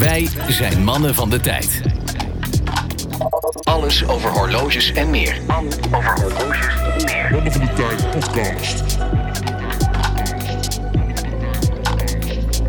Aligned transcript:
Wij 0.00 0.28
zijn 0.48 0.84
mannen 0.84 1.14
van 1.14 1.30
de 1.30 1.40
tijd. 1.40 1.82
Alles 3.62 4.08
over 4.08 4.30
horloges 4.30 4.92
en 4.92 5.10
meer. 5.10 5.40
Mannen 5.46 5.72
van 7.52 7.60
de 7.66 7.72
Tijd 7.74 8.10
podcast. 8.10 8.96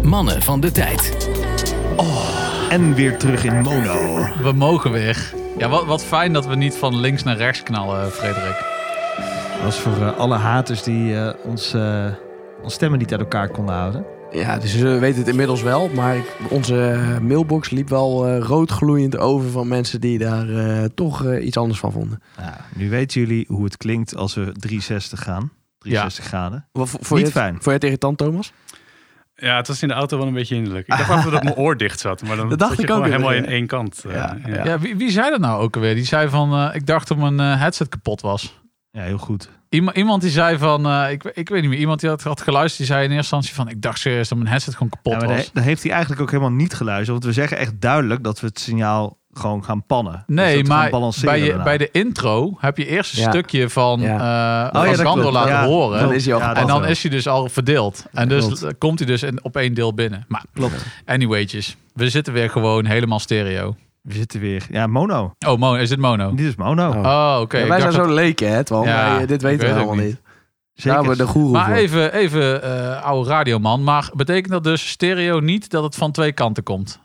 Mannen 0.01 0.41
van 0.41 0.59
de 0.59 0.71
tijd. 0.71 1.29
En 2.69 2.93
weer 2.93 3.17
terug 3.17 3.43
in 3.43 3.61
mono. 3.61 4.27
We 4.41 4.51
mogen 4.55 4.91
weer. 4.91 5.33
Ja, 5.57 5.69
wat, 5.69 5.85
wat 5.85 6.03
fijn 6.03 6.33
dat 6.33 6.45
we 6.45 6.55
niet 6.55 6.75
van 6.75 6.95
links 6.95 7.23
naar 7.23 7.37
rechts 7.37 7.63
knallen, 7.63 8.11
Frederik. 8.11 8.65
Dat 9.53 9.63
was 9.63 9.79
voor 9.79 10.01
eh, 10.01 10.17
alle 10.17 10.35
haters 10.35 10.83
die 10.83 11.17
eh, 11.17 11.33
ons, 11.43 11.73
eh, 11.73 12.05
ons 12.63 12.73
stemmen 12.73 12.99
niet 12.99 13.11
uit 13.11 13.21
elkaar 13.21 13.49
konden 13.49 13.75
houden. 13.75 14.05
Ja, 14.31 14.57
dus 14.57 14.75
we 14.75 14.99
weten 14.99 15.19
het 15.19 15.27
inmiddels 15.27 15.61
wel. 15.61 15.89
Maar 15.89 16.15
ik- 16.17 16.35
onze 16.49 16.99
mailbox 17.21 17.69
liep 17.69 17.89
wel 17.89 18.27
eh, 18.27 18.39
roodgloeiend 18.39 19.17
over 19.17 19.49
van 19.49 19.67
mensen 19.67 20.01
die 20.01 20.17
daar 20.17 20.49
eh, 20.49 20.83
toch 20.95 21.25
eh, 21.25 21.45
iets 21.45 21.57
anders 21.57 21.79
van 21.79 21.91
vonden. 21.91 22.21
Nou, 22.37 22.51
nu 22.75 22.89
weten 22.89 23.21
jullie 23.21 23.45
hoe 23.47 23.63
het 23.63 23.77
klinkt 23.77 24.15
als 24.15 24.33
we 24.33 24.41
360 24.51 25.23
gaan. 25.23 25.51
360 25.77 26.25
graden. 26.25 26.67
Wat, 26.71 26.89
voor, 26.89 26.99
voor 27.03 27.17
Niet 27.17 27.25
je 27.27 27.31
het- 27.33 27.41
fijn. 27.41 27.53
Vond 27.53 27.65
je 27.65 27.71
het 27.71 27.83
irritant, 27.83 28.17
Thomas? 28.17 28.53
Ja, 29.35 29.55
het 29.55 29.67
was 29.67 29.81
in 29.81 29.87
de 29.87 29.93
auto 29.93 30.17
wel 30.17 30.27
een 30.27 30.33
beetje 30.33 30.55
hinderlijk. 30.55 30.87
Ik 30.87 30.97
dacht 30.97 31.09
even 31.19 31.31
dat 31.31 31.43
mijn 31.43 31.55
oor 31.55 31.77
dicht 31.77 31.99
zat, 31.99 32.21
maar 32.23 32.35
dan 32.37 32.49
Dat 32.49 32.59
dacht 32.59 32.71
zat 32.71 32.79
je 32.81 32.85
ik 32.87 32.89
ook 32.91 32.95
gewoon 33.03 33.11
helemaal 33.11 33.33
in 33.33 33.45
één 33.45 33.67
kant. 33.67 34.03
eh, 34.07 34.13
Ja, 34.13 34.37
ja. 34.45 34.63
Ja, 34.65 34.79
wie, 34.79 34.95
wie 34.95 35.11
zei 35.11 35.29
dat 35.29 35.39
nou 35.39 35.61
ook 35.61 35.75
alweer? 35.75 35.95
Die 35.95 36.05
zei 36.05 36.29
van, 36.29 36.53
eh, 36.53 36.75
ik 36.75 36.85
dacht 36.85 37.07
dat 37.07 37.17
mijn 37.17 37.39
eh, 37.39 37.59
headset 37.59 37.89
kapot 37.89 38.21
was. 38.21 38.59
Ja, 38.91 39.01
heel 39.01 39.17
goed. 39.17 39.49
Iemand, 39.73 39.97
iemand 39.97 40.21
die 40.21 40.31
zei 40.31 40.57
van, 40.57 40.85
eh, 40.85 41.11
ik, 41.11 41.23
ik 41.23 41.49
weet 41.49 41.61
niet 41.61 41.69
meer, 41.69 41.79
iemand 41.79 41.99
die 41.99 42.09
had, 42.09 42.23
had 42.23 42.41
geluisterd, 42.41 42.77
die 42.77 42.85
zei 42.95 42.99
in 43.05 43.11
eerste 43.11 43.35
instantie 43.35 43.53
van, 43.53 43.67
ik 43.69 43.81
dacht 43.81 43.99
serieus 43.99 44.27
dat 44.29 44.37
mijn 44.37 44.49
headset 44.49 44.73
gewoon 44.73 44.89
kapot 44.89 45.21
Ja, 45.21 45.27
was. 45.27 45.49
dan, 45.53 45.63
heeft 45.63 45.83
hij 45.83 45.91
eigenlijk 45.91 46.21
ook 46.21 46.31
helemaal 46.31 46.51
niet 46.51 46.73
geluisterd. 46.73 47.09
Want 47.09 47.23
we 47.23 47.31
zeggen 47.31 47.57
echt 47.57 47.81
duidelijk 47.81 48.23
dat 48.23 48.39
we 48.39 48.47
het 48.47 48.59
signaal 48.59 49.17
gewoon 49.33 49.63
gaan 49.63 49.83
pannen. 49.85 50.23
Dus 50.27 50.35
Nee, 50.35 50.55
dat 50.57 50.61
we 50.67 50.71
gaan 50.71 50.81
maar 50.81 50.89
balanceren 50.89 51.29
bij, 51.29 51.43
je, 51.43 51.61
bij 51.63 51.77
de 51.77 51.89
intro 51.91 52.57
heb 52.59 52.77
je 52.77 52.85
eerst 52.87 53.13
een 53.17 53.21
Ja. 53.23 53.29
stukje 53.29 53.69
van 53.69 53.99
Ja. 54.01 54.07
eh 54.13 54.79
Oh, 54.81 54.87
ja, 54.95 55.31
laten 55.31 55.51
Ja, 55.51 55.65
horen. 55.65 55.99
Dan 55.99 56.13
is 56.13 56.25
hij 56.25 56.33
al 56.33 56.41
en 56.41 56.67
dan 56.67 56.85
is 56.85 57.01
hij 57.01 57.11
dus 57.11 57.27
al 57.27 57.49
verdeeld. 57.49 58.05
En 58.13 58.27
dus 58.27 58.45
klopt. 58.45 58.77
komt 58.77 58.99
hij 58.99 59.07
dus 59.07 59.23
in, 59.23 59.43
op 59.43 59.55
één 59.57 59.73
deel 59.73 59.93
binnen. 59.93 60.25
Maar 60.27 60.43
Klopt. 60.53 60.85
anywaytjes, 61.05 61.75
we 61.93 62.09
zitten 62.09 62.33
weer 62.33 62.49
gewoon 62.49 62.85
helemaal 62.85 63.19
stereo. 63.19 63.75
We 64.01 64.13
zitten 64.13 64.39
weer... 64.39 64.65
Ja, 64.69 64.87
mono. 64.87 65.33
Oh, 65.47 65.57
mono, 65.59 65.73
is 65.75 65.89
dit 65.89 65.99
mono? 65.99 66.33
Dit 66.35 66.45
is 66.45 66.55
mono. 66.55 66.89
Oh. 66.89 66.97
Oh, 66.97 67.37
oké. 67.41 67.57
Ja, 67.57 67.67
wij 67.67 67.79
zijn 67.79 67.91
dacht 67.91 67.93
zo 67.93 68.07
dat- 68.07 68.15
leken, 68.15 68.51
hè, 68.51 68.63
Twan? 68.63 68.83
Ja, 68.87 69.11
Wij, 69.11 69.21
eh, 69.21 69.27
dit 69.27 69.41
weten 69.41 69.41
we 69.41 69.47
weet 69.47 69.59
het 69.61 69.69
helemaal 69.85 70.05
niet. 70.05 70.21
we 71.07 71.15
de 71.15 71.27
goeroe 71.27 71.51
Maar 71.51 71.65
voor. 71.65 71.75
even, 71.75 72.13
even 72.13 72.63
eh, 72.63 73.03
oude 73.03 73.29
radioman. 73.29 73.83
Maar 73.83 74.11
betekent 74.15 74.51
dat 74.51 74.63
dus 74.63 74.89
stereo 74.89 75.39
niet 75.39 75.69
dat 75.69 75.83
het 75.83 75.95
van 75.95 76.11
twee 76.11 76.31
kanten 76.31 76.63
komt? 76.63 76.99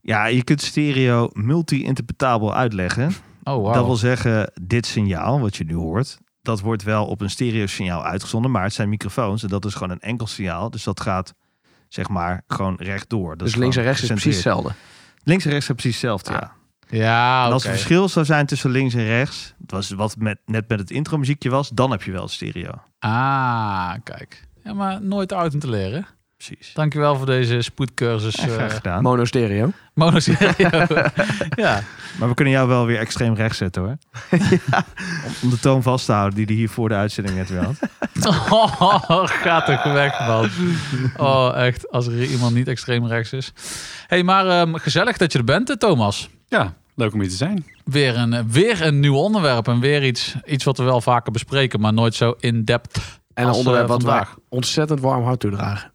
Ja, 0.00 0.26
je 0.26 0.44
kunt 0.44 0.62
stereo 0.62 1.28
multi-interpretabel 1.32 2.54
uitleggen. 2.54 3.10
Oh, 3.42 3.54
wow. 3.54 3.74
Dat 3.74 3.84
wil 3.86 3.96
zeggen, 3.96 4.50
dit 4.62 4.86
signaal 4.86 5.40
wat 5.40 5.56
je 5.56 5.64
nu 5.64 5.74
hoort, 5.74 6.18
dat 6.42 6.60
wordt 6.60 6.82
wel 6.82 7.06
op 7.06 7.20
een 7.20 7.30
stereo 7.30 7.66
signaal 7.66 8.04
uitgezonden, 8.04 8.50
maar 8.50 8.62
het 8.62 8.72
zijn 8.72 8.88
microfoons 8.88 9.42
en 9.42 9.48
dat 9.48 9.64
is 9.64 9.72
gewoon 9.74 9.90
een 9.90 10.00
enkel 10.00 10.26
signaal. 10.26 10.70
Dus 10.70 10.84
dat 10.84 11.00
gaat 11.00 11.34
zeg 11.88 12.08
maar 12.08 12.42
gewoon 12.46 12.74
rechtdoor. 12.78 13.28
Dat 13.28 13.38
Dus 13.38 13.48
is 13.48 13.54
links 13.56 13.76
en 13.76 13.82
rechts 13.82 14.02
is 14.02 14.08
precies 14.08 14.34
hetzelfde. 14.34 14.72
Links 15.28 15.44
en 15.44 15.50
rechts 15.50 15.66
zijn 15.66 15.76
precies 15.76 16.00
hetzelfde, 16.00 16.32
ja. 16.32 16.52
Ja, 16.88 17.46
En 17.46 17.52
als 17.52 17.64
er 17.64 17.70
verschil 17.70 18.08
zou 18.08 18.24
zijn 18.26 18.46
tussen 18.46 18.70
links 18.70 18.94
en 18.94 19.04
rechts, 19.04 19.54
het 19.60 19.70
was 19.70 19.90
wat 19.90 20.16
met, 20.16 20.38
net 20.44 20.68
met 20.68 20.78
het 20.78 20.90
intro 20.90 21.18
muziekje 21.18 21.50
was, 21.50 21.68
dan 21.68 21.90
heb 21.90 22.02
je 22.02 22.12
wel 22.12 22.28
stereo. 22.28 22.70
Ah, 22.98 23.92
kijk. 24.04 24.48
Ja, 24.64 24.72
maar 24.72 25.02
nooit 25.02 25.32
uit 25.32 25.54
om 25.54 25.60
te 25.60 25.70
leren. 25.70 26.06
Precies. 26.46 26.74
Dankjewel 26.74 27.16
voor 27.16 27.26
deze 27.26 27.62
spoedcursus. 27.62 28.34
Ja, 28.40 28.46
eh 28.46 28.52
graag 28.52 28.74
gedaan. 28.74 29.02
Mono 29.02 29.24
stereo. 29.24 29.70
monostereo. 29.94 30.86
ja. 31.64 31.82
Maar 32.18 32.28
we 32.28 32.34
kunnen 32.34 32.54
jou 32.54 32.68
wel 32.68 32.86
weer 32.86 32.98
extreem 32.98 33.34
rechts 33.34 33.58
zetten 33.58 33.82
hoor. 33.82 33.96
om, 35.26 35.32
om 35.42 35.50
de 35.50 35.58
toon 35.60 35.82
vast 35.82 36.06
te 36.06 36.12
houden 36.12 36.36
die 36.36 36.46
hij 36.46 36.54
hier 36.54 36.68
voor 36.68 36.88
de 36.88 36.94
uitzending 36.94 37.36
net 37.36 37.48
weer 37.48 37.64
had. 37.64 37.78
Oh, 38.50 39.26
gaat 39.26 39.66
toch 39.66 39.92
weg, 39.92 40.26
man. 40.26 40.50
Oh, 41.16 41.52
echt. 41.56 41.90
Als 41.90 42.06
er 42.06 42.24
iemand 42.24 42.54
niet 42.54 42.68
extreem 42.68 43.06
rechts 43.06 43.32
is. 43.32 43.52
hey, 44.06 44.22
maar 44.22 44.46
ehm, 44.46 44.74
gezellig 44.74 45.16
dat 45.16 45.32
je 45.32 45.38
er 45.38 45.44
bent, 45.44 45.70
eh, 45.70 45.76
Thomas. 45.76 46.28
Ja, 46.48 46.74
leuk 46.94 47.12
om 47.12 47.20
hier 47.20 47.28
te 47.28 47.36
zijn. 47.36 47.64
Weer 47.84 48.16
een, 48.16 48.32
eh, 48.32 48.42
weer 48.48 48.82
een 48.86 49.00
nieuw 49.00 49.16
onderwerp. 49.16 49.68
En 49.68 49.80
weer 49.80 50.04
iets, 50.04 50.36
iets 50.44 50.64
wat 50.64 50.78
we 50.78 50.84
wel 50.84 51.00
vaker 51.00 51.32
bespreken, 51.32 51.80
maar 51.80 51.92
nooit 51.92 52.14
zo 52.14 52.34
in-depth. 52.38 53.00
En 53.34 53.46
een 53.46 53.52
onderwerp 53.52 53.84
eh, 53.84 53.90
wat 53.90 54.02
wij 54.02 54.12
vandaag. 54.12 54.36
ontzettend 54.48 55.00
warm 55.00 55.24
hart 55.24 55.40
toedragen. 55.40 55.94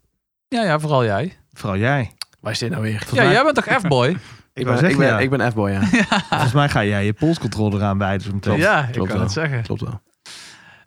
Ja, 0.52 0.62
ja, 0.64 0.78
vooral 0.78 1.04
jij. 1.04 1.36
Vooral 1.52 1.78
jij. 1.78 2.12
Waar 2.40 2.52
is 2.52 2.58
dit 2.58 2.70
nou 2.70 2.82
weer? 2.82 3.06
Ja, 3.12 3.30
jij 3.30 3.42
bent 3.42 3.54
toch 3.54 3.80
F-boy? 3.80 4.08
Ik 4.54 4.64
ben, 4.64 4.84
ik 4.84 4.96
ben, 4.96 5.06
ja. 5.06 5.18
ik 5.18 5.30
ben 5.30 5.50
F-boy, 5.52 5.70
ja. 5.76 5.82
Volgens 6.28 6.52
mij 6.52 6.68
ga 6.68 6.84
jij 6.84 7.04
je 7.04 7.12
polscontrole 7.12 7.76
eraan 7.76 7.98
wijden. 7.98 8.26
Zo 8.26 8.32
meteen. 8.32 8.56
ja, 8.56 8.86
ik 8.86 8.92
klopt 8.92 9.08
kan 9.08 9.16
wel. 9.16 9.26
het 9.26 9.34
zeggen. 9.34 9.62
Klopt 9.62 9.80
wel. 9.80 10.00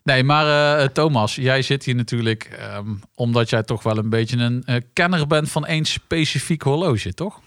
Nee, 0.03 0.23
maar 0.23 0.79
eh, 0.79 0.87
Thomas, 0.87 1.35
jij 1.35 1.61
zit 1.61 1.83
hier 1.83 1.95
natuurlijk 1.95 2.43
ehm, 2.43 2.89
omdat 3.15 3.49
jij 3.49 3.63
toch 3.63 3.83
wel 3.83 3.97
een 3.97 4.09
beetje 4.09 4.37
een 4.37 4.63
eh, 4.65 4.81
kenner 4.93 5.27
bent 5.27 5.51
van 5.51 5.65
één 5.65 5.85
specifiek 5.85 6.61
horloge, 6.61 7.13
toch? 7.13 7.39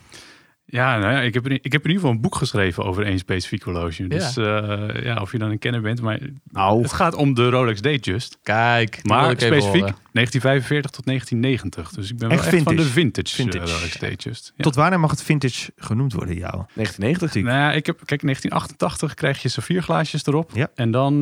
Ja, 0.71 0.99
nou 0.99 1.13
ja, 1.13 1.21
ik, 1.21 1.35
heb 1.35 1.49
in, 1.49 1.59
ik 1.63 1.73
heb 1.73 1.83
in 1.85 1.89
ieder 1.89 1.95
geval 1.95 2.11
een 2.11 2.21
boek 2.21 2.35
geschreven 2.35 2.85
over 2.85 3.05
één 3.05 3.19
specifiek 3.19 3.63
horloge. 3.63 4.07
Dus 4.07 4.37
eh, 4.37 4.89
ja, 5.03 5.17
of 5.21 5.33
je 5.33 5.39
dan 5.39 5.51
een 5.51 5.59
kenner 5.59 5.81
bent. 5.81 6.01
Maar 6.01 6.19
Nou, 6.51 6.83
het 6.83 6.93
gaat 6.93 7.15
om 7.15 7.35
de 7.35 7.49
Rolex 7.51 7.81
Datejust. 7.81 8.39
Kijk, 8.43 9.01
Maar 9.03 9.31
specifiek 9.31 9.81
horen. 9.81 9.97
1945 10.13 10.91
tot 10.91 11.07
1990. 11.07 11.91
Dus 11.91 12.11
ik 12.11 12.19
ben 12.19 12.29
wel 12.29 12.39
Echt 12.39 12.53
echt, 12.53 12.63
van 12.63 12.77
de 12.77 12.83
vintage. 12.83 13.35
vintage, 13.35 13.65
eh, 13.65 13.73
Rolex 13.73 13.99
Datejust. 13.99 14.53
Ja. 14.57 14.63
Tot 14.65 14.75
wanneer 14.75 15.01
mag 15.01 15.11
het 15.11 15.23
vintage 15.23 15.73
genoemd 15.77 16.13
worden, 16.13 16.35
jou? 16.35 16.65
1990. 16.75 17.43
Nou 17.43 17.57
ja, 17.59 17.73
ik 17.73 17.87
heb, 17.87 17.97
kijk, 18.05 18.23
1988 18.23 19.15
krijg 19.15 19.43
je 19.43 19.49
saffierglaasjes 19.49 20.27
erop. 20.27 20.51
Ja. 20.55 20.71
En 20.75 20.91
dan... 20.91 21.15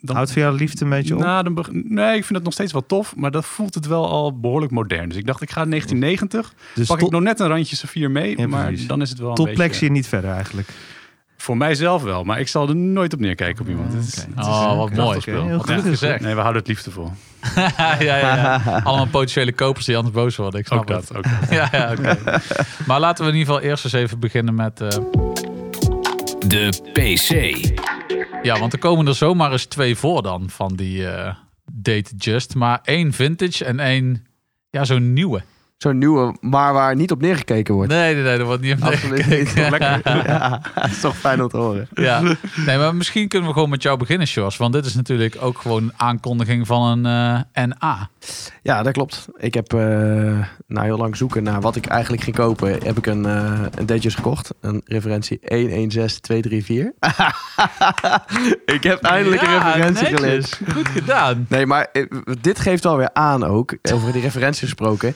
dan 0.00 0.16
Houdt 0.16 0.32
voor 0.32 0.40
jou 0.42 0.52
de 0.52 0.58
liefde 0.58 0.84
een 0.84 0.90
beetje 0.90 1.14
op? 1.14 1.20
Nou, 1.20 1.42
dan 1.44 1.66
nee, 1.72 2.16
ik 2.16 2.24
vind 2.24 2.34
het 2.34 2.42
nog 2.44 2.52
steeds 2.52 2.72
wel 2.72 2.86
tof, 2.86 3.16
maar 3.16 3.30
dat 3.30 3.44
voelt 3.44 3.74
het 3.74 3.86
wel 3.86 4.08
al 4.10 4.40
behoorlijk 4.40 4.72
modern. 4.72 5.08
Dus 5.08 5.18
ik 5.18 5.26
dacht, 5.26 5.42
ik 5.42 5.50
ga 5.50 5.64
1990, 5.64 6.54
dus 6.74 6.86
pak 6.86 6.98
tot, 6.98 7.06
ik 7.06 7.12
nog 7.12 7.22
net 7.22 7.40
een 7.40 7.48
randje 7.48 7.76
saffier 7.76 8.10
mee, 8.10 8.38
Ja, 8.38 8.46
maar 8.46 8.66
precies. 8.66 8.86
dan 8.86 9.00
is 9.02 9.10
het 9.10 9.18
wel 9.18 9.28
een 9.28 9.34
tot 9.34 9.44
beetje... 9.46 9.60
plek 9.62 9.74
zie 9.74 9.86
je 9.86 9.92
niet 9.92 10.06
verder 10.08 10.30
eigenlijk. 10.30 10.68
Voor 11.36 11.56
mijzelf 11.56 12.02
wel, 12.02 12.24
maar 12.24 12.40
ik 12.40 12.48
zal 12.48 12.68
er 12.68 12.76
nooit 12.76 13.12
op 13.12 13.20
neerkijken 13.20 13.62
op 13.62 13.68
iemand. 13.68 13.92
Het 13.92 14.04
is- 14.06 14.18
Oké. 14.22 14.26
het 14.36 14.46
is 14.46 14.52
Oh, 14.52 14.68
een 14.70 14.76
wat 14.76 14.92
mooi. 14.92 15.20
spul. 15.20 15.46
Heel 15.46 15.56
Wat 15.56 15.70
goed 15.72 15.82
gezegd. 15.82 16.20
Nee, 16.20 16.34
we 16.34 16.40
houden 16.40 16.60
het 16.62 16.70
liefdevol. 16.70 17.12
ja, 17.78 17.96
ja, 18.02 18.16
ja. 18.16 18.80
Allemaal 18.84 19.06
potentiële 19.06 19.52
kopers 19.52 19.84
die 19.86 19.96
anders 19.96 20.14
boos 20.14 20.36
worden. 20.36 20.60
Ik 20.60 20.66
snap 20.66 20.78
Ook 20.78 20.88
het. 20.88 21.08
dat, 21.08 21.16
ook 21.16 21.22
dat. 21.24 21.50
Ja, 21.58 21.68
ja 21.72 21.92
oké. 21.98 22.18
Maar 22.86 23.00
laten 23.00 23.24
we 23.24 23.30
in 23.30 23.36
ieder 23.38 23.52
geval 23.54 23.68
eerst 23.70 23.84
eens 23.84 23.92
even 23.92 24.18
beginnen 24.18 24.54
met... 24.54 24.80
eh, 24.80 24.88
De 26.46 26.68
PC. 26.92 27.30
Ja, 28.42 28.58
want 28.58 28.72
er 28.72 28.78
komen 28.78 29.06
er 29.06 29.14
zomaar 29.14 29.52
eens 29.52 29.64
twee 29.64 29.96
voor 29.96 30.22
dan 30.22 30.50
van 30.50 30.76
die 30.76 31.08
eh, 31.08 31.34
Date 31.72 32.16
Just. 32.16 32.54
Maar 32.54 32.80
één 32.82 33.12
vintage 33.12 33.64
en 33.64 33.80
één, 33.80 34.26
ja, 34.70 34.84
zo'n 34.84 35.12
nieuwe. 35.12 35.42
Zo'n 35.82 35.98
nieuwe, 35.98 36.34
maar 36.40 36.72
waar 36.72 36.96
niet 36.96 37.10
op 37.10 37.20
neergekeken 37.20 37.74
wordt. 37.74 37.90
Nee, 37.90 38.14
nee, 38.14 38.22
nee, 38.22 38.38
dat 38.38 38.46
wordt 38.46 38.62
niet 38.62 38.82
op 38.82 38.90
niet. 38.90 39.26
neergekeken. 39.26 40.02
Ja, 40.32 40.60
dat 40.74 40.90
is 40.90 41.00
toch 41.00 41.16
fijn 41.16 41.42
om 41.42 41.48
te 41.48 41.56
horen. 41.56 41.88
Ja, 41.94 42.20
nee, 42.66 42.78
maar 42.78 42.94
misschien 42.94 43.28
kunnen 43.28 43.48
we 43.48 43.54
gewoon 43.54 43.68
met 43.68 43.82
jou 43.82 43.98
beginnen, 43.98 44.26
Sjors. 44.26 44.56
Want 44.56 44.72
dit 44.72 44.84
is 44.84 44.94
natuurlijk 44.94 45.36
ook 45.40 45.58
gewoon 45.58 45.82
een 45.82 45.92
aankondiging 45.96 46.66
van 46.66 47.04
een 47.04 47.44
eh, 47.52 47.64
NA. 47.64 48.08
Ja, 48.62 48.82
dat 48.82 48.92
klopt. 48.92 49.28
Ik 49.36 49.54
heb 49.54 49.72
eh, 49.72 49.78
na 50.66 50.82
heel 50.82 50.96
lang 50.96 51.16
zoeken 51.16 51.42
naar 51.42 51.60
wat 51.60 51.76
ik 51.76 51.86
eigenlijk 51.86 52.22
ging 52.22 52.36
kopen, 52.36 52.70
heb 52.82 52.98
ik 52.98 53.06
een, 53.06 53.26
eh 53.26 53.60
een 53.74 53.86
Datejust 53.86 54.16
gekocht. 54.16 54.54
Een 54.60 54.82
referentie 54.84 55.38
116234. 55.42 56.92
ik 58.76 58.82
heb 58.82 59.02
eindelijk 59.02 59.42
een 59.42 59.58
referentie 59.58 60.06
geleerd. 60.06 60.60
Goed 60.72 60.88
gedaan. 60.88 61.46
Nee, 61.48 61.66
maar 61.66 61.90
dit 62.40 62.60
geeft 62.60 62.84
wel 62.84 62.96
weer 62.96 63.10
aan 63.12 63.44
ook, 63.44 63.76
over 63.92 64.12
die 64.12 64.22
referenties 64.22 64.60
gesproken. 64.60 65.14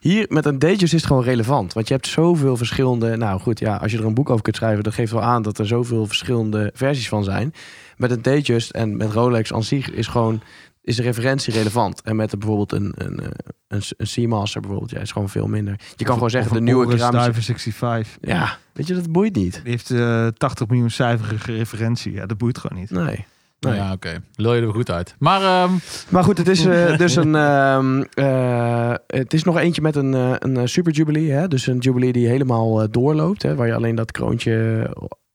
Hier 0.00 0.26
met 0.28 0.44
een 0.44 0.58
Datejust 0.58 0.82
is 0.82 0.92
het 0.92 1.06
gewoon 1.06 1.22
relevant. 1.22 1.72
Want 1.72 1.88
je 1.88 1.94
hebt 1.94 2.06
zoveel 2.06 2.56
verschillende... 2.56 3.16
Nou 3.16 3.40
goed, 3.40 3.58
ja, 3.58 3.76
als 3.76 3.92
je 3.92 3.98
er 3.98 4.04
een 4.04 4.14
boek 4.14 4.30
over 4.30 4.42
kunt 4.42 4.56
schrijven... 4.56 4.84
dat 4.84 4.94
geeft 4.94 5.12
wel 5.12 5.22
aan 5.22 5.42
dat 5.42 5.58
er 5.58 5.66
zoveel 5.66 6.06
verschillende 6.06 6.70
versies 6.74 7.08
van 7.08 7.24
zijn. 7.24 7.54
Met 7.96 8.10
een 8.10 8.22
Datejust 8.22 8.70
en 8.70 8.96
met 8.96 9.12
Rolex 9.12 9.52
aan 9.52 9.62
zich 9.62 9.90
is 9.90 10.06
gewoon... 10.06 10.42
is 10.82 10.96
de 10.96 11.02
referentie 11.02 11.52
relevant. 11.52 12.02
En 12.02 12.16
met 12.16 12.38
bijvoorbeeld 12.38 12.72
een, 12.72 12.92
een, 12.94 13.20
eh, 13.20 13.28
een, 13.68 13.82
een 13.96 14.06
Seamaster 14.06 14.60
bijvoorbeeld... 14.60 14.90
Ja, 14.90 15.00
is 15.00 15.12
gewoon 15.12 15.28
veel 15.28 15.46
minder. 15.46 15.80
Je 15.96 16.04
kan 16.04 16.14
gewoon 16.14 16.30
zeggen, 16.30 16.52
de 16.52 16.60
nieuwe 16.60 16.86
keramische... 16.86 17.26
Diver 17.26 17.42
65. 17.42 18.16
Ja, 18.20 18.58
weet 18.72 18.86
je, 18.86 18.94
dat 18.94 19.12
boeit 19.12 19.34
niet. 19.34 19.60
Die 19.62 19.70
heeft 19.70 19.90
eh 19.90 20.26
80 20.26 20.68
miljoen 20.68 20.90
cijferige 20.90 21.56
referentie. 21.56 22.12
Ja, 22.12 22.26
dat 22.26 22.38
boeit 22.38 22.58
gewoon 22.58 22.78
niet. 22.78 22.90
Nee. 22.90 23.24
Nee. 23.70 23.78
Ja, 23.78 23.92
oké. 23.92 24.22
Lul 24.34 24.54
je 24.54 24.62
er 24.62 24.72
goed 24.72 24.90
uit. 24.90 25.14
Maar 25.18 25.42
ehm, 25.42 25.72
Maar 26.08 26.24
goed, 26.24 26.38
het 26.38 26.48
is 26.48 26.64
eh, 26.64 26.96
dus 27.02 27.16
een. 27.16 27.34
ehm, 27.34 28.02
eh, 28.14 28.94
het 29.06 29.32
is 29.34 29.44
nog 29.44 29.58
eentje 29.58 29.82
met 29.82 29.96
een, 29.96 30.14
eh, 30.14 30.34
een 30.38 30.68
super 30.68 30.92
jubilee. 30.92 31.30
Hè? 31.30 31.48
Dus 31.48 31.66
een 31.66 31.78
jubilee 31.78 32.12
die 32.12 32.26
helemaal 32.28 32.90
doorloopt. 32.90 33.42
Hè? 33.42 33.54
Waar 33.54 33.66
je 33.66 33.74
alleen 33.74 33.94
dat 33.94 34.12
kroontje 34.12 34.86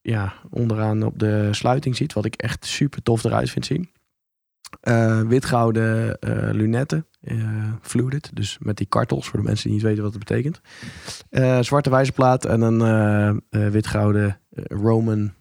ja, 0.01 0.33
onderaan 0.50 1.04
op 1.04 1.19
de 1.19 1.48
sluiting 1.51 1.95
ziet. 1.95 2.13
Wat 2.13 2.25
ik 2.25 2.36
echt 2.36 2.66
super 2.66 3.04
tof 3.04 3.24
eruit 3.24 3.50
vind 3.50 3.66
zien. 3.66 3.89
Witgouden 5.27 6.18
lunetten. 6.51 7.06
fluted. 7.81 8.30
Dus 8.34 8.57
met 8.60 8.77
die 8.77 8.88
kartels, 8.88 9.27
voor 9.27 9.39
de 9.39 9.45
mensen 9.45 9.66
die 9.66 9.74
niet 9.74 9.84
weten 9.86 10.04
wat 10.04 10.13
het 10.13 10.24
betekent. 10.25 10.62
Zwarte 11.66 11.89
wijzerplaat 11.89 12.45
en 12.45 12.62
een 12.62 13.72
witgouden 13.72 14.39
Roman, 14.54 15.34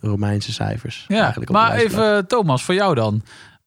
Romeinse 0.00 0.52
cijfers. 0.52 1.04
Ja, 1.08 1.20
eigenlijk 1.20 1.50
op 1.50 1.56
de 1.56 1.62
maar 1.62 1.72
even 1.76 2.26
Thomas, 2.26 2.62
voor 2.64 2.74
jou 2.74 2.94
dan. 2.94 3.22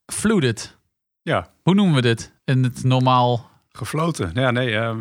Fluted. 0.05 0.77
Ja. 1.21 1.47
Hoe 1.63 1.73
noemen 1.75 1.95
we 1.95 2.01
dit 2.01 2.33
in 2.43 2.63
het 2.63 2.83
normaal? 2.83 3.49
Gefloten. 3.71 4.31
Ja, 4.33 4.51
nee, 4.51 4.71
uh, 4.71 4.91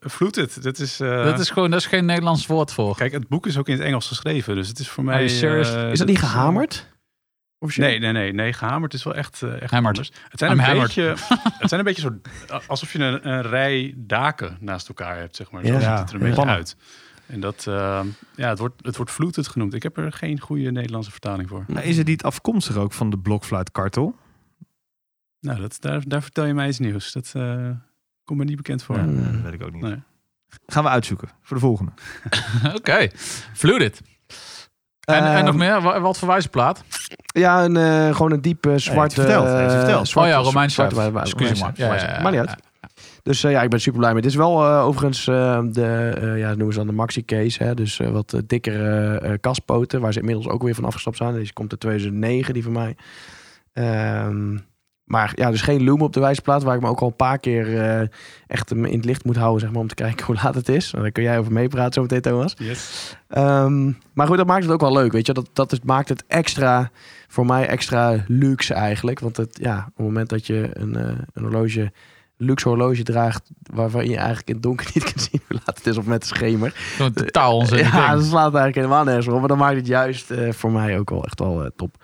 floated. 0.00 0.62
Dat 0.62 0.78
is, 0.78 1.00
eh, 1.00 1.24
dat 1.24 1.38
is 1.40 1.50
gewoon, 1.50 1.70
dat 1.70 1.80
is 1.80 1.86
geen 1.86 2.04
Nederlands 2.04 2.46
woord 2.46 2.72
voor. 2.72 2.96
Kijk, 2.96 3.12
het 3.12 3.28
boek 3.28 3.46
is 3.46 3.58
ook 3.58 3.68
in 3.68 3.74
het 3.74 3.82
Engels 3.82 4.06
geschreven, 4.08 4.54
dus 4.54 4.68
het 4.68 4.78
is 4.78 4.88
voor 4.88 5.04
mij... 5.04 5.24
Is 5.24 5.40
dat 5.98 6.06
niet 6.06 6.16
eh, 6.16 6.22
gehamerd? 6.22 6.86
Officieel? 7.58 7.86
Nee, 7.86 7.98
nee, 7.98 8.12
nee, 8.12 8.32
nee. 8.32 8.52
Gehamerd 8.52 8.94
is 8.94 9.02
wel 9.02 9.14
echt, 9.14 9.42
eh, 9.42 9.62
echt 9.62 9.70
Hammered. 9.70 9.98
anders. 9.98 10.12
Het 10.28 10.38
zijn 10.38 10.50
I'm 10.52 10.58
een 10.58 10.64
hammered. 10.64 10.94
beetje, 10.94 11.14
het 11.58 11.68
zijn 11.68 11.80
een 11.80 11.86
beetje 11.86 12.02
zo, 12.48 12.60
alsof 12.66 12.92
je 12.92 12.98
een, 12.98 13.28
een 13.28 13.42
rij 13.42 13.94
daken 13.96 14.56
naast 14.60 14.88
elkaar 14.88 15.16
hebt, 15.18 15.36
zeg 15.36 15.50
maar. 15.50 15.62
Zo 15.64 15.72
Ja. 15.72 15.74
ziet 15.74 15.82
Ja, 15.82 15.98
het 15.98 16.08
er 16.08 16.14
een 16.14 16.20
ja. 16.20 16.26
beetje 16.26 16.36
Pannen. 16.36 16.54
uit. 16.56 16.76
En 17.32 17.40
dat, 17.40 17.66
eh, 17.68 18.00
ja, 18.36 18.48
het 18.48 18.58
wordt, 18.58 18.86
het 18.86 18.96
wordt 18.96 19.10
floated 19.10 19.48
genoemd. 19.48 19.74
Ik 19.74 19.82
heb 19.82 19.96
er 19.96 20.12
geen 20.12 20.40
goede 20.40 20.70
Nederlandse 20.70 21.10
vertaling 21.10 21.48
voor. 21.48 21.64
Maar 21.68 21.84
is 21.84 21.96
het 21.96 22.06
niet 22.06 22.22
afkomstig 22.22 22.76
ook 22.76 22.92
van 22.92 23.10
de 23.10 23.18
blokfluitkartel? 23.18 24.14
Nou, 25.40 25.60
dat, 25.60 25.76
daar, 25.80 26.02
daar 26.06 26.22
vertel 26.22 26.44
je 26.44 26.54
mij 26.54 26.68
iets 26.68 26.78
nieuws. 26.78 27.12
Dat 27.12 27.32
eh, 27.36 27.68
komt 28.24 28.38
me 28.38 28.44
niet 28.44 28.56
bekend 28.56 28.82
voor. 28.82 28.96
Ja, 28.96 29.04
dat 29.06 29.40
weet 29.42 29.52
ik 29.52 29.62
ook 29.62 29.72
niet. 29.72 29.82
Nee. 29.82 30.02
Gaan 30.66 30.82
we 30.84 30.88
uitzoeken 30.90 31.28
voor 31.42 31.56
de 31.56 31.62
volgende. 31.62 31.92
Oké, 32.78 33.08
Fluted. 33.52 34.00
En, 35.04 35.14
en 35.14 35.36
Ehm, 35.36 35.44
nog 35.44 35.56
meer? 35.56 35.80
Wa- 35.82 36.00
Wat 36.00 36.18
voor 36.18 36.28
wijzerplaat? 36.28 36.84
Ja, 37.26 37.64
een, 37.64 37.76
eh, 37.76 38.14
gewoon 38.16 38.32
een 38.32 38.40
diepe 38.40 38.78
zwarte... 38.78 39.14
verteld, 39.14 39.46
eh, 39.46 39.70
verteld. 39.70 40.08
zwarte- 40.08 40.30
oh 40.30 40.36
ja, 40.36 40.42
Romeins 40.42 40.76
wij- 40.76 40.86
Excuus 40.86 41.08
me. 41.08 41.54
Romeinse 41.54 41.62
Ja, 41.82 41.92
ja, 41.92 41.98
cijfer. 41.98 42.08
ja, 42.16 42.22
Maar 42.22 42.32
niet 42.32 42.40
ja. 42.44 42.48
uit. 42.48 42.62
Dus 43.22 43.44
eh, 43.44 43.50
ja, 43.50 43.62
ik 43.62 43.70
ben 43.70 43.80
super 43.80 43.98
blij 43.98 44.12
mee. 44.12 44.22
Dit 44.22 44.30
is 44.30 44.36
wel 44.36 44.64
eh, 44.64 44.84
overigens 44.84 45.26
eh, 45.26 45.62
de, 45.70 46.34
ja, 46.36 46.48
noemen 46.48 46.72
ze 46.72 46.78
dan 46.78 46.86
de 46.86 46.92
maxi 46.92 47.24
case. 47.24 47.62
Hè? 47.62 47.74
Dus 47.74 47.96
wat 47.96 48.42
dikkere 48.46 49.38
kastpoten, 49.38 50.00
waar 50.00 50.12
ze 50.12 50.18
inmiddels 50.18 50.48
ook 50.48 50.62
weer 50.62 50.74
van 50.74 50.84
afgestapt 50.84 51.16
zijn. 51.16 51.34
Deze 51.34 51.52
komt 51.52 51.70
uit 51.70 51.80
2009, 51.80 52.54
die 52.54 52.62
van 52.62 52.72
mij. 52.72 52.96
Ehm, 53.72 54.56
maar 55.04 55.32
ja, 55.34 55.50
dus 55.50 55.62
geen 55.62 55.84
loom 55.84 56.02
op 56.02 56.12
de 56.12 56.20
wijzerplaat, 56.20 56.62
waar 56.62 56.74
ik 56.74 56.80
me 56.80 56.88
ook 56.88 57.00
al 57.00 57.06
een 57.06 57.16
paar 57.16 57.38
keer 57.38 57.80
eh, 57.80 58.08
echt 58.46 58.68
hem 58.68 58.84
in 58.84 58.96
het 58.96 59.04
licht 59.04 59.24
moet 59.24 59.36
houden, 59.36 59.60
zeg 59.60 59.70
maar, 59.70 59.80
om 59.80 59.88
te 59.88 59.94
kijken 59.94 60.26
hoe 60.26 60.34
laat 60.42 60.54
het 60.54 60.68
is. 60.68 60.90
Nou, 60.90 61.02
Daar 61.02 61.12
kun 61.12 61.22
jij 61.22 61.38
over 61.38 61.52
meepraten 61.52 61.92
zo 61.92 62.02
meteen, 62.02 62.20
Thomas. 62.20 62.54
Yes. 62.58 63.16
Ehm, 63.28 63.92
maar 64.12 64.26
goed, 64.26 64.36
dat 64.36 64.46
maakt 64.46 64.62
het 64.62 64.72
ook 64.72 64.80
wel 64.80 64.92
leuk, 64.92 65.12
weet 65.12 65.26
je. 65.26 65.32
Dat, 65.32 65.48
dat 65.52 65.72
is, 65.72 65.80
maakt 65.84 66.08
het 66.08 66.24
extra, 66.26 66.90
voor 67.28 67.46
mij 67.46 67.66
extra 67.66 68.24
luxe 68.26 68.74
eigenlijk. 68.74 69.20
Want 69.20 69.36
het, 69.36 69.58
ja, 69.60 69.78
op 69.78 69.96
het 69.96 70.06
moment 70.06 70.28
dat 70.28 70.46
je 70.46 70.70
een, 70.72 70.94
een 70.94 71.42
horloge, 71.42 71.92
luxe 72.44 72.68
horloge 72.68 73.02
draagt... 73.02 73.50
waarvan 73.62 74.08
je 74.08 74.16
eigenlijk 74.16 74.48
in 74.48 74.54
het 74.54 74.62
donker 74.62 74.90
niet 74.94 75.04
kan 75.12 75.22
zien 75.22 75.40
hoe 75.48 75.60
laat 75.66 75.76
het 75.76 75.86
is 75.86 75.96
of 75.96 76.04
met 76.04 76.20
de 76.20 76.26
schemer. 76.26 76.72
Gewoon 76.96 77.12
totaal 77.12 77.56
onzinnig 77.56 77.92
ja, 77.92 78.14
dat 78.14 78.24
slaat 78.24 78.42
eigenlijk 78.54 78.74
helemaal 78.74 79.04
nergens 79.04 79.26
op. 79.28 79.38
Maar 79.38 79.48
dan 79.48 79.58
maakt 79.58 79.76
het 79.76 79.86
juist 79.86 80.30
eh, 80.30 80.52
voor 80.52 80.70
mij 80.70 80.98
ook 80.98 81.10
wel 81.10 81.24
echt 81.24 81.38
wel 81.38 81.64
eh, 81.64 81.70
top. 81.76 81.96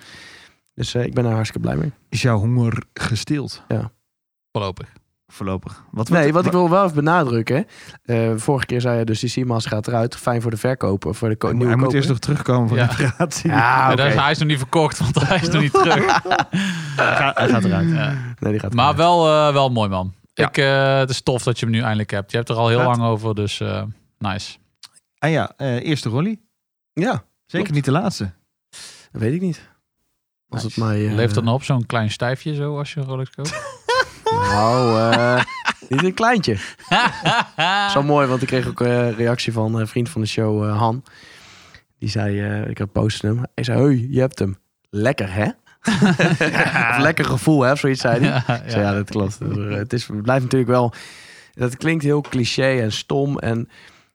Dus 0.74 0.94
eh, 0.94 1.04
ik 1.04 1.14
ben 1.14 1.24
er 1.24 1.32
hartstikke 1.32 1.66
blij 1.68 1.76
mee. 1.80 1.92
Is 2.08 2.22
jouw 2.22 2.38
honger 2.38 2.82
gestild 2.94 3.62
Voorlopig. 4.52 4.88
voorlopig? 5.26 5.82
Wat, 5.90 6.08
Nee, 6.08 6.32
wat 6.32 6.46
ik 6.46 6.52
wil 6.52 6.70
wel 6.70 6.82
even 6.84 6.94
benadrukken. 6.94 7.66
eh, 8.04 8.30
vorige 8.36 8.66
keer 8.66 8.80
zei 8.80 8.98
je 8.98 9.04
dus 9.04 9.20
die 9.20 9.28
Simas 9.28 9.66
gaat 9.66 9.88
eruit. 9.88 10.16
Fijn 10.16 10.42
voor 10.42 10.50
de 10.50 10.56
verkoper, 10.56 11.14
voor 11.14 11.28
de 11.28 11.36
ko- 11.36 11.46
Hij, 11.48 11.56
nieuwe 11.56 11.72
moet 11.72 11.80
koper. 11.82 11.96
eerst 11.96 12.08
nog 12.08 12.18
terugkomen 12.18 12.68
van 12.68 12.76
Ja. 12.76 12.86
de 12.86 12.94
reparatie. 12.96 13.50
Ja, 13.50 13.56
Ja, 13.90 13.94
dat 13.94 14.06
is- 14.06 14.14
hij 14.14 14.30
is 14.30 14.38
nog 14.38 14.48
niet 14.48 14.58
verkocht, 14.58 14.98
want 14.98 15.28
hij 15.28 15.36
is 15.40 15.48
nog 15.48 15.62
niet 15.62 15.72
terug. 15.72 16.04
Hij 16.96 17.48
gaat 17.48 17.64
eruit. 17.64 17.88
Ja. 17.90 18.14
Nee, 18.38 18.52
die 18.52 18.60
gaat 18.60 18.74
Maar 18.74 18.96
wel, 18.96 19.26
eh, 19.28 19.52
wel 19.52 19.70
mooi, 19.70 19.88
man. 19.88 20.12
Ja. 20.38 20.48
Ik, 20.48 20.56
eh, 20.58 20.98
het 20.98 21.10
is 21.10 21.20
tof 21.22 21.42
dat 21.42 21.58
je 21.58 21.64
hem 21.66 21.74
nu 21.74 21.80
eindelijk 21.80 22.10
hebt. 22.10 22.30
Je 22.30 22.36
hebt 22.36 22.48
er 22.48 22.56
al 22.56 22.68
heel 22.68 22.78
Vet. 22.78 22.86
lang 22.86 23.02
over, 23.02 23.34
dus 23.34 23.60
eh, 23.60 23.82
nice. 24.18 24.58
En 25.18 25.30
ja, 25.30 25.52
eh, 25.56 25.84
eerste 25.84 26.08
rollie. 26.08 26.40
Ja, 26.92 27.10
Zeker 27.12 27.24
Klopt. 27.46 27.70
niet 27.70 27.84
de 27.84 27.90
laatste. 27.90 28.30
dat 29.12 29.20
weet 29.22 29.32
ik 29.34 29.40
niet. 29.40 29.68
Als 30.48 30.62
Nice. 30.62 30.80
het 30.80 30.88
mij... 30.88 31.06
eh, 31.08 31.14
Leeft 31.14 31.42
nog 31.42 31.54
op 31.54 31.62
zo'n 31.62 31.86
klein 31.86 32.10
stijfje 32.10 32.54
zo 32.54 32.78
als 32.78 32.94
je 32.94 33.00
een 33.00 33.06
Rolex 33.06 33.30
koopt? 33.30 33.54
Nou, 34.32 35.12
eh, 35.12 35.44
niet 35.88 36.04
een 36.04 36.14
kleintje. 36.14 36.56
Zo 37.92 38.02
mooi, 38.02 38.26
want 38.26 38.42
ik 38.42 38.48
kreeg 38.48 38.66
ook 38.68 38.80
eh, 38.80 38.96
een 39.06 39.14
reactie 39.14 39.52
van 39.52 39.74
een 39.74 39.88
vriend 39.88 40.08
van 40.08 40.20
de 40.20 40.26
show, 40.26 40.64
eh, 40.64 40.78
Han. 40.78 41.04
Die 41.98 42.08
zei, 42.08 42.40
eh, 42.40 42.68
ik 42.70 42.78
had 42.78 42.92
posten 42.92 43.28
hem. 43.28 43.44
Hij 43.54 43.64
zei, 43.64 43.80
hey, 43.82 44.06
je 44.10 44.20
hebt 44.20 44.38
hem. 44.38 44.58
Lekker, 44.90 45.32
hè? 45.32 45.48
lekker 47.06 47.24
gevoel, 47.24 47.60
hè? 47.62 47.76
Zoiets 47.76 48.00
zei 48.00 48.18
hij. 48.20 48.28
ja, 48.46 48.62
Ik 48.64 48.70
zei, 48.70 48.82
ja, 48.84 48.92
dat 48.92 49.10
klopt. 49.10 49.38
Dus, 49.38 49.56
eh, 49.56 49.76
Het, 49.76 49.92
is, 49.92 50.06
het 50.06 50.22
blijft 50.22 50.42
natuurlijk 50.42 50.70
wel... 50.70 50.92
Dat 51.52 51.76
klinkt 51.76 52.04
heel 52.04 52.20
cliché 52.20 52.80
en 52.80 52.92
stom. 52.92 53.38
En 53.38 53.68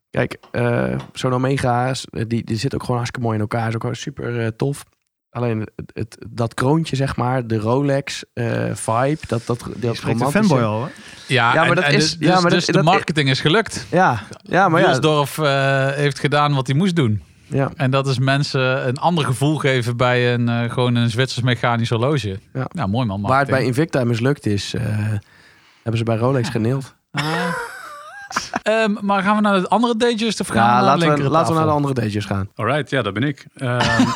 kijk, 0.09 0.37
eh, 0.51 0.99
zo'n 1.13 1.33
Omega's, 1.33 2.05
eh, 2.09 2.23
die, 2.27 2.43
die 2.43 2.57
zit 2.57 2.73
ook 2.73 2.81
gewoon 2.81 2.95
hartstikke 2.95 3.25
mooi 3.27 3.35
in 3.37 3.41
elkaar. 3.41 3.67
Is 3.67 3.75
ook 3.75 3.81
gewoon 3.81 3.95
super 3.95 4.39
eh, 4.41 4.47
tof. 4.47 4.83
Alleen 5.29 5.59
het, 5.59 5.91
het, 5.93 6.17
dat 6.29 6.53
kroontje, 6.53 6.95
zeg 6.95 7.15
maar, 7.15 7.47
de 7.47 7.57
Rolex 7.57 8.23
eh, 8.33 8.63
vibe, 8.73 9.17
dat, 9.27 9.45
dat, 9.45 9.65
dat 9.75 9.97
romantische- 9.99 10.31
fanboy 10.31 10.61
al, 10.61 10.77
hoor. 10.77 10.91
Ja, 11.27 11.53
Ja, 11.53 11.59
maar 11.59 11.69
en- 11.69 11.75
dat 11.75 11.83
en 11.83 11.93
is- 11.93 12.17
Dus, 12.17 12.27
ja, 12.27 12.39
maar 12.41 12.51
dus 12.51 12.65
dat- 12.65 12.75
de 12.75 12.81
dat- 12.81 12.93
marketing 12.93 13.29
is 13.29 13.39
gelukt. 13.41 13.85
Ja, 13.91 14.21
ja, 14.43 14.69
maar 14.69 14.81
ja, 14.81 14.99
eh, 15.37 15.87
heeft 15.95 16.19
gedaan 16.19 16.53
wat 16.53 16.67
hij 16.67 16.75
moest 16.75 16.95
doen. 16.95 17.21
Ja. 17.53 17.71
En 17.75 17.91
dat 17.91 18.07
is 18.07 18.19
mensen 18.19 18.87
een 18.87 18.97
ander 18.97 19.25
gevoel 19.25 19.57
geven 19.57 19.97
bij 19.97 20.33
een, 20.33 20.49
eh, 20.49 20.71
gewoon 20.71 20.95
een 20.95 21.09
Zwitsers 21.09 21.45
mechanisch 21.45 21.89
horloge. 21.89 22.39
Ja. 22.53 22.67
Nou, 22.71 22.89
mooi 22.89 23.05
man. 23.05 23.21
Waar 23.21 23.39
het 23.39 23.49
bij. 23.49 23.63
Invicta 23.63 24.03
mislukt 24.03 24.45
is, 24.45 24.73
eh, 24.73 24.83
hebben 25.81 25.97
ze 25.97 26.03
bij 26.03 26.17
Rolex 26.17 26.49
geneeld. 26.49 26.95
Ah. 27.11 27.23
Ehm, 28.63 28.95
maar 29.01 29.23
gaan 29.23 29.35
we 29.35 29.41
naar 29.41 29.61
de 29.61 29.67
andere 29.67 29.97
Datejust 29.97 30.39
of 30.39 30.47
gaan 30.47 30.55
we 30.55 30.85
Ja, 30.85 30.85
naar 30.85 30.99
de 30.99 31.05
laten 31.05 31.23
we, 31.23 31.29
laten 31.29 31.51
we 31.53 31.57
naar 31.57 31.67
de 31.67 31.73
andere 31.73 31.93
datejes 31.93 32.25
gaan. 32.25 32.49
Alright, 32.55 32.89
ja, 32.89 33.01
dat 33.01 33.13
ben 33.13 33.23
ik. 33.23 33.45
Ehm, 33.55 34.01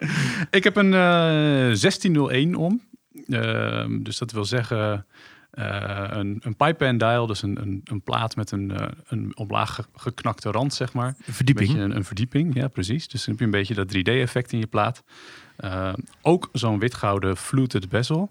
ik 0.58 0.64
heb 0.64 0.76
een 0.76 0.94
eh 0.94 1.74
1601 1.74 2.54
om. 2.54 2.80
Ehm, 3.28 4.02
dus 4.02 4.18
dat 4.18 4.32
wil 4.32 4.44
zeggen 4.44 5.06
eh, 5.52 6.04
een, 6.08 6.40
een 6.42 6.56
pipe 6.56 6.86
and 6.86 7.00
dial, 7.00 7.26
dus 7.26 7.42
een, 7.42 7.60
een, 7.60 7.80
een 7.84 8.02
plaat 8.02 8.36
met 8.36 8.50
een, 8.50 8.70
eh, 8.70 8.88
een 9.06 9.36
omlaag 9.36 9.74
ge- 9.74 9.84
geknakte 9.96 10.50
rand, 10.50 10.74
zeg 10.74 10.92
maar. 10.92 11.14
Verdieping. 11.20 11.70
Een, 11.70 11.78
een, 11.78 11.96
een 11.96 12.04
verdieping, 12.04 12.54
ja 12.54 12.68
precies. 12.68 13.08
Dus 13.08 13.24
dan 13.24 13.30
heb 13.30 13.38
je 13.38 13.44
een 13.44 13.58
beetje 13.60 13.74
dat 13.74 13.96
3D-effect 13.96 14.52
in 14.52 14.58
je 14.58 14.66
plaat. 14.66 15.02
Ehm, 15.56 15.94
ook 16.22 16.48
zo'n 16.52 16.78
witgouden 16.78 17.36
fluted 17.36 17.88
bezel. 17.88 18.28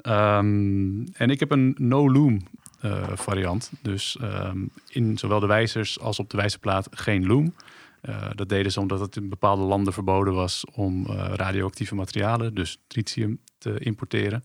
Ehm, 0.00 1.06
en 1.12 1.30
ik 1.30 1.40
heb 1.40 1.50
een 1.50 1.74
no-loom 1.78 2.40
eh, 2.80 3.08
variant. 3.14 3.70
Dus 3.82 4.16
ehm, 4.20 4.58
in 4.88 5.18
zowel 5.18 5.40
de 5.40 5.46
wijzers 5.46 6.00
als 6.00 6.18
op 6.18 6.30
de 6.30 6.36
wijzerplaat 6.36 6.88
geen 6.90 7.26
loom. 7.26 7.54
Eh, 8.00 8.30
dat 8.34 8.48
deden 8.48 8.72
ze 8.72 8.80
omdat 8.80 9.00
het 9.00 9.16
in 9.16 9.28
bepaalde 9.28 9.62
landen 9.62 9.92
verboden 9.92 10.34
was 10.34 10.64
om 10.74 11.06
eh, 11.06 11.32
radioactieve 11.34 11.94
materialen, 11.94 12.54
dus 12.54 12.78
tritium, 12.86 13.38
te 13.58 13.78
importeren. 13.78 14.44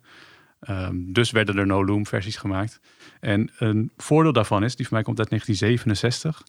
Ehm, 0.66 0.96
dus 1.12 1.32
werden 1.32 1.58
er 1.58 1.66
no-loom 1.66 2.06
versies 2.06 2.36
gemaakt. 2.36 2.80
En 3.20 3.52
een 3.58 3.92
voordeel 3.98 4.34
daarvan 4.34 4.64
is, 4.64 4.76
die 4.76 4.88
van 4.88 4.96
mij 4.96 5.04
komt 5.04 5.20
uit 5.20 5.30
1967. 5.30 6.44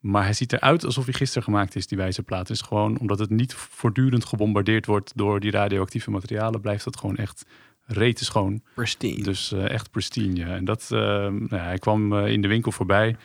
Maar 0.00 0.22
hij 0.22 0.32
ziet 0.32 0.52
eruit 0.52 0.84
alsof 0.84 1.04
hij 1.04 1.14
gisteren 1.14 1.42
gemaakt 1.42 1.76
is, 1.76 1.86
die 1.86 1.98
wijzerplaat. 1.98 2.46
Dus 2.46 2.60
gewoon 2.60 2.98
omdat 2.98 3.18
het 3.18 3.30
niet 3.30 3.54
voortdurend 3.54 4.24
gebombardeerd 4.24 4.86
wordt 4.86 5.12
door 5.14 5.40
die 5.40 5.50
radioactieve 5.50 6.10
materialen, 6.10 6.60
blijft 6.60 6.84
het 6.84 6.96
gewoon 6.96 7.16
echt 7.16 7.44
rete 7.86 8.24
schoon. 8.24 8.62
Pristine. 8.74 9.22
Dus 9.22 9.52
eh, 9.52 9.70
echt 9.70 9.90
pristine, 9.90 10.34
ja. 10.34 10.54
En 10.54 10.64
dat, 10.64 10.82
eh, 10.82 10.98
nou 10.98 11.46
ja, 11.50 11.64
hij 11.64 11.78
kwam 11.78 12.12
eh, 12.12 12.32
in 12.32 12.42
de 12.42 12.48
winkel 12.48 12.72
voorbij 12.72 13.16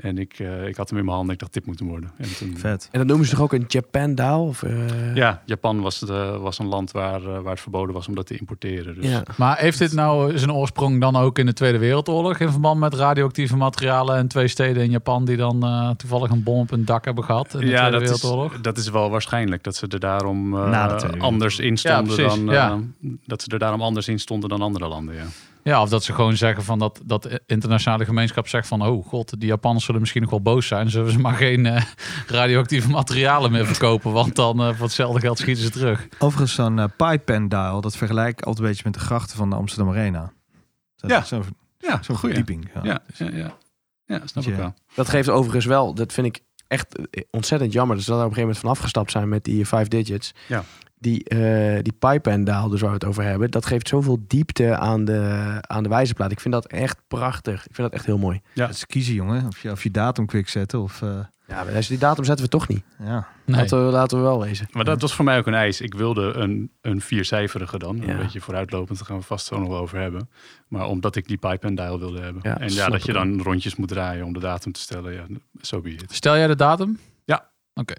en 0.00 0.18
ik, 0.18 0.38
eh, 0.38 0.66
ik 0.66 0.76
had 0.76 0.88
hem 0.90 0.98
in 0.98 1.04
mijn 1.04 1.16
handen. 1.16 1.34
Ik 1.34 1.40
dacht, 1.40 1.52
dit 1.52 1.66
moet 1.66 1.78
hem 1.78 1.88
worden. 1.88 2.10
En 2.16 2.36
toen, 2.36 2.56
Vet. 2.56 2.88
En 2.92 2.98
dat 2.98 3.08
noemen 3.08 3.26
ze 3.26 3.34
toch 3.34 3.42
ook 3.42 3.52
een 3.52 3.64
Japan 3.68 4.14
Dial? 4.14 4.44
Of, 4.46 4.62
eh, 4.62 5.14
Ja, 5.14 5.42
Japan 5.46 5.80
was, 5.80 5.98
de, 5.98 6.36
was 6.40 6.58
een 6.58 6.66
land 6.66 6.90
waar, 6.90 7.20
eh, 7.20 7.40
waar 7.40 7.52
het 7.52 7.60
verboden 7.60 7.94
was 7.94 8.08
om 8.08 8.14
dat 8.14 8.26
te 8.26 8.38
importeren. 8.38 8.94
Dus 8.94 9.10
ja. 9.10 9.22
Maar 9.36 9.58
heeft 9.58 9.78
dit 9.78 9.92
nou 9.92 10.38
zijn 10.38 10.52
oorsprong 10.52 11.00
dan 11.00 11.16
ook 11.16 11.38
in 11.38 11.46
de 11.46 11.52
Tweede 11.52 11.78
Wereldoorlog 11.78 12.38
in 12.38 12.50
verband 12.50 12.80
met 12.80 12.94
radioactieve 12.94 13.56
materialen 13.56 14.16
en 14.16 14.28
twee 14.28 14.48
steden 14.48 14.82
in 14.82 14.90
Japan 14.90 15.24
die 15.24 15.36
dan 15.36 15.64
eh, 15.64 15.90
toevallig 15.90 16.30
een 16.30 16.42
bom 16.42 16.60
op 16.60 16.70
hun 16.70 16.84
dak 16.84 17.04
hebben 17.04 17.24
gehad 17.24 17.54
in 17.54 17.60
de 17.60 17.66
ja, 17.66 17.88
Tweede 17.88 18.06
dat 18.06 18.16
is, 18.16 18.22
Wereldoorlog? 18.22 18.60
dat 18.60 18.76
is 18.78 18.88
wel 18.90 19.10
waarschijnlijk 19.10 19.64
dat 19.64 19.76
ze 19.76 19.86
er 19.86 20.00
daarom 20.00 20.54
eh, 20.54 20.96
anders 21.18 21.58
in 21.58 21.76
stonden 21.76 22.16
Ja, 22.16 22.28
dan 22.28 22.44
ja. 22.44 22.70
eh, 22.70 23.10
dat 23.26 23.42
ze 23.42 23.50
er 23.50 23.58
daarom 23.58 23.82
anders 23.82 24.08
in 24.08 24.18
stonden 24.18 24.48
dan 24.48 24.62
andere 24.62 24.88
landen. 24.88 25.14
Ja. 25.14 25.24
Ja, 25.64 25.82
of 25.82 25.88
dat 25.88 26.04
ze 26.04 26.12
gewoon 26.12 26.36
zeggen 26.36 26.64
van 26.64 26.78
dat, 26.78 27.00
dat 27.04 27.22
de 27.22 27.42
internationale 27.46 28.04
gemeenschap 28.04 28.48
zegt 28.48 28.68
van 28.68 28.82
oh 28.86 29.06
god, 29.06 29.40
die 29.40 29.48
Japanners 29.48 29.84
zullen 29.84 30.00
misschien 30.00 30.22
nog 30.22 30.30
wel 30.30 30.42
boos 30.42 30.66
zijn. 30.66 30.90
Zullen 30.90 31.12
ze 31.12 31.18
maar 31.18 31.34
geen 31.34 31.66
eh, 31.66 31.82
radioactieve 32.26 32.88
materialen 32.88 33.52
meer 33.52 33.66
verkopen, 33.66 34.12
want 34.12 34.34
dan 34.36 34.60
eh, 34.60 34.68
voor 34.74 34.84
hetzelfde 34.84 35.20
geld 35.20 35.38
schieten 35.38 35.62
ze 35.64 35.70
terug. 35.70 36.08
Overigens, 36.18 36.54
zo'n 36.54 36.90
pipe 36.96 37.34
and 37.34 37.50
dial, 37.50 37.80
dat 37.80 37.96
vergelijk 37.96 38.38
ik 38.38 38.44
altijd 38.44 38.58
een 38.64 38.70
beetje 38.70 38.84
met 38.84 38.94
de 38.94 39.00
grachten 39.00 39.36
van 39.36 39.50
de 39.50 39.56
Amsterdam 39.56 39.92
Arena. 39.94 40.32
Dat 40.96 41.10
Ja. 41.10 41.20
is 41.20 41.28
Zo'n 41.28 41.44
Ja, 41.78 42.00
verdieping. 42.02 42.70
Ja. 42.74 42.80
Ja, 42.82 43.00
ja, 43.16 43.30
ja. 43.36 43.56
ja, 44.04 44.20
snap 44.24 44.44
ik 44.44 44.54
wel. 44.56 44.74
Dat 44.94 45.08
geeft 45.08 45.28
overigens 45.28 45.64
wel, 45.64 45.94
dat 45.94 46.12
vind 46.12 46.26
ik 46.26 46.40
echt 46.68 46.86
ontzettend 47.30 47.72
jammer. 47.72 47.96
Dus 47.96 48.04
dat 48.04 48.18
we 48.18 48.22
op 48.24 48.28
een 48.28 48.34
gegeven 48.34 48.48
moment 48.54 48.58
van 48.58 48.70
afgestapt 48.70 49.10
zijn 49.10 49.28
met 49.28 49.44
die 49.44 49.66
five 49.66 49.88
digits. 49.88 50.32
Ja. 50.48 50.64
Die, 51.00 51.24
eh 51.24 51.82
die 51.82 51.92
pipe 51.98 52.30
en 52.30 52.44
daal, 52.44 52.68
dus 52.68 52.80
waar 52.80 52.88
we 52.90 52.94
het 52.96 53.04
over 53.04 53.22
hebben, 53.22 53.50
dat 53.50 53.66
geeft 53.66 53.88
zoveel 53.88 54.18
diepte 54.26 54.76
aan 54.76 55.04
de, 55.04 55.48
aan 55.60 55.82
de 55.82 55.88
wijzerplaat. 55.88 56.32
Ik 56.32 56.40
vind 56.40 56.54
dat 56.54 56.66
echt 56.66 56.96
prachtig. 57.08 57.54
Ik 57.66 57.74
vind 57.74 57.88
dat 57.88 57.92
echt 57.92 58.06
heel 58.06 58.18
mooi. 58.18 58.40
Ja. 58.52 58.66
Dat 58.66 58.74
is 58.74 58.86
kiezen, 58.86 59.14
jongen. 59.14 59.46
Of 59.46 59.62
je, 59.62 59.70
of 59.70 59.82
je 59.82 59.90
datum 59.90 60.26
quick 60.26 60.48
zetten 60.48 60.80
of... 60.80 61.02
eh, 61.02 61.08
Ja, 61.48 61.64
maar 61.64 61.86
die 61.88 61.98
datum 61.98 62.24
zetten 62.24 62.44
we 62.44 62.50
toch 62.50 62.68
niet. 62.68 62.82
ja. 62.98 63.28
Nee. 63.44 63.60
Laten, 63.60 63.86
we, 63.86 63.92
laten 63.92 64.16
we 64.18 64.22
wel 64.24 64.40
wezen. 64.40 64.68
Maar 64.72 64.84
dat 64.84 65.00
was 65.00 65.14
voor 65.14 65.24
mij 65.24 65.38
ook 65.38 65.46
een 65.46 65.54
eis. 65.54 65.80
Ik 65.80 65.94
wilde 65.94 66.32
een, 66.32 66.70
een 66.80 67.00
viercijferige 67.00 67.78
dan. 67.78 67.96
Ja. 67.96 68.08
Een 68.08 68.16
beetje 68.16 68.40
vooruitlopend, 68.40 68.98
daar 68.98 69.06
gaan 69.06 69.16
we 69.18 69.22
vast 69.22 69.46
zo 69.46 69.58
nog 69.58 69.68
wel 69.68 69.78
over 69.78 69.98
hebben. 69.98 70.30
Maar 70.68 70.86
omdat 70.86 71.16
ik 71.16 71.28
die 71.28 71.36
pipe 71.36 71.66
en 71.66 71.74
dial 71.74 71.98
wilde 71.98 72.20
hebben. 72.20 72.42
Ja, 72.44 72.58
en 72.60 72.72
ja, 72.72 72.88
dat 72.88 73.04
je 73.04 73.12
dan 73.12 73.40
rondjes 73.42 73.76
moet 73.76 73.88
draaien 73.88 74.24
om 74.24 74.32
de 74.32 74.40
datum 74.40 74.72
te 74.72 74.80
stellen. 74.80 75.12
Ja, 75.12 75.24
zo 75.60 75.80
be 75.80 75.90
it. 75.90 76.04
Stel 76.14 76.36
jij 76.36 76.46
de 76.46 76.56
datum? 76.56 76.98
Ja. 77.24 77.50
Oké. 77.74 77.94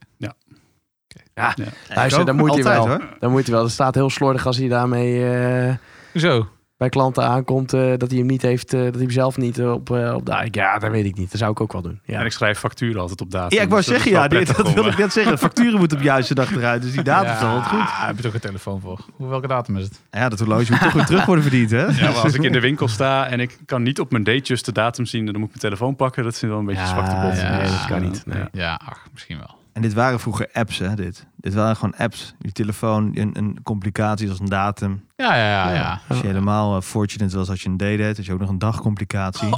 Luister, 1.93 2.19
ook, 2.19 2.25
dan 2.25 2.35
moet 2.35 2.49
hij 2.55 2.57
altijd, 2.57 2.83
wel. 2.83 2.87
hoor. 2.87 3.17
Dan 3.19 3.31
moet 3.31 3.43
hij 3.45 3.53
wel. 3.53 3.63
Het 3.63 3.71
staat 3.71 3.95
heel 3.95 4.09
slordig 4.09 4.45
als 4.45 4.57
hij 4.57 4.67
daarmee 4.67 5.29
eh, 5.35 5.73
Hoezo? 6.11 6.47
bij 6.81 6.89
klanten 6.89 7.23
aankomt 7.23 7.73
eh, 7.73 7.93
dat 7.97 8.09
hij 8.09 8.17
hem 8.17 8.27
niet 8.27 8.41
heeft, 8.41 8.73
eh, 8.73 8.81
dat 8.81 8.93
hij 8.93 9.01
hem 9.01 9.11
zelf 9.11 9.37
niet 9.37 9.61
op, 9.61 9.91
eh, 9.91 10.13
op 10.13 10.25
de. 10.25 10.47
Ja, 10.51 10.77
dat 10.79 10.91
weet 10.91 11.05
ik 11.05 11.17
niet. 11.17 11.31
Dat 11.31 11.39
zou 11.39 11.51
ik 11.51 11.61
ook 11.61 11.71
wel 11.71 11.81
doen. 11.81 11.99
Ja. 12.03 12.19
En 12.19 12.25
ik 12.25 12.31
schrijf 12.31 12.59
facturen 12.59 13.01
altijd 13.01 13.21
op 13.21 13.31
datum. 13.31 13.57
Ja, 13.57 13.63
ik 13.63 13.69
wou 13.69 13.81
dus 13.81 13.89
dat 13.91 14.01
zeggen, 14.01 14.21
ja, 14.21 14.27
dit, 14.27 14.47
dat 14.57 14.65
om, 14.65 14.73
wil 14.73 14.85
ik 14.85 14.97
net 14.97 15.13
zeggen. 15.13 15.37
Facturen 15.37 15.79
moeten 15.79 15.97
op 15.97 16.03
de 16.03 16.09
juiste 16.09 16.33
dag 16.35 16.51
eruit, 16.55 16.81
dus 16.81 16.91
die 16.91 17.03
datum 17.03 17.33
is 17.33 17.39
wel 17.39 17.53
wat 17.53 17.63
goed. 17.67 17.79
Daar 17.79 18.07
heb 18.07 18.15
je 18.15 18.21
toch 18.21 18.33
een 18.33 18.39
telefoon 18.39 18.81
voor. 18.81 18.99
Hoe, 19.15 19.27
welke 19.27 19.47
datum 19.47 19.77
is 19.77 19.83
het? 19.83 20.01
Ja, 20.11 20.29
dat 20.29 20.39
horloge 20.39 20.71
moet 20.71 20.81
toch 20.81 20.93
weer 20.93 21.05
terug 21.05 21.25
worden 21.25 21.43
verdiend, 21.43 21.71
hè? 21.71 21.85
Ja, 21.85 21.91
maar 22.11 22.13
als 22.15 22.33
ik 22.33 22.43
in 22.43 22.51
de 22.51 22.59
winkel 22.59 22.87
sta 22.87 23.27
en 23.27 23.39
ik 23.39 23.57
kan 23.65 23.83
niet 23.83 23.99
op 23.99 24.11
mijn 24.11 24.23
datejes 24.23 24.63
de 24.63 24.71
datum 24.71 25.05
zien, 25.05 25.25
dan 25.25 25.33
moet 25.33 25.43
ik 25.43 25.49
mijn 25.49 25.59
telefoon 25.73 25.95
pakken. 25.95 26.23
Dat 26.23 26.33
is 26.33 26.41
wel 26.41 26.57
een 26.59 26.65
beetje 26.65 26.81
Ja, 26.81 26.87
zwakte 26.87 27.15
bot. 27.21 27.41
ja, 27.41 27.57
nee, 27.57 27.67
dat 27.67 27.85
kan 27.87 28.01
niet. 28.01 28.25
Nee. 28.25 28.37
Ja. 28.39 28.47
Ja, 28.51 28.79
ach, 28.85 29.05
misschien 29.13 29.37
wel. 29.37 29.59
En 29.73 29.81
dit 29.81 29.93
waren 29.93 30.19
vroeger 30.19 30.49
apps, 30.53 30.77
hè? 30.77 30.95
Dit, 30.95 31.25
dit 31.35 31.53
waren 31.53 31.75
gewoon 31.75 31.95
apps. 31.97 32.33
Je 32.39 32.51
telefoon, 32.51 33.11
een, 33.17 33.37
een 33.37 33.57
complicatie 33.63 34.29
als 34.29 34.39
een 34.39 34.45
datum. 34.49 35.05
Ja, 35.15 35.35
ja, 35.35 35.49
ja. 35.69 35.73
ja. 35.73 36.01
Als 36.09 36.19
je 36.19 36.27
helemaal 36.27 36.75
uh, 36.75 36.81
fortunate 36.81 37.37
was 37.37 37.49
als 37.49 37.61
je 37.61 37.69
een 37.69 37.77
day 37.77 37.97
deed, 37.97 38.17
had 38.17 38.25
je 38.25 38.33
ook 38.33 38.39
nog 38.39 38.49
een 38.49 38.59
dagcomplicatie. 38.59 39.49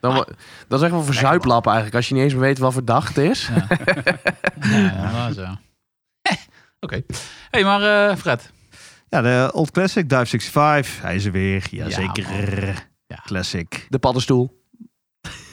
Dan, 0.00 0.14
wo- 0.14 0.24
dat 0.68 0.78
is 0.78 0.84
echt 0.84 0.90
wel 0.94 1.02
voor 1.04 1.14
zuiplappen 1.14 1.72
eigenlijk. 1.72 1.94
Als 1.96 2.08
je 2.08 2.14
niet 2.14 2.22
eens 2.22 2.32
meer 2.32 2.42
weet 2.42 2.58
wat 2.58 2.72
voor 2.72 2.84
dag 2.84 3.08
het 3.08 3.16
is. 3.18 3.48
Ja, 3.48 3.66
ja, 4.70 5.28
ja. 5.34 5.60
Eh, 6.22 6.36
Oké. 6.80 7.02
hey, 7.50 7.64
maar 7.64 8.08
eh, 8.10 8.16
Fred. 8.16 8.52
Ja, 9.08 9.20
de 9.22 9.50
Old 9.52 9.70
Classic, 9.70 10.08
Dive 10.08 10.26
65. 10.26 11.02
Hij 11.02 11.14
is 11.14 11.24
er 11.24 11.32
weer. 11.32 11.66
Ja, 11.70 11.84
Jazeker. 11.88 12.88
Ja. 13.06 13.16
Classic. 13.24 13.86
De 13.88 13.98
paddenstoel. 13.98 14.62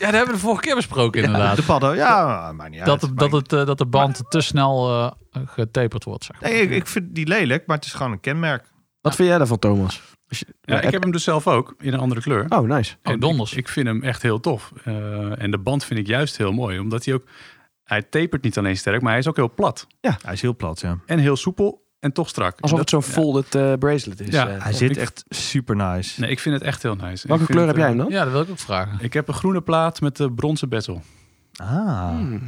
Ja, 0.02 0.08
dat 0.08 0.16
hebben 0.16 0.34
we 0.36 0.40
de 0.42 0.46
vorige 0.48 0.62
keer 0.62 0.76
besproken 0.76 1.24
inderdaad. 1.24 1.56
De 1.56 1.64
paddo, 1.64 1.94
ja, 1.94 2.52
maakt 2.56 2.70
niet 2.70 2.80
uit. 2.80 3.02
dat, 3.02 3.10
Maar 3.10 3.30
dat, 3.30 3.32
het, 3.42 3.54
eh, 3.54 3.66
dat 3.66 3.78
de 3.78 3.86
band 3.86 4.22
te 4.30 4.42
snel 4.42 4.90
eh, 4.90 5.42
getaperd 5.46 6.04
wordt, 6.04 6.24
zeg 6.24 6.42
maar. 6.42 6.50
Nee, 6.52 6.62
ik, 6.62 6.70
ik 6.72 6.88
vind 6.88 7.16
die 7.16 7.28
lelijk, 7.28 7.66
maar 7.66 7.76
het 7.76 7.86
is 7.86 7.94
gewoon 7.94 8.12
een 8.12 8.20
kenmerk. 8.20 8.66
Wat 9.02 9.16
vind 9.16 9.28
jij 9.28 9.38
daarvan, 9.38 9.60
Thomas? 9.60 10.02
Als 10.28 10.40
je- 10.40 10.46
Ja, 10.62 10.82
ik 10.82 10.92
heb 10.92 11.02
hem 11.02 11.12
dus 11.12 11.24
zelf 11.24 11.48
ook 11.48 11.76
in 11.80 11.94
een 11.94 12.00
andere 12.00 12.22
kleur. 12.22 12.46
Oh, 12.50 12.60
nice. 12.62 12.96
Oh, 13.04 13.14
En 13.14 13.20
donders. 13.20 13.52
Ik, 13.52 13.58
ik 13.58 13.68
vind 13.68 13.88
hem 13.88 14.04
echt 14.04 14.22
heel 14.22 14.40
tof. 14.40 14.72
Eh, 14.84 15.42
en 15.42 15.52
de 15.52 15.58
band 15.58 15.84
vind 15.86 16.00
ik 16.00 16.08
juist 16.08 16.38
heel 16.38 16.52
mooi, 16.52 16.80
omdat 16.80 17.06
hij 17.06 17.14
ook... 17.14 17.24
Hij 17.84 18.02
tapert 18.02 18.44
niet 18.44 18.58
alleen 18.58 18.78
sterk, 18.78 19.02
maar 19.02 19.10
hij 19.12 19.20
is 19.20 19.28
ook 19.28 19.36
heel 19.36 19.54
plat. 19.54 19.88
Hij 20.02 20.34
is 20.34 20.42
heel 20.42 20.56
plat, 20.56 20.80
ja. 20.80 20.98
En 21.06 21.20
heel 21.20 21.36
soepel 21.36 21.90
en 22.02 22.12
toch 22.12 22.30
strak. 22.30 22.60
Alsof 22.60 22.80
het 22.80 22.90
zo'n 22.90 23.04
folded 23.04 23.56
eh, 23.56 23.74
bracelet 23.74 24.20
is. 24.20 24.28
Ja. 24.34 24.48
eh. 24.50 24.62
Hij 24.64 24.72
ik- 24.72 24.78
zit 24.78 24.98
echt 24.98 25.24
super 25.30 25.76
nice. 25.76 26.20
Nee, 26.22 26.30
ik 26.30 26.40
vind 26.40 26.56
het 26.56 26.64
echt 26.64 26.84
heel 26.84 26.96
nice. 26.96 27.28
Welke 27.28 27.46
kleur 27.46 27.68
heb 27.68 27.76
jij 27.76 27.88
hem 27.88 27.98
eh, 28.00 28.04
dan? 28.04 28.12
Ja, 28.14 28.24
dat 28.24 28.32
wil 28.34 28.42
ik 28.42 28.50
ook 28.50 28.60
vragen. 28.60 28.98
Ik 29.02 29.14
heb 29.14 29.28
een 29.28 29.34
groene 29.34 29.62
plaat 29.62 30.02
met 30.02 30.18
de 30.18 30.32
bronzen 30.32 30.70
bezel. 30.70 31.02
Ah, 31.56 32.10
Hmm. 32.10 32.42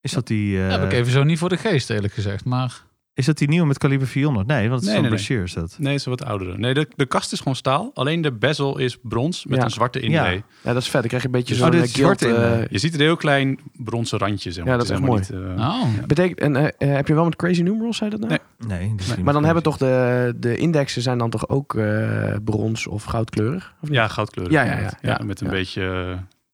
is 0.00 0.12
dat 0.12 0.26
die... 0.26 0.62
eh, 0.64 0.70
heb 0.70 0.82
ik 0.84 0.92
even 0.92 1.12
zo 1.12 1.22
niet 1.24 1.38
voor 1.38 1.48
de 1.48 1.56
geest, 1.56 1.90
eerlijk 1.90 2.12
gezegd. 2.12 2.44
Maar 2.44 2.82
Is 3.20 3.26
dat 3.26 3.38
die 3.38 3.48
nieuwe 3.48 3.66
met 3.66 3.78
kaliber 3.78 4.06
400? 4.06 4.46
Nee, 4.46 4.68
want 4.68 4.72
het 4.72 4.80
is 4.80 4.86
Nee, 4.88 5.18
zo'n 5.18 5.36
nee, 5.36 5.44
is 5.44 5.52
dat. 5.54 5.76
Nee, 5.78 5.92
het 5.92 6.00
is 6.00 6.06
wat 6.06 6.24
oudere. 6.24 6.58
Nee, 6.58 6.74
de, 6.74 6.88
de 6.96 7.06
kast 7.06 7.32
is 7.32 7.38
gewoon 7.38 7.56
staal. 7.56 7.90
Alleen 7.94 8.20
de 8.20 8.32
bezel 8.32 8.78
is 8.78 8.98
brons 9.02 9.44
met 9.46 9.58
Ja. 9.58 9.64
een 9.64 9.70
zwarte 9.70 10.00
inlay. 10.00 10.34
Ja. 10.34 10.42
Ja, 10.62 10.72
dat 10.72 10.82
is 10.82 10.88
vet. 10.88 11.00
Dan 11.00 11.08
krijg 11.08 11.22
je 11.22 11.28
een 11.28 11.34
beetje 11.34 11.54
Oh, 11.54 11.60
zo'n 11.60 11.70
dit 11.70 12.22
eh, 12.22 12.60
eh, 12.60 12.66
Je 12.70 12.78
ziet 12.78 12.94
een 12.94 13.00
heel 13.00 13.16
klein 13.16 13.58
bronzen 13.72 14.18
randje. 14.18 14.52
Zeg 14.52 14.64
maar. 14.64 14.72
Ja, 14.72 14.78
dat 14.78 14.90
is 14.90 14.98
echt 14.98 15.02
Niet, 15.02 15.30
eh, 15.30 15.68
oh. 15.68 15.84
Betekent, 16.06 16.40
en 16.40 16.54
heb 16.78 17.08
je 17.08 17.14
wel 17.14 17.24
met 17.24 17.36
Crazy 17.36 17.62
Numerals, 17.62 17.96
zei 17.96 18.10
dat 18.10 18.20
nou? 18.20 18.38
Nee. 18.58 18.78
Nee, 18.78 18.94
Maar 19.24 19.32
dan 19.32 19.44
hebben 19.44 19.62
toch 19.62 19.76
de, 19.76 20.34
de 20.36 20.56
indexen 20.56 21.02
zijn 21.02 21.18
dan 21.18 21.30
toch 21.30 21.48
ook 21.48 21.74
eh, 21.74 22.34
brons 22.44 22.86
of 22.86 23.04
goudkleurig? 23.04 23.74
Of 23.82 23.88
niet? 23.88 23.98
Ja, 23.98 24.08
goudkleurig. 24.08 24.52
Ja, 24.54 24.62
ja, 24.62 24.78
ja, 24.78 24.90
ja. 25.02 25.20
met 25.24 25.40
een 25.40 25.46
ja. 25.46 25.52
beetje... 25.52 25.82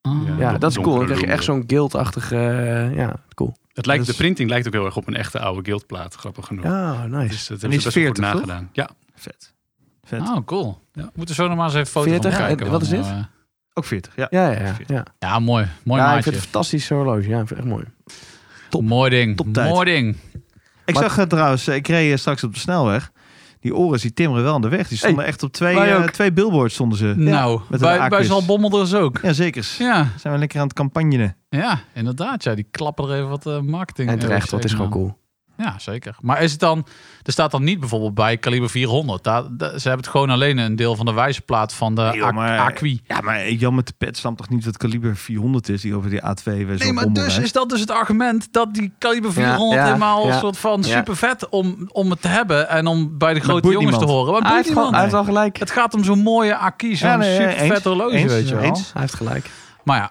Ja. 0.02 0.37
Ja, 0.38 0.58
dat 0.58 0.70
is 0.70 0.76
cool. 0.78 0.96
Dan 0.96 1.04
krijg 1.04 1.20
je 1.20 1.26
echt 1.26 1.44
zo'n 1.44 1.64
guild-achtig... 1.66 2.32
eh, 2.32 2.94
ja, 2.96 3.16
cool. 3.35 3.56
Het 3.76 3.87
lijkt, 3.87 4.06
Dat 4.06 4.14
De 4.16 4.21
printing 4.23 4.49
lijkt 4.50 4.66
ook 4.66 4.73
heel 4.73 4.85
erg 4.85 4.97
op 4.97 5.06
een 5.06 5.16
echte 5.16 5.40
oude 5.40 5.64
guildplaat. 5.64 6.14
Grappig 6.14 6.47
genoeg. 6.47 6.64
Ja, 6.64 7.06
nice. 7.06 7.28
Dus 7.28 7.47
dat 7.47 7.49
En 7.49 7.61
hebben 7.61 7.71
die 7.71 7.71
ze 7.71 7.76
is 7.76 7.85
best 7.85 7.95
wel 7.95 8.04
40, 8.04 8.25
goed 8.30 8.33
toch? 8.33 8.47
nagedaan. 8.47 8.68
Ja, 8.73 8.88
Vet. 9.14 9.52
Vet. 10.04 10.21
Oh, 10.21 10.37
cool. 10.45 10.80
Ja. 10.92 11.02
We 11.02 11.11
moeten 11.14 11.35
zo 11.35 11.49
nog 11.49 11.56
maar 11.56 11.66
eens 11.66 11.75
even 11.75 11.87
foto 11.87 12.09
40? 12.09 12.33
van 12.33 12.40
En 12.40 12.47
kijken. 12.47 12.71
wat 12.71 12.83
is 12.83 12.88
dit? 12.88 13.04
eh, 13.04 13.18
Ook 13.75 13.85
40, 13.85 14.16
ja. 14.16 14.26
Ja, 14.30 14.50
ja, 14.50 14.61
ja. 14.61 14.76
ja. 14.87 15.04
ja, 15.18 15.38
mooi. 15.38 15.66
Mooi 15.85 16.00
ja 16.00 16.06
ik 16.06 16.12
vind 16.23 16.25
het 16.25 16.35
een 16.35 16.40
fantastisch 16.40 16.88
horloge. 16.88 17.28
Ja, 17.28 17.40
ik 17.40 17.47
vind 17.47 17.49
het 17.49 17.59
echt 17.59 17.68
mooi. 17.68 17.85
top. 18.68 18.83
Mooi 18.83 19.11
ding. 19.11 19.37
Toptijd. 19.37 19.68
Mooi 19.73 19.85
ding. 19.92 20.16
Ik 20.85 20.95
Maar- 20.95 21.02
zag 21.02 21.16
het 21.16 21.28
trouwens, 21.28 21.66
eh, 21.66 21.75
ik 21.75 21.88
reed 21.88 22.12
eh, 22.12 22.18
straks 22.18 22.45
op 22.45 22.52
de 22.54 22.59
snelweg. 22.61 23.12
Die 23.66 23.75
oren, 23.76 24.00
die 24.00 24.12
timmeren 24.12 24.44
wel 24.44 24.54
aan 24.54 24.61
de 24.61 24.68
weg. 24.68 24.88
Die 24.88 24.99
stonden 24.99 25.25
echt 25.25 25.42
op 25.42 25.52
twee, 25.52 25.78
eh, 25.78 26.02
twee 26.04 26.32
billboards 26.32 26.75
stonden 26.75 26.99
ze. 26.99 27.12
nou, 27.16 27.61
bij, 27.68 27.78
bij 27.78 27.99
Acus. 27.99 28.26
Zalbommel 28.26 28.70
dus 28.70 28.94
ook. 28.94 29.18
Ja, 29.23 29.32
zeker. 29.32 29.75
Ja, 29.78 30.08
Zijn 30.18 30.32
we 30.32 30.38
lekker 30.38 30.61
aan 30.61 30.66
het 30.66 30.76
campagneren. 30.76 31.37
ja, 31.49 31.80
inderdaad. 31.94 32.44
Ja, 32.44 32.54
die 32.54 32.66
klappen 32.70 33.08
er 33.08 33.16
even 33.16 33.28
wat 33.28 33.46
eh, 33.46 33.61
marketing. 33.61 34.08
En 34.11 34.18
terecht, 34.18 34.50
dat 34.50 34.64
is 34.64 34.73
gewoon 34.73 34.90
cool. 34.90 35.18
Ja, 35.58 35.78
zeker. 35.78 36.16
Maar 36.20 36.42
is 36.42 36.50
het 36.50 36.60
dan, 36.60 36.86
er 37.22 37.32
staat 37.32 37.50
dan 37.50 37.64
niet 37.64 37.80
bijvoorbeeld 37.80 38.14
bij 38.14 38.36
kaliber 38.36 38.70
400. 38.70 39.25
Daar, 39.25 39.42
daar- 39.50 39.68
ze 39.78 39.88
hebben 39.88 39.98
het 40.06 40.08
gewoon 40.08 40.30
alleen 40.30 40.58
een 40.58 40.76
deel 40.76 40.96
van 40.96 41.06
de 41.06 41.12
wijzerplaat 41.12 41.72
van 41.75 41.94
de 41.94 42.02
Nee, 42.02 42.16
joh, 42.16 42.26
Ac- 42.26 42.34
maar- 42.34 42.58
Acqui. 42.58 43.00
Ja, 43.04 43.20
maar 43.20 43.50
Jan 43.50 43.75
met 43.75 43.86
de 43.86 43.92
pet 43.98 44.16
snapt 44.16 44.36
toch 44.36 44.48
niet 44.48 44.64
wat 44.64 44.76
kaliber 44.76 45.16
400 45.16 45.68
is, 45.68 45.80
die 45.80 45.94
over 45.94 46.10
die 46.10 46.20
A2 46.22 46.42
weer 46.44 46.76
zo 46.76 46.84
Nee, 46.84 46.92
maar 46.92 47.12
dus 47.12 47.38
is 47.38 47.52
dat 47.52 47.68
dus 47.68 47.80
het 47.80 47.90
argument 47.90 48.48
dat 48.52 48.75
die 48.75 48.92
kaliber 48.98 49.32
400 49.32 49.70
Ja, 49.72 49.76
ja, 49.78 49.84
helemaal 49.84 50.26
een 50.26 50.38
soort 50.38 50.58
van 50.58 50.82
Ja. 50.82 50.96
super 50.96 51.16
vet 51.16 51.48
om, 51.48 51.88
om 51.92 52.10
het 52.10 52.22
te 52.22 52.28
hebben 52.28 52.68
en 52.68 52.86
om 52.86 53.18
bij 53.18 53.34
de 53.34 53.40
grote 53.40 53.68
jongens 53.68 53.98
te 53.98 54.04
horen. 54.04 54.32
Maar 54.32 54.42
Hij 54.42 54.54
heeft, 54.56 54.68
gewoon, 54.68 54.90
hij 54.92 55.00
heeft 55.00 55.12
wel 55.12 55.25
gelijk. 55.25 55.58
Het 55.58 55.70
gaat 55.70 55.94
om 55.94 56.04
zo'n 56.04 56.22
mooie 56.22 56.56
Acquis, 56.56 56.98
zo'n 56.98 57.08
Ja, 57.08 57.16
nee, 57.16 57.36
super 57.36 57.66
vet 57.66 57.84
horloge, 57.84 58.26
weet 58.28 58.48
je 58.48 58.54
wel. 58.54 58.64
eens. 58.64 58.92
Hij 58.92 59.00
heeft 59.02 59.14
gelijk. 59.14 59.50
Maar 59.84 59.96
ja, 59.98 60.10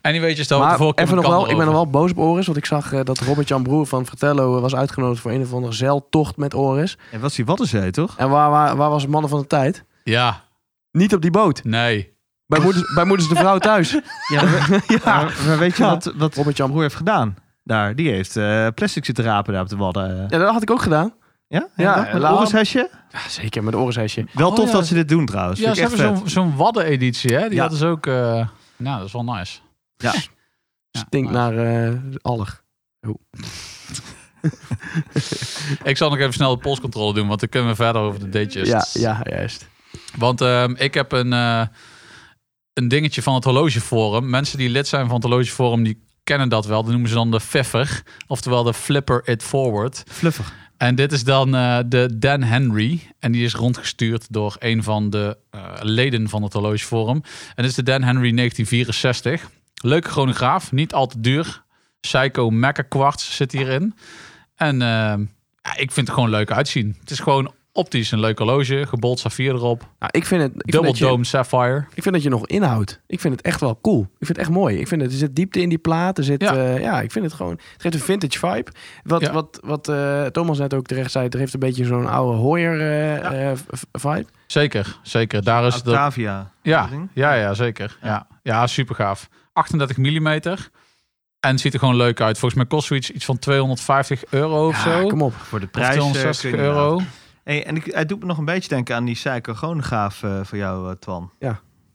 anyway, 0.00 0.32
just 0.34 0.52
over 0.52 0.70
de 0.78 0.84
Maar 0.84 0.92
even 0.94 1.16
nog 1.16 1.26
wel, 1.26 1.50
ik 1.50 1.56
ben 1.56 1.64
nog 1.66 1.74
wel 1.74 1.86
boos 1.90 2.10
op 2.10 2.18
Oris. 2.18 2.46
Want 2.46 2.58
ik 2.58 2.64
zag 2.64 2.92
eh, 2.92 3.00
dat 3.04 3.18
Robert-Jan 3.18 3.62
Broer 3.62 3.86
van 3.86 4.06
Fratello 4.06 4.56
eh, 4.56 4.60
was 4.62 4.74
uitgenodigd 4.74 5.20
voor 5.20 5.30
een 5.30 5.42
of 5.42 5.52
andere 5.52 5.72
zeiltocht 5.72 6.36
met 6.36 6.54
Oris. 6.54 6.98
En 7.12 7.20
was 7.20 7.34
die 7.34 7.44
Waddenzee, 7.44 7.90
toch? 7.90 8.14
En 8.16 8.30
waar, 8.30 8.50
waar, 8.50 8.76
waar 8.76 8.90
was 8.90 9.02
het 9.02 9.10
mannen 9.10 9.30
van 9.30 9.40
de 9.40 9.46
tijd? 9.46 9.84
Ja, 10.04 10.44
Niet 10.90 11.14
op 11.14 11.22
die 11.22 11.30
boot. 11.30 11.64
nee. 11.64 12.16
Bij 12.46 12.60
moeders, 12.60 12.94
bij 12.94 13.04
moeders 13.04 13.28
de 13.28 13.34
vrouw 13.36 13.58
thuis. 13.58 13.90
Ja, 14.34 14.42
maar, 14.42 14.68
maar, 15.04 15.36
maar 15.46 15.58
weet 15.58 15.76
je 15.76 15.82
Ja. 15.82 15.88
wat, 15.88 16.12
wat 16.16 16.34
Robert-Jan 16.34 16.70
broer 16.70 16.82
heeft 16.82 16.94
gedaan? 16.94 17.36
Daar, 17.64 17.94
die 17.94 18.10
heeft 18.10 18.36
eh, 18.36 18.66
plastic 18.74 19.04
zitten 19.04 19.24
rapen 19.24 19.52
daar 19.52 19.62
op 19.62 19.68
de 19.68 19.76
Wadden. 19.76 20.16
Ja, 20.28 20.38
dat 20.38 20.52
had 20.52 20.62
ik 20.62 20.70
ook 20.70 20.82
gedaan. 20.82 21.12
Ja? 21.48 21.68
Ja, 21.76 21.84
Ja, 21.84 22.18
met 22.18 22.22
een 22.52 22.56
hesje. 22.58 22.90
Ja, 23.10 23.18
zeker, 23.28 23.62
met 23.64 23.72
de 23.72 23.78
Oris-hesje. 23.78 24.26
Wel 24.32 24.48
Oh, 24.48 24.54
tof 24.54 24.66
ja. 24.66 24.72
dat 24.72 24.86
ze 24.86 24.94
dit 24.94 25.08
doen 25.08 25.26
trouwens. 25.26 25.60
Ja, 25.60 25.74
ze 25.74 25.80
hebben 25.80 25.98
zo'n 25.98 26.28
zo'n 26.28 26.56
Wadden-editie, 26.56 27.34
hè? 27.36 27.42
Die 27.46 27.54
Ja. 27.54 27.60
hadden 27.60 27.78
ze 27.78 27.86
ook... 27.86 28.06
eh 28.06 28.46
nou, 28.76 28.96
dat 28.98 29.06
is 29.06 29.12
wel 29.12 29.24
nice. 29.24 29.58
Ja. 29.98 30.14
Ja, 30.90 31.00
Stinkt 31.06 31.30
naar 31.30 31.56
eh 31.58 31.92
allig. 32.22 32.64
Ik 35.82 35.96
zal 35.96 36.10
nog 36.10 36.18
even 36.18 36.32
snel 36.32 36.54
de 36.54 36.62
polscontrole 36.62 37.14
doen, 37.14 37.28
want 37.28 37.40
dan 37.40 37.48
kunnen 37.48 37.68
we 37.68 37.74
verder 37.74 38.02
over 38.02 38.20
de 38.20 38.28
datejes. 38.28 38.68
Ja, 38.68 38.86
ja, 38.92 39.20
juist. 39.30 39.66
Want 40.16 40.40
ehm, 40.40 40.74
ik 40.76 40.94
heb 40.94 41.12
een, 41.12 41.32
eh, 41.32 41.66
een 42.72 42.88
dingetje 42.88 43.22
van 43.22 43.34
het 43.34 43.44
horlogeforum. 43.44 44.30
Mensen 44.30 44.58
die 44.58 44.68
lid 44.68 44.88
zijn 44.88 45.06
van 45.06 45.14
het 45.14 45.24
horlogeforum, 45.24 45.82
die 45.82 46.04
kennen 46.24 46.48
dat 46.48 46.66
wel. 46.66 46.82
Dat 46.82 46.90
noemen 46.90 47.08
ze 47.08 47.14
dan 47.14 47.30
de 47.30 47.38
Pfeffer, 47.38 48.02
oftewel 48.26 48.62
de 48.62 48.74
Flipper 48.74 49.28
It 49.28 49.42
Forward. 49.42 50.02
Fluffig. 50.06 50.52
En 50.76 50.94
dit 50.94 51.12
is 51.12 51.24
dan 51.24 51.54
eh, 51.54 51.78
de 51.86 52.18
Dan 52.18 52.42
Henry. 52.42 53.12
En 53.18 53.32
die 53.32 53.44
is 53.44 53.54
rondgestuurd 53.54 54.26
door 54.32 54.56
een 54.58 54.82
van 54.82 55.10
de 55.10 55.36
eh, 55.50 55.60
leden 55.80 56.28
van 56.28 56.42
het 56.42 56.52
horlogeforum. 56.52 57.22
En 57.54 57.62
dit 57.62 57.64
is 57.64 57.74
de 57.74 57.82
Dan 57.82 58.02
Henry 58.02 58.34
1964. 58.34 59.50
Leuke 59.82 60.08
chronograaf, 60.08 60.72
niet 60.72 60.92
al 60.94 61.06
te 61.06 61.20
duur. 61.20 61.62
Psycho 62.00 62.50
Mecha 62.50 62.82
Quartz 62.82 63.36
zit 63.36 63.52
hierin. 63.52 63.94
En 64.56 64.82
eh, 64.82 64.88
ja, 65.62 65.76
ik 65.76 65.92
vind 65.92 66.06
het 66.06 66.10
gewoon 66.10 66.30
leuk 66.30 66.50
uitzien. 66.50 66.96
Het 67.00 67.10
is 67.10 67.18
gewoon 67.20 67.52
optisch 67.72 68.10
een 68.10 68.20
leuk 68.20 68.38
horloge. 68.38 68.86
Gebold 68.86 69.18
saffier 69.18 69.54
erop. 69.54 69.80
Nou, 69.98 70.12
ik 70.14 70.26
vind 70.26 70.42
het... 70.42 70.52
Ik 70.54 70.60
vind, 70.60 70.72
Double 70.72 70.92
je, 70.94 71.04
dome 71.04 71.24
sapphire. 71.24 71.84
ik 71.94 72.02
vind 72.02 72.14
dat 72.14 72.22
je 72.24 72.28
nog 72.28 72.46
inhoudt. 72.46 73.00
Ik 73.06 73.20
vind 73.20 73.34
het 73.36 73.42
echt 73.44 73.60
wel 73.60 73.78
cool. 73.82 74.00
Ik 74.00 74.26
vind 74.26 74.28
het 74.28 74.38
echt 74.38 74.50
mooi. 74.50 74.78
Ik 74.78 74.88
vind 74.88 75.00
het, 75.02 75.10
er 75.12 75.16
zit 75.18 75.36
diepte 75.36 75.60
in 75.60 75.68
die 75.68 75.78
plaat. 75.78 76.18
Er 76.18 76.24
zit, 76.24 76.40
Ja. 76.42 76.54
ja. 76.54 76.78
ja, 76.78 77.00
ik 77.00 77.12
vind 77.12 77.24
het 77.24 77.34
gewoon... 77.34 77.52
Het 77.52 77.82
geeft 77.82 77.94
een 77.94 78.00
vintage 78.00 78.38
vibe. 78.38 78.70
Wat, 79.02 79.20
Ja. 79.20 79.32
wat, 79.32 79.60
wat 79.64 79.88
eh, 79.88 80.24
Thomas 80.24 80.58
net 80.58 80.74
ook 80.74 80.86
terecht 80.86 81.10
zei. 81.10 81.24
Het 81.24 81.34
heeft 81.34 81.54
een 81.54 81.60
beetje 81.60 81.84
zo'n 81.84 82.06
oude 82.06 82.38
Hoyer 82.38 82.80
eh, 82.80 83.50
eh, 83.50 83.58
vibe. 83.92 84.26
Zeker, 84.46 84.98
zeker. 85.02 85.42
Daar 85.44 85.66
is 85.66 85.82
de... 85.82 85.90
Octavia. 85.90 86.50
Ja, 86.62 86.88
ja, 87.14 87.34
ja, 87.34 87.54
zeker. 87.54 87.98
Ja, 88.02 88.26
ja 88.42 88.66
super 88.66 88.94
gaaf. 88.94 89.28
38 89.58 89.96
mm. 89.96 90.26
En 91.40 91.50
het 91.50 91.60
ziet 91.60 91.72
er 91.72 91.78
gewoon 91.78 91.96
leuk 91.96 92.20
uit. 92.20 92.38
Volgens 92.38 92.60
mij 92.60 92.70
kost 92.70 92.86
zoiets 92.86 93.10
iets 93.10 93.24
van 93.24 93.38
250 93.38 94.24
euro 94.30 94.66
of 94.68 94.84
Ja, 94.84 95.00
zo. 95.00 95.06
kom 95.06 95.22
op. 95.22 95.32
Voor 95.34 95.60
de 95.60 95.66
prijs. 95.66 95.86
eh, 95.86 95.92
260 96.00 96.50
kun 96.50 96.58
je 96.60 96.64
euro. 96.66 96.90
inderdaad- 96.90 97.14
Hey, 97.44 97.66
en 97.66 97.76
ik, 97.76 97.84
hij 97.84 98.06
doet 98.06 98.20
me 98.20 98.26
nog 98.26 98.38
een 98.38 98.44
beetje 98.44 98.68
denken 98.68 98.96
aan 98.96 99.04
die 99.04 99.14
psychogoongaaf 99.14 100.22
eh 100.22 100.40
voor 100.42 100.58
jou, 100.58 100.90
eh, 100.90 100.96
Twan. 100.96 101.30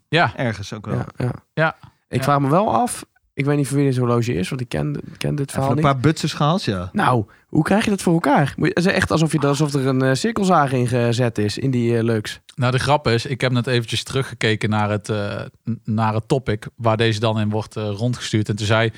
Ja, 0.10 0.36
Ergens 0.36 0.74
ook 0.74 0.86
wel. 0.86 0.96
Ja, 0.96 1.06
ja. 1.18 1.32
Ja. 1.54 1.76
Ik 2.08 2.18
Ja. 2.18 2.24
vraag 2.24 2.40
me 2.40 2.50
wel 2.50 2.74
af, 2.74 3.06
ik 3.34 3.46
weet 3.46 3.58
niet 3.58 3.68
voor 3.68 3.78
wie 3.78 3.86
dit 3.90 3.98
horloge 3.98 4.34
is, 4.34 4.50
want 4.50 4.62
ik 4.62 4.70
ken, 4.70 5.00
ken 5.18 5.36
dit 5.36 5.40
Even 5.40 5.52
verhaal 5.54 5.70
een 5.70 5.76
niet. 5.76 5.86
paar 5.86 5.98
butsers 5.98 6.34
gehad, 6.34 6.64
ja. 6.64 6.90
Nou, 6.94 7.26
hoe 7.48 7.64
krijg 7.64 7.84
je 7.84 7.90
dat 7.90 8.02
voor 8.02 8.14
elkaar? 8.14 8.54
Moet 8.58 8.68
je, 8.68 8.74
het 8.74 8.86
is 8.86 8.92
echt 8.92 9.12
alsof, 9.12 9.32
je, 9.32 9.40
alsof 9.40 9.74
er 9.74 9.88
een 9.88 10.02
eh, 10.02 10.14
cirkelzaag 10.14 10.72
in 10.72 10.88
gezet 10.88 11.38
is 11.38 11.58
in 11.58 11.72
die 11.72 11.98
eh, 11.98 12.04
leuks. 12.04 12.40
Nou, 12.56 12.72
de 12.72 12.80
grap 12.80 13.08
is, 13.08 13.26
ik 13.26 13.42
heb 13.42 13.52
net 13.52 13.68
eventjes 13.68 14.04
teruggekeken 14.04 14.70
naar 14.70 14.90
het, 14.90 15.10
eh, 15.10 15.42
n- 15.70 15.80
naar 15.84 16.14
het 16.14 16.28
topic 16.28 16.68
waar 16.76 16.98
deze 16.98 17.20
dan 17.20 17.40
in 17.40 17.50
wordt 17.50 17.76
eh, 17.76 17.90
rondgestuurd. 17.90 18.50
En 18.50 18.56
toen 18.56 18.66
zei 18.66 18.92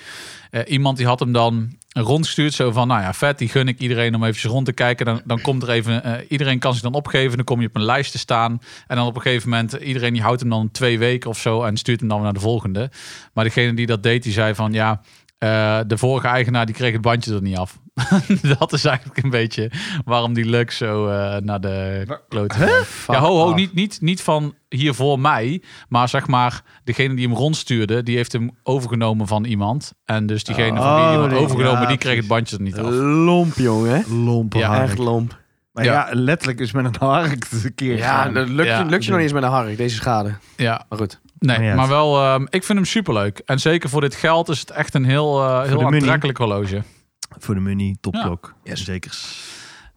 eh, 0.52 0.62
iemand 0.68 0.98
die 0.98 1.06
had 1.06 1.20
hem 1.20 1.32
dan 1.32 1.78
rondgestuurd, 2.04 2.54
zo 2.54 2.72
van, 2.72 2.88
nou 2.88 3.02
ja, 3.02 3.14
vet, 3.14 3.38
die 3.38 3.50
gun 3.50 3.68
ik 3.68 3.80
iedereen 3.80 4.16
om 4.16 4.24
eventjes 4.24 4.52
rond 4.52 4.66
te 4.66 4.74
kijken. 4.74 5.06
Dan, 5.06 5.22
dan 5.26 5.42
komt 5.42 5.64
er 5.64 5.70
even, 5.70 6.04
eh, 6.04 6.26
iedereen 6.30 6.60
kan 6.60 6.74
zich 6.74 6.82
dan 6.82 6.94
opgeven, 6.94 7.36
dan 7.36 7.46
kom 7.46 7.62
je 7.62 7.68
op 7.68 7.76
een 7.76 7.84
lijst 7.84 8.12
te 8.12 8.18
staan. 8.18 8.62
En 8.88 8.96
dan 8.96 9.06
op 9.06 9.16
een 9.16 9.22
gegeven 9.22 9.50
moment, 9.50 9.74
iedereen 9.74 10.14
die 10.14 10.22
houdt 10.22 10.40
hem 10.42 10.50
dan 10.50 10.72
twee 10.72 11.00
weken 11.00 11.30
of 11.30 11.40
zo 11.40 11.64
en 11.64 11.78
stuurt 11.78 12.00
hem 12.00 12.10
dan 12.10 12.22
naar 12.22 12.34
de 12.34 12.40
volgende. 12.40 12.92
Maar 13.34 13.44
degene 13.44 13.74
die 13.74 13.86
dat 13.86 14.04
deed, 14.04 14.24
die 14.24 14.34
zei 14.34 14.56
van, 14.56 14.74
ja, 14.74 15.02
eh, 15.38 15.80
de 15.88 15.98
vorige 15.98 16.28
eigenaar 16.28 16.66
die 16.66 16.76
kreeg 16.76 16.94
het 16.94 17.02
bandje 17.02 17.34
er 17.36 17.42
niet 17.42 17.58
af. 17.58 17.80
dat 18.60 18.74
is 18.74 18.86
eigenlijk 18.86 19.24
een 19.24 19.30
beetje 19.30 19.72
waarom 20.06 20.34
die 20.34 20.46
Lux 20.46 20.78
zo 20.78 21.08
eh, 21.08 21.38
naar 21.42 21.62
de 21.62 22.06
klote 22.30 22.56
ging. 22.56 22.70
Ja, 23.08 23.20
ho, 23.20 23.38
ho, 23.38 23.54
niet, 23.54 23.74
niet, 23.74 23.98
niet 24.02 24.22
van 24.22 24.54
hier 24.70 24.94
voor 24.94 25.20
mij, 25.20 25.62
maar 25.90 26.10
zeg 26.10 26.28
maar, 26.28 26.62
degene 26.84 27.14
die 27.16 27.28
hem 27.28 27.36
rondstuurde, 27.38 28.04
die 28.04 28.16
heeft 28.16 28.32
hem 28.32 28.52
overgenomen 28.64 29.28
van 29.28 29.44
iemand. 29.44 29.94
En 30.06 30.26
dus 30.26 30.44
diegene 30.44 30.78
van 30.82 30.96
wie 30.96 31.04
Oh, 31.04 31.10
die 31.12 31.20
hem 31.20 31.30
die- 31.30 31.38
overgenomen, 31.38 31.82
ja, 31.82 31.88
die 31.88 31.98
kreeg 31.98 32.18
het 32.18 32.28
bandje 32.28 32.56
er 32.56 32.62
niet 32.62 32.78
af. 32.80 32.90
Lomp, 33.26 33.54
jongen. 33.56 34.24
Lompe 34.24 34.58
Ja. 34.58 34.82
Echt 34.82 34.98
lomp. 34.98 35.44
Maar 35.72 35.84
Ja. 35.84 35.94
ja. 35.94 36.08
letterlijk 36.16 36.60
is 36.60 36.72
met 36.72 36.86
een 36.86 36.96
hark 37.00 37.50
de 37.62 37.70
keer 37.70 37.98
Ja, 37.98 38.30
dat 38.30 38.50
lukt, 38.50 38.68
Ja. 38.70 38.84
lukt 38.84 39.04
je 39.04 39.10
nog 39.10 39.20
niet 39.20 39.30
eens 39.30 39.40
met 39.40 39.44
een 39.44 39.56
hark, 39.58 39.78
deze 39.78 39.96
schade. 39.96 40.34
Ja, 40.56 40.86
Maar 40.90 40.98
goed. 41.00 41.20
nee, 41.40 41.74
maar 41.74 41.88
wel, 41.88 42.18
ehm, 42.22 42.42
ik 42.50 42.64
vind 42.64 42.78
hem 42.78 42.86
superleuk. 42.88 43.42
En 43.46 43.60
zeker 43.60 43.90
voor 43.90 44.02
dit 44.02 44.16
geld 44.16 44.50
is 44.50 44.60
het 44.60 44.70
echt 44.70 44.94
een 44.94 45.06
heel, 45.06 45.42
eh, 45.44 45.62
heel 45.68 45.86
aantrekkelijk 45.86 46.38
horloge. 46.38 46.82
Voor 47.30 47.56
de 47.56 47.62
money, 47.62 47.96
topklok. 48.02 48.54
Zeker. 48.64 49.18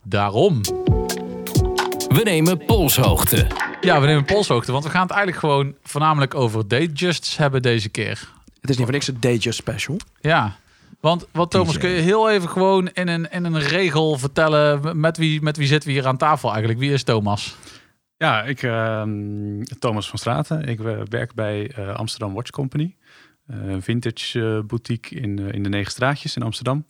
Daarom. 0.02 0.60
We 2.08 2.20
nemen 2.24 2.64
polshoogte. 2.64 3.46
Ja, 3.80 4.00
we 4.00 4.06
nemen 4.06 4.24
polshoogte, 4.24 4.72
want 4.72 4.84
we 4.84 4.90
gaan 4.90 5.02
het 5.02 5.10
eigenlijk 5.10 5.40
gewoon 5.40 5.74
voornamelijk 5.82 6.34
over 6.34 6.68
Datejusts 6.68 7.36
hebben 7.36 7.62
deze 7.62 7.88
keer. 7.88 8.28
Het 8.60 8.70
is 8.70 8.76
niet 8.76 8.84
voor 8.84 8.94
niks 8.94 9.08
een 9.08 9.20
Datejust 9.20 9.58
special. 9.58 9.96
Ja, 10.20 10.56
want 11.00 11.26
wat 11.32 11.50
Thomas, 11.50 11.74
DJ. 11.74 11.78
kun 11.78 11.90
je 11.90 12.00
heel 12.00 12.30
even 12.30 12.48
gewoon 12.48 12.88
in 12.88 13.08
een, 13.08 13.30
in 13.30 13.44
een 13.44 13.60
regel 13.60 14.18
vertellen 14.18 15.00
met 15.00 15.16
wie, 15.16 15.42
met 15.42 15.56
wie 15.56 15.66
zitten 15.66 15.88
we 15.88 15.94
hier 15.94 16.06
aan 16.06 16.16
tafel 16.16 16.48
eigenlijk? 16.48 16.80
Wie 16.80 16.92
is 16.92 17.02
Thomas? 17.02 17.56
Ja, 18.16 18.42
ik, 18.42 18.62
ehm, 18.62 19.62
Thomas 19.78 20.08
van 20.08 20.18
Straten. 20.18 20.64
Ik 20.64 20.80
eh, 20.80 21.00
werk 21.08 21.34
bij 21.34 21.70
eh, 21.70 21.94
Amsterdam 21.94 22.34
Watch 22.34 22.50
Company. 22.50 22.96
Eh, 23.48 23.68
Een 23.68 23.82
vintage 23.82 24.54
eh, 24.56 24.66
boutique 24.66 25.16
in, 25.20 25.38
eh, 25.38 25.52
in 25.52 25.62
de 25.62 25.68
Negen 25.68 25.90
Straatjes 25.90 26.36
in 26.36 26.42
Amsterdam. 26.42 26.84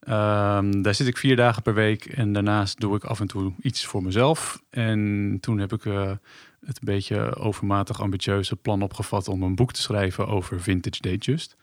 Ehm, 0.00 0.82
daar 0.82 0.94
zit 0.94 1.06
ik 1.06 1.16
vier 1.16 1.36
dagen 1.36 1.62
per 1.62 1.74
week 1.74 2.04
en 2.06 2.32
daarnaast 2.32 2.80
doe 2.80 2.96
ik 2.96 3.04
af 3.04 3.20
en 3.20 3.26
toe 3.26 3.52
iets 3.62 3.86
voor 3.86 4.02
mezelf. 4.02 4.62
En 4.70 5.38
toen 5.40 5.58
heb 5.58 5.72
ik 5.72 5.82
het 5.82 6.76
een 6.76 6.84
beetje 6.84 7.36
overmatig 7.36 8.00
ambitieuze 8.00 8.56
plan 8.56 8.82
opgevat 8.82 9.28
om 9.28 9.42
een 9.42 9.54
boek 9.54 9.72
te 9.72 9.80
schrijven 9.80 10.26
over 10.28 10.60
vintage 10.60 11.00
datejust. 11.00 11.56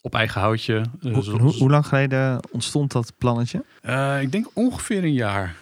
Op 0.00 0.14
eigen 0.14 0.40
houtje. 0.40 0.84
Hoe, 1.00 1.22
zo- 1.22 1.38
hoe, 1.38 1.52
hoe 1.56 1.70
lang 1.70 1.86
geleden 1.86 2.40
ontstond 2.50 2.92
dat 2.92 3.12
plannetje? 3.18 3.64
Ik 4.20 4.32
denk 4.32 4.46
ongeveer 4.52 5.04
een 5.04 5.12
jaar. 5.12 5.56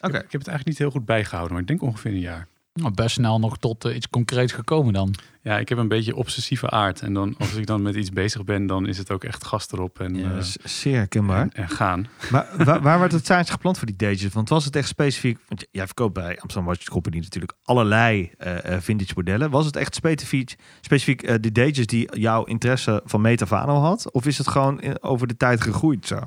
Oké. 0.00 0.16
Ik 0.16 0.32
heb 0.32 0.40
het 0.40 0.48
eigenlijk 0.48 0.66
niet 0.66 0.78
heel 0.78 0.90
goed 0.90 1.04
bijgehouden, 1.04 1.52
maar 1.52 1.62
ik 1.62 1.68
denk 1.68 1.82
ongeveer 1.82 2.10
een 2.10 2.18
jaar. 2.20 2.46
Nou, 2.80 2.94
best 2.94 3.14
snel 3.14 3.38
nog 3.38 3.58
tot 3.58 3.84
eh, 3.84 3.94
iets 3.96 4.08
concreets 4.08 4.52
gekomen 4.52 4.92
dan. 4.92 5.14
Ja, 5.42 5.58
ik 5.58 5.68
heb 5.68 5.78
een 5.78 5.88
beetje 5.88 6.16
obsessieve 6.16 6.70
aard. 6.70 7.00
En 7.00 7.12
dan, 7.14 7.34
als 7.38 7.54
ik 7.54 7.66
dan 7.66 7.82
met 7.82 7.94
iets 7.94 8.10
bezig 8.10 8.44
ben, 8.44 8.66
dan 8.66 8.86
is 8.86 8.98
het 8.98 9.10
ook 9.10 9.24
echt 9.24 9.44
gas 9.46 9.72
erop 9.72 10.00
en, 10.00 10.14
Ja, 10.14 10.30
eh, 10.36 10.42
zeer 10.64 10.96
herkenbaar. 10.96 11.40
en, 11.42 11.50
en 11.52 11.68
gaan. 11.68 12.06
Maar 12.30 12.46
waar, 12.64 12.80
waar 12.82 12.98
werd 12.98 13.12
het 13.12 13.26
zaadje 13.26 13.52
geplant 13.52 13.78
voor 13.78 13.86
die 13.86 13.96
dages? 13.96 14.32
Want 14.32 14.48
was 14.48 14.64
het 14.64 14.76
echt 14.76 14.88
specifiek... 14.88 15.38
Want 15.48 15.66
jij 15.70 15.86
verkoopt 15.86 16.14
bij 16.14 16.30
Amsterdam 16.40 16.64
Watch 16.64 16.84
Company 16.88 17.18
natuurlijk 17.18 17.52
allerlei 17.62 18.30
eh, 18.38 18.74
eh, 18.74 18.80
vintage 18.80 19.12
modellen. 19.16 19.50
Was 19.50 19.66
het 19.66 19.76
echt 19.76 19.94
specifiek, 19.94 20.54
specifiek 20.80 21.22
eh, 21.22 21.34
de 21.40 21.52
dages 21.52 21.86
die 21.86 22.16
jouw 22.18 22.44
interesse 22.44 23.02
van 23.04 23.20
Metafano 23.20 23.74
had? 23.80 24.12
Of 24.12 24.26
is 24.26 24.38
het 24.38 24.48
gewoon 24.48 24.80
in- 24.80 25.02
over 25.02 25.26
de 25.26 25.36
tijd 25.36 25.60
gegroeid 25.60 26.06
zo? 26.06 26.18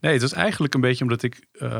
Nee, 0.00 0.12
het 0.12 0.22
was 0.22 0.32
eigenlijk 0.32 0.74
een 0.74 0.80
beetje 0.80 1.02
omdat 1.02 1.22
ik, 1.22 1.46
eh, 1.52 1.78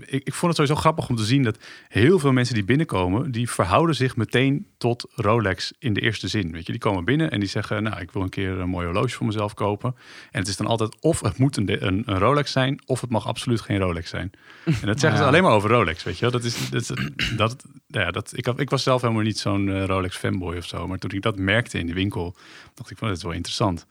ik... 0.00 0.22
Ik 0.24 0.34
vond 0.34 0.56
het 0.56 0.56
sowieso 0.56 0.74
grappig 0.80 1.08
om 1.08 1.16
te 1.16 1.24
zien 1.24 1.42
dat 1.42 1.58
heel 1.88 2.18
veel 2.18 2.32
mensen 2.32 2.54
die 2.54 2.64
binnenkomen... 2.64 3.30
die 3.30 3.50
verhouden 3.50 3.94
zich 3.96 4.16
meteen 4.16 4.66
tot 4.78 5.06
Rolex 5.14 5.72
in 5.78 5.92
de 5.92 6.00
eerste 6.00 6.28
zin. 6.28 6.52
Weet 6.52 6.66
je, 6.66 6.72
die 6.72 6.80
komen 6.80 7.04
binnen 7.04 7.30
en 7.30 7.40
die 7.40 7.48
zeggen... 7.48 7.82
nou, 7.82 8.00
ik 8.00 8.10
wil 8.10 8.22
een 8.22 8.28
keer 8.28 8.58
een 8.58 8.68
mooi 8.68 8.84
horloge 8.86 9.08
voor 9.08 9.26
mezelf 9.26 9.54
kopen. 9.54 9.94
En 10.30 10.38
het 10.38 10.48
is 10.48 10.56
dan 10.56 10.66
altijd 10.66 10.96
of 11.00 11.20
het 11.20 11.38
moet 11.38 11.56
een, 11.56 11.86
een, 11.86 12.02
een 12.06 12.18
Rolex 12.18 12.52
zijn... 12.52 12.82
of 12.86 13.00
het 13.00 13.10
mag 13.10 13.26
absoluut 13.26 13.60
geen 13.60 13.78
Rolex 13.78 14.10
zijn. 14.10 14.30
En 14.64 14.86
dat 14.86 15.00
zeggen 15.00 15.18
ze 15.18 15.24
alleen 15.24 15.42
maar 15.42 15.52
over 15.52 15.70
Rolex, 15.70 16.02
weet 16.02 16.18
je. 16.18 16.30
Dat 16.30 16.44
is, 16.44 16.70
dat, 16.70 16.80
is- 17.16 17.36
dat, 17.36 17.64
ja, 17.86 18.10
dat, 18.10 18.32
ik, 18.36 18.46
had- 18.46 18.60
ik 18.60 18.70
was 18.70 18.82
zelf 18.82 19.00
helemaal 19.00 19.22
niet 19.22 19.38
zo'n 19.38 19.68
eh, 19.68 19.84
Rolex 19.84 20.16
fanboy 20.16 20.56
of 20.56 20.64
zo. 20.66 20.86
Maar 20.88 20.98
toen 20.98 21.10
ik 21.10 21.22
dat 21.22 21.36
merkte 21.38 21.78
in 21.78 21.86
de 21.86 21.92
winkel, 21.94 22.36
dacht 22.74 22.90
ik 22.90 22.98
van, 22.98 23.08
dat 23.08 23.16
is 23.16 23.22
wel 23.22 23.32
interessant. 23.32 23.86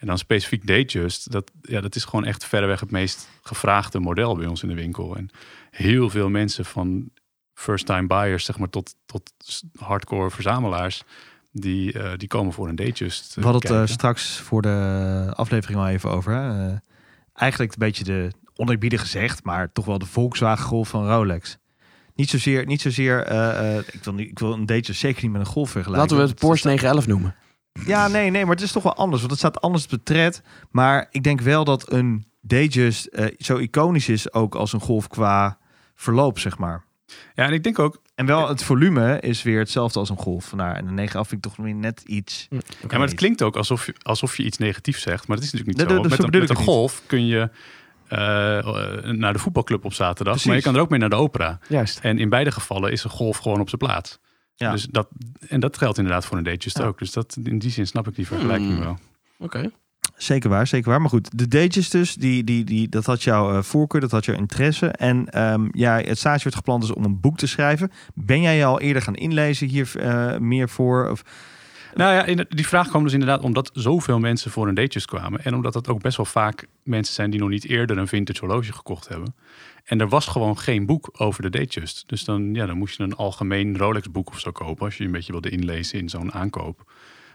En 0.00 0.06
dan 0.06 0.18
specifiek 0.18 0.66
Datejust, 0.66 1.32
dat, 1.32 1.50
ja, 1.62 1.80
dat 1.80 1.94
is 1.94 2.04
gewoon 2.04 2.24
echt 2.24 2.44
verreweg 2.44 2.80
het 2.80 2.90
meest 2.90 3.28
gevraagde 3.42 4.00
model 4.00 4.36
bij 4.36 4.46
ons 4.46 4.62
in 4.62 4.68
de 4.68 4.74
winkel. 4.74 5.16
En 5.16 5.30
heel 5.70 6.10
veel 6.10 6.28
mensen 6.28 6.64
van 6.64 7.10
first-time 7.54 8.06
buyers, 8.06 8.44
zeg 8.44 8.58
maar, 8.58 8.70
tot, 8.70 8.94
tot 9.06 9.32
hardcore 9.78 10.30
verzamelaars, 10.30 11.02
die, 11.52 11.92
eh, 11.92 12.12
die 12.16 12.28
komen 12.28 12.52
voor 12.52 12.68
een 12.68 12.76
Datejust. 12.76 13.34
We 13.34 13.42
hadden 13.42 13.62
het 13.62 13.88
eh, 13.88 13.94
straks 13.94 14.38
voor 14.38 14.62
de 14.62 15.32
aflevering 15.34 15.80
al 15.80 15.88
even 15.88 16.10
over. 16.10 16.32
Hè? 16.32 16.68
Eh, 16.68 16.76
eigenlijk 17.34 17.72
een 17.72 17.78
beetje 17.78 18.04
de, 18.04 18.30
oneerbiedig 18.60 19.00
gezegd, 19.00 19.44
maar 19.44 19.72
toch 19.72 19.84
wel 19.84 19.98
de 19.98 20.06
Volkswagen 20.06 20.64
Golf 20.64 20.88
van 20.88 21.08
Rolex. 21.08 21.58
Niet 22.14 22.30
zozeer, 22.30 22.66
niet 22.66 22.80
zozeer 22.80 23.24
eh, 23.24 23.76
eh, 23.76 23.84
ik, 23.92 24.04
wil 24.04 24.14
niet, 24.14 24.28
ik 24.28 24.38
wil 24.38 24.52
een 24.52 24.66
Datejust 24.66 25.00
zeker 25.00 25.22
niet 25.22 25.32
met 25.32 25.40
een 25.40 25.46
Golf 25.46 25.70
vergelijken. 25.70 26.02
Laten 26.02 26.16
we 26.16 26.22
het 26.22 26.40
Porsche 26.40 26.66
911 26.66 27.06
noemen. 27.06 27.34
Ja, 27.72 28.08
nee, 28.08 28.30
nee, 28.30 28.44
maar 28.44 28.54
het 28.54 28.64
is 28.64 28.72
toch 28.72 28.82
wel 28.82 28.94
anders. 28.94 29.20
Want 29.20 29.30
het 29.30 29.40
staat 29.40 29.60
anders 29.60 29.84
op 29.84 29.90
de 29.90 30.02
tred. 30.02 30.42
Maar 30.70 31.06
ik 31.10 31.22
denk 31.22 31.40
wel 31.40 31.64
dat 31.64 31.92
een 31.92 32.24
Datejust 32.40 33.06
eh 33.06 33.26
zo 33.38 33.56
iconisch 33.56 34.08
is 34.08 34.32
ook 34.32 34.54
als 34.54 34.72
een 34.72 34.80
Golf 34.80 35.08
qua 35.08 35.58
verloop, 35.94 36.38
zeg 36.38 36.58
maar. 36.58 36.84
Ja, 37.34 37.44
en 37.46 37.52
ik 37.52 37.62
denk 37.62 37.78
ook, 37.78 38.02
En 38.14 38.26
wel, 38.26 38.48
het 38.48 38.62
volume 38.62 39.20
is 39.20 39.42
weer 39.42 39.58
hetzelfde 39.58 39.98
als 39.98 40.08
een 40.08 40.16
Golf. 40.16 40.54
Nou, 40.54 40.76
en 40.76 40.86
een 40.86 40.94
9 40.94 41.26
vind 41.26 41.46
ik 41.46 41.52
toch 41.52 41.64
weer 41.64 41.74
net 41.74 42.02
iets... 42.06 42.46
ja, 42.50 42.58
maar 42.98 43.00
het 43.00 43.14
klinkt 43.14 43.42
ook 43.42 43.56
alsof 43.56 43.86
je, 43.86 43.94
alsof 44.02 44.36
je 44.36 44.42
iets 44.42 44.58
negatiefs 44.58 45.02
zegt, 45.02 45.28
maar 45.28 45.36
dat 45.36 45.46
is 45.46 45.52
natuurlijk 45.52 45.78
niet 45.78 45.88
zo. 45.88 46.02
met, 46.02 46.40
met 46.40 46.50
een 46.50 46.56
golf 46.56 47.02
kun 47.06 47.26
je 47.26 47.50
eh, 48.08 48.18
naar 49.12 49.32
de 49.32 49.38
voetbalclub 49.38 49.84
op 49.84 49.92
zaterdag, 49.92 50.44
maar 50.44 50.56
je 50.56 50.62
kan 50.62 50.74
er 50.74 50.80
ook 50.80 50.90
mee 50.90 50.98
naar 50.98 51.08
de 51.08 51.16
opera. 51.16 51.58
Juist. 51.68 51.98
En 51.98 52.18
in 52.18 52.28
beide 52.28 52.50
gevallen 52.50 52.92
is 52.92 53.04
een 53.04 53.10
golf 53.10 53.36
gewoon 53.36 53.60
op 53.60 53.68
zijn 53.68 53.80
plaats. 53.80 54.18
Ja. 54.60 54.70
Dus 54.72 54.86
dat, 54.90 55.08
en 55.48 55.60
dat 55.60 55.78
geldt 55.78 55.98
inderdaad 55.98 56.26
voor 56.26 56.36
een 56.38 56.44
Datejust 56.44 56.78
Ja. 56.78 56.84
ook. 56.84 56.98
Dus 56.98 57.12
dat, 57.12 57.36
in 57.42 57.58
die 57.58 57.70
zin 57.70 57.86
snap 57.86 58.08
ik 58.08 58.14
die 58.14 58.26
vergelijking 58.26 58.70
Hmm. 58.72 58.80
wel. 58.80 58.98
Oké. 59.38 59.70
Zeker 60.16 60.50
waar, 60.50 60.66
zeker 60.66 60.90
waar. 60.90 61.00
Maar 61.00 61.10
goed, 61.10 61.38
de 61.38 61.48
Datejust 61.48 61.92
dus, 61.92 62.14
die, 62.14 62.44
die, 62.44 62.64
die, 62.64 62.88
dat 62.88 63.06
had 63.06 63.22
jouw 63.22 63.52
eh, 63.56 63.62
voorkeur, 63.62 64.00
dat 64.00 64.10
had 64.10 64.24
jouw 64.24 64.36
interesse. 64.36 64.86
En 64.88 65.28
ehm, 65.28 65.68
ja, 65.72 65.98
het 65.98 66.18
stage 66.18 66.42
werd 66.42 66.54
gepland 66.56 66.80
dus 66.82 66.92
om 66.92 67.04
een 67.04 67.20
boek 67.20 67.36
te 67.38 67.46
schrijven. 67.46 67.90
Ben 68.14 68.40
jij 68.40 68.56
je 68.56 68.64
al 68.64 68.80
eerder 68.80 69.02
gaan 69.02 69.14
inlezen 69.14 69.68
hier 69.68 69.90
eh, 69.96 70.38
meer 70.38 70.68
voor? 70.68 71.10
Of, 71.10 71.22
Nou 71.94 72.14
ja, 72.14 72.24
in- 72.24 72.46
die 72.48 72.66
vraag 72.66 72.88
kwam 72.88 73.02
dus 73.02 73.12
inderdaad 73.12 73.42
omdat 73.42 73.70
zoveel 73.72 74.18
mensen 74.18 74.50
voor 74.50 74.68
een 74.68 74.74
Datejust 74.74 75.06
kwamen. 75.06 75.44
En 75.44 75.54
omdat 75.54 75.72
dat 75.72 75.88
ook 75.88 76.02
best 76.02 76.16
wel 76.16 76.26
vaak 76.26 76.66
mensen 76.82 77.14
zijn 77.14 77.30
die 77.30 77.40
nog 77.40 77.48
niet 77.48 77.64
eerder 77.66 77.98
een 77.98 78.08
vintage 78.08 78.40
horloge 78.40 78.72
gekocht 78.72 79.08
hebben. 79.08 79.34
En 79.84 80.00
er 80.00 80.08
was 80.08 80.26
gewoon 80.26 80.58
geen 80.58 80.86
boek 80.86 81.10
over 81.12 81.42
de 81.42 81.50
Datejust. 81.50 82.04
Dus 82.06 82.24
dan, 82.24 82.54
ja, 82.54 82.66
dan 82.66 82.78
moest 82.78 82.96
je 82.96 83.02
een 83.02 83.16
algemeen 83.16 83.78
Rolex 83.78 84.10
boek 84.10 84.28
of 84.28 84.38
zo 84.40 84.50
kopen. 84.50 84.84
Als 84.84 84.96
je 84.96 85.04
een 85.04 85.10
beetje 85.12 85.32
wilde 85.32 85.50
inlezen 85.50 85.98
in 85.98 86.08
zo'n 86.08 86.32
aankoop. 86.32 86.92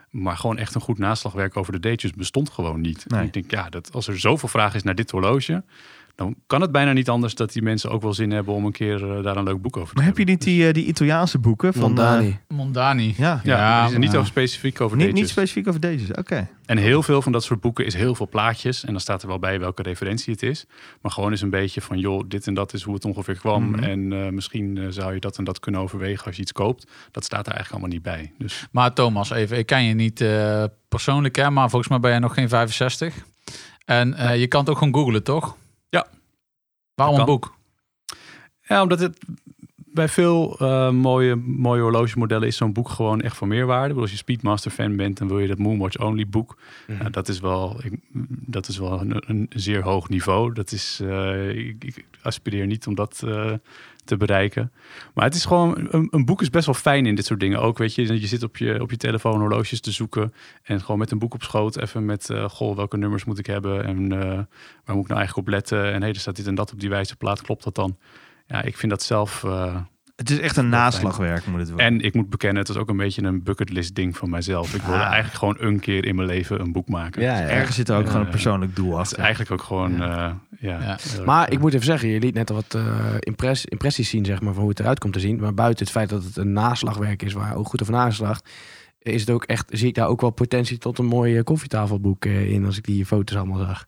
Maar 0.10 0.38
gewoon 0.38 0.58
echt 0.58 0.76
een 0.76 0.82
goed 0.82 0.98
naslagwerk 0.98 1.58
over 1.58 1.72
de 1.72 1.80
Datejust 1.80 2.16
bestond 2.16 2.50
gewoon 2.50 2.82
niet. 2.82 3.06
Nee. 3.08 3.20
En 3.20 3.26
ik 3.26 3.34
denk, 3.34 3.52
ja, 3.52 3.70
dat, 3.70 3.90
als 3.94 4.08
er 4.08 4.20
zoveel 4.20 4.50
vraag 4.50 4.76
is 4.76 4.84
naar 4.84 4.96
dit 4.96 5.12
horloge... 5.12 5.64
dan 6.16 6.36
kan 6.48 6.62
het 6.62 6.72
bijna 6.72 6.94
niet 6.94 7.10
anders 7.10 7.36
dat 7.36 7.54
die 7.54 7.62
mensen 7.62 7.92
ook 7.92 8.02
wel 8.02 8.14
zin 8.14 8.32
hebben... 8.32 8.54
om 8.54 8.66
een 8.66 8.72
keer 8.72 9.18
eh, 9.18 9.24
daar 9.24 9.38
een 9.38 9.44
leuk 9.44 9.62
boek 9.62 9.78
over 9.78 9.90
te 9.90 9.96
maar 9.96 10.06
heb 10.06 10.18
je 10.18 10.24
niet 10.24 10.42
die, 10.42 10.68
eh, 10.68 10.74
die 10.74 10.86
Italiaanse 10.86 11.40
boeken? 11.40 11.74
Van, 11.74 11.82
Mondani. 11.82 12.28
eh, 12.48 12.58
Mondani. 12.58 13.14
ja, 13.18 13.42
Ja, 13.44 13.58
Ja, 13.58 13.80
die 13.82 13.90
zijn 13.90 14.02
niet 14.02 14.16
over 14.16 14.28
specifiek 14.28 14.82
over 14.82 14.98
niet, 14.98 15.14
niet 15.14 15.30
specifiek 15.30 15.68
over 15.68 15.80
Datejust. 15.80 16.18
Oké. 16.18 16.48
En 16.66 16.78
heel 16.78 17.04
veel 17.04 17.22
van 17.22 17.32
dat 17.32 17.44
soort 17.44 17.62
boeken 17.62 17.86
is 17.86 17.94
heel 17.94 18.16
veel 18.16 18.28
plaatjes. 18.28 18.86
En 18.86 18.92
dan 18.92 19.02
staat 19.02 19.22
er 19.22 19.28
wel 19.28 19.40
bij 19.40 19.60
welke 19.60 19.82
referentie 19.82 20.34
het 20.34 20.44
is. 20.44 20.66
Maar 21.02 21.12
gewoon 21.12 21.32
is 21.32 21.42
een 21.42 21.50
beetje 21.50 21.82
van, 21.82 22.00
joh, 22.00 22.24
dit 22.28 22.48
en 22.48 22.54
dat 22.54 22.74
is 22.74 22.82
hoe 22.84 22.94
het 22.94 23.06
ongeveer 23.06 23.38
kwam. 23.38 23.70
Mhm. 23.70 23.84
En 23.84 24.14
eh, 24.14 24.30
misschien 24.30 24.88
zou 24.90 25.14
je 25.14 25.20
dat 25.20 25.38
en 25.38 25.44
dat 25.44 25.60
kunnen 25.60 25.82
overwegen 25.82 26.26
als 26.26 26.36
je 26.36 26.42
iets 26.42 26.52
koopt. 26.52 26.88
Dat 27.12 27.24
staat 27.24 27.48
er 27.48 27.54
eigenlijk 27.54 27.72
allemaal 27.72 27.90
niet 27.90 28.02
bij. 28.18 28.32
Dus 28.38 28.68
Maar 28.72 28.94
Thomas, 28.94 29.30
even, 29.30 29.58
ik 29.58 29.66
ken 29.66 29.84
je 29.84 29.94
niet 29.94 30.22
eh, 30.22 30.64
persoonlijk, 30.90 31.36
hè, 31.36 31.50
maar 31.50 31.70
volgens 31.70 31.90
mij 31.90 32.00
ben 32.00 32.10
jij 32.12 32.20
nog 32.20 32.34
geen 32.34 32.50
65. 32.50 33.14
En 33.86 34.14
eh, 34.14 34.40
je 34.40 34.48
kan 34.48 34.60
het 34.60 34.70
ook 34.70 34.78
gewoon 34.78 34.94
googlen, 34.96 35.24
toch? 35.24 35.56
Ja. 35.90 36.08
Waarom 36.96 37.20
een 37.20 37.26
boek? 37.26 37.58
Ja, 38.62 38.82
omdat 38.82 39.00
het 39.00 39.18
bij 39.96 40.08
veel 40.10 40.58
eh, 40.60 40.90
mooie, 40.90 41.36
mooie 41.36 41.82
horlogemodellen 41.82 42.48
is 42.48 42.58
zo'n 42.58 42.74
boek 42.74 42.90
gewoon 42.90 43.22
echt 43.22 43.38
van 43.38 43.48
meerwaarde. 43.48 43.88
Bedoel, 43.88 44.02
Als 44.02 44.12
je 44.12 44.18
Speedmaster 44.18 44.72
fan 44.72 44.96
bent, 44.96 45.18
dan 45.18 45.28
wil 45.28 45.40
je 45.40 45.48
dat 45.48 45.58
Moonwatch 45.58 45.98
Only 45.98 46.28
boek. 46.28 46.58
Mhm. 46.88 46.98
Nou, 46.98 47.10
dat 47.10 47.28
is 47.28 47.40
wel, 47.40 47.80
ik, 47.84 48.00
dat 48.30 48.68
is 48.68 48.78
wel 48.78 49.02
een, 49.02 49.24
een 49.28 49.50
zeer 49.50 49.84
hoog 49.84 50.10
niveau. 50.10 50.54
Dat 50.54 50.72
is, 50.72 51.00
eh, 51.04 51.50
ik, 51.50 51.84
ik 51.84 52.06
aspireer 52.22 52.66
niet 52.66 52.88
om 52.88 52.96
dat 52.96 53.22
eh, 53.26 53.54
te 54.06 54.18
bereiken. 54.18 54.72
Maar 55.14 55.26
het 55.26 55.36
is 55.36 55.46
gewoon, 55.46 55.88
een, 55.90 56.08
een 56.12 56.26
boek 56.26 56.42
is 56.42 56.50
best 56.50 56.66
wel 56.66 56.76
fijn 56.76 57.06
in 57.06 57.16
dit 57.16 57.26
soort 57.26 57.40
dingen. 57.40 57.62
Ook 57.62 57.78
weet 57.78 57.96
je, 57.96 58.20
je 58.20 58.28
zit 58.28 58.44
op 58.44 58.58
je, 58.58 58.82
op 58.82 58.90
je 58.92 58.98
telefoon 58.98 59.40
horloges 59.40 59.82
te 59.82 59.92
zoeken. 59.92 60.34
En 60.64 60.82
gewoon 60.82 61.00
met 61.00 61.12
een 61.12 61.20
boek 61.20 61.34
op 61.34 61.44
schoot 61.44 61.78
even 61.78 62.06
met, 62.06 62.30
eh, 62.30 62.50
goh, 62.50 62.76
welke 62.76 62.98
nummers 62.98 63.26
moet 63.26 63.40
ik 63.40 63.46
hebben? 63.46 63.86
En 63.86 64.12
eh, 64.12 64.20
waar 64.84 64.96
moet 64.96 65.04
ik 65.04 65.08
nou 65.08 65.20
eigenlijk 65.20 65.48
op 65.48 65.54
letten? 65.54 65.94
En 65.94 66.02
hey, 66.02 66.10
er 66.10 66.16
staat 66.16 66.36
dit 66.36 66.48
en 66.48 66.56
dat 66.56 66.72
op 66.72 66.80
die 66.80 66.90
wijze 66.90 67.16
plaat. 67.16 67.42
Klopt 67.42 67.64
dat 67.64 67.76
dan? 67.76 67.98
Ja, 68.48 68.62
ik 68.62 68.78
vind 68.78 68.92
dat 68.92 69.04
zelf... 69.04 69.44
eh, 69.44 69.76
Het 70.16 70.30
is 70.30 70.40
echt 70.40 70.58
een 70.58 70.70
naslagwerk, 70.70 71.46
moet 71.46 71.60
het 71.60 71.70
worden. 71.70 71.86
en 71.86 72.02
ik 72.02 72.14
moet 72.14 72.30
bekennen, 72.30 72.60
het 72.62 72.70
is 72.70 72.76
ook 72.76 72.90
een 72.90 72.98
beetje 72.98 73.24
een 73.24 73.44
bucketlist 73.44 73.96
ding 73.96 74.18
van 74.18 74.30
mijzelf. 74.30 74.74
Ik 74.76 74.82
wilde 74.82 75.00
Ah. 75.00 75.12
eigenlijk 75.12 75.34
gewoon 75.36 75.56
een 75.60 75.80
keer 75.80 76.06
in 76.06 76.16
mijn 76.16 76.28
leven 76.28 76.60
een 76.60 76.72
boek 76.72 76.88
maken. 76.90 77.22
Ja, 77.22 77.40
ja. 77.40 77.48
Ergens 77.48 77.76
zit 77.76 77.90
er 77.90 77.96
ook 77.98 78.04
Ja. 78.04 78.10
gewoon 78.10 78.26
een 78.26 78.32
persoonlijk 78.32 78.76
doel 78.76 78.90
Het 78.92 78.96
is 78.96 79.02
achter. 79.08 79.20
eigenlijk 79.20 79.52
ook 79.52 79.62
gewoon, 79.64 79.96
ja. 79.98 80.38
ja, 80.60 80.80
Ja. 80.82 80.98
heel 81.02 81.26
Maar 81.26 81.52
ik 81.52 81.60
moet 81.60 81.74
even 81.74 81.86
zeggen, 81.86 82.10
je 82.10 82.20
liet 82.20 82.34
net 82.34 82.50
al 82.50 82.56
wat 82.56 82.74
eh, 82.74 82.96
impress, 83.20 83.66
impressies 83.66 84.10
zien 84.10 84.26
zeg 84.26 84.42
maar, 84.42 84.52
van 84.54 84.62
hoe 84.62 84.70
het 84.72 84.80
eruit 84.80 85.00
komt 85.00 85.14
te 85.14 85.20
zien. 85.20 85.40
Maar 85.40 85.54
buiten 85.54 85.84
het 85.86 85.94
feit 85.94 86.10
dat 86.10 86.24
het 86.24 86.38
een 86.38 86.52
naslagwerk 86.54 87.22
is 87.24 87.34
waar 87.34 87.56
ook 87.56 87.68
goed 87.68 87.82
over 87.82 87.94
nageslacht, 87.94 88.50
is 89.00 89.22
het 89.22 89.30
ook 89.30 89.44
echt, 89.44 89.66
zie 89.72 89.88
ik 89.88 89.96
daar 89.96 90.08
ook 90.08 90.22
wel 90.22 90.30
potentie 90.30 90.78
tot 90.78 90.98
een 90.98 91.06
mooi 91.06 91.38
eh, 91.38 91.44
koffietafelboek 91.44 92.26
eh, 92.26 92.52
in 92.52 92.66
als 92.66 92.78
ik 92.78 92.84
die 92.84 93.06
foto's 93.06 93.38
allemaal 93.38 93.60
zag. 93.66 93.86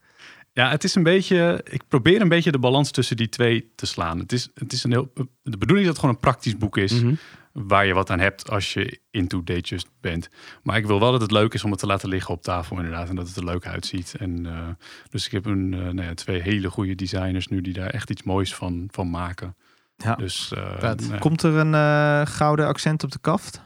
Ja, 0.58 0.70
het 0.70 0.84
is 0.84 0.96
een 0.96 1.04
beetje. 1.04 1.62
Ik 1.70 1.88
probeer 1.88 2.22
een 2.22 2.30
beetje 2.30 2.52
de 2.52 2.60
balans 2.60 2.92
tussen 2.92 3.18
die 3.18 3.30
twee 3.30 3.72
te 3.76 3.86
slaan. 3.86 4.20
Het 4.20 4.32
is, 4.32 4.50
het 4.54 4.74
is 4.74 4.84
een 4.84 4.92
heel. 4.92 5.12
De 5.42 5.58
bedoeling 5.58 5.80
is 5.80 5.86
dat 5.86 5.96
het 5.96 6.00
gewoon 6.00 6.16
een 6.16 6.22
praktisch 6.22 6.58
boek 6.58 6.78
is. 6.78 7.02
Mhm. 7.02 7.14
Waar 7.52 7.86
je 7.86 7.94
wat 7.94 8.10
aan 8.10 8.20
hebt 8.20 8.50
als 8.50 8.74
je 8.74 9.00
into 9.12 9.44
Datejust 9.44 9.90
bent. 10.02 10.30
Maar 10.64 10.78
ik 10.78 10.86
wil 10.86 11.00
wel 11.00 11.12
dat 11.12 11.22
het 11.22 11.32
leuk 11.32 11.54
is 11.54 11.64
om 11.64 11.72
het 11.72 11.80
te 11.80 11.86
laten 11.86 12.10
liggen 12.10 12.34
op 12.34 12.42
tafel, 12.42 12.78
inderdaad. 12.78 13.10
En 13.10 13.16
dat 13.16 13.28
het 13.28 13.36
er 13.36 13.44
leuk 13.44 13.68
uitziet. 13.68 14.16
En, 14.20 14.46
eh, 14.46 14.68
dus 15.10 15.26
ik 15.26 15.32
heb 15.32 15.46
een, 15.46 15.74
eh, 15.74 15.80
nou 15.80 16.02
ja, 16.02 16.14
twee 16.14 16.42
hele 16.42 16.70
goede 16.70 16.96
designers 16.96 17.48
nu 17.48 17.62
die 17.62 17.74
daar 17.74 17.90
echt 17.90 18.10
iets 18.10 18.24
moois 18.24 18.56
van, 18.56 18.88
van 18.92 19.10
maken. 19.10 19.56
Ja. 19.96 20.16
Dus, 20.16 20.52
eh, 20.52 20.82
nou. 20.82 21.18
Komt 21.18 21.44
er 21.44 21.56
een 21.56 22.28
gouden 22.28 22.68
accent 22.68 23.04
op 23.04 23.12
de 23.12 23.20
kaft? 23.20 23.62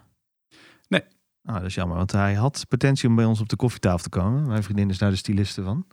Nee. 0.88 1.04
Ah, 1.44 1.56
dat 1.56 1.66
is 1.66 1.76
jammer, 1.76 1.98
want 1.98 2.12
hij 2.12 2.34
had 2.34 2.66
potentie 2.68 3.10
om 3.10 3.16
bij 3.16 3.26
ons 3.26 3.40
op 3.40 3.50
de 3.50 3.56
koffietafel 3.56 4.04
te 4.04 4.10
komen. 4.10 4.48
Mijn 4.48 4.64
vriendin 4.64 4.90
is 4.90 4.98
daar 4.98 5.10
de 5.10 5.16
styliste 5.16 5.64
van. 5.64 5.86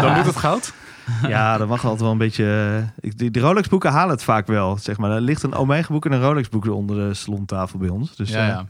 Dan 0.00 0.14
moet 0.14 0.26
het 0.26 0.36
goud. 0.36 0.72
Ja, 1.28 1.58
dat 1.58 1.68
mag 1.68 1.82
altijd 1.84 2.00
wel 2.00 2.10
een 2.10 2.18
beetje... 2.18 2.80
eh, 3.02 3.10
Die, 3.16 3.30
die 3.30 3.42
Rolex-boeken 3.42 3.90
halen 3.90 4.10
het 4.14 4.22
vaak 4.24 4.46
wel, 4.46 4.76
zeg 4.78 4.98
maar. 4.98 5.10
Er 5.10 5.20
ligt 5.20 5.42
een 5.42 5.54
Omega-boek 5.54 6.04
en 6.06 6.12
een 6.12 6.20
Rolex-boek 6.20 6.66
onder 6.66 7.08
de 7.08 7.14
salontafel 7.14 7.78
bij 7.78 7.88
ons. 7.88 8.16
Dus, 8.16 8.30
ja, 8.30 8.40
eh, 8.42 8.46
ja. 8.46 8.66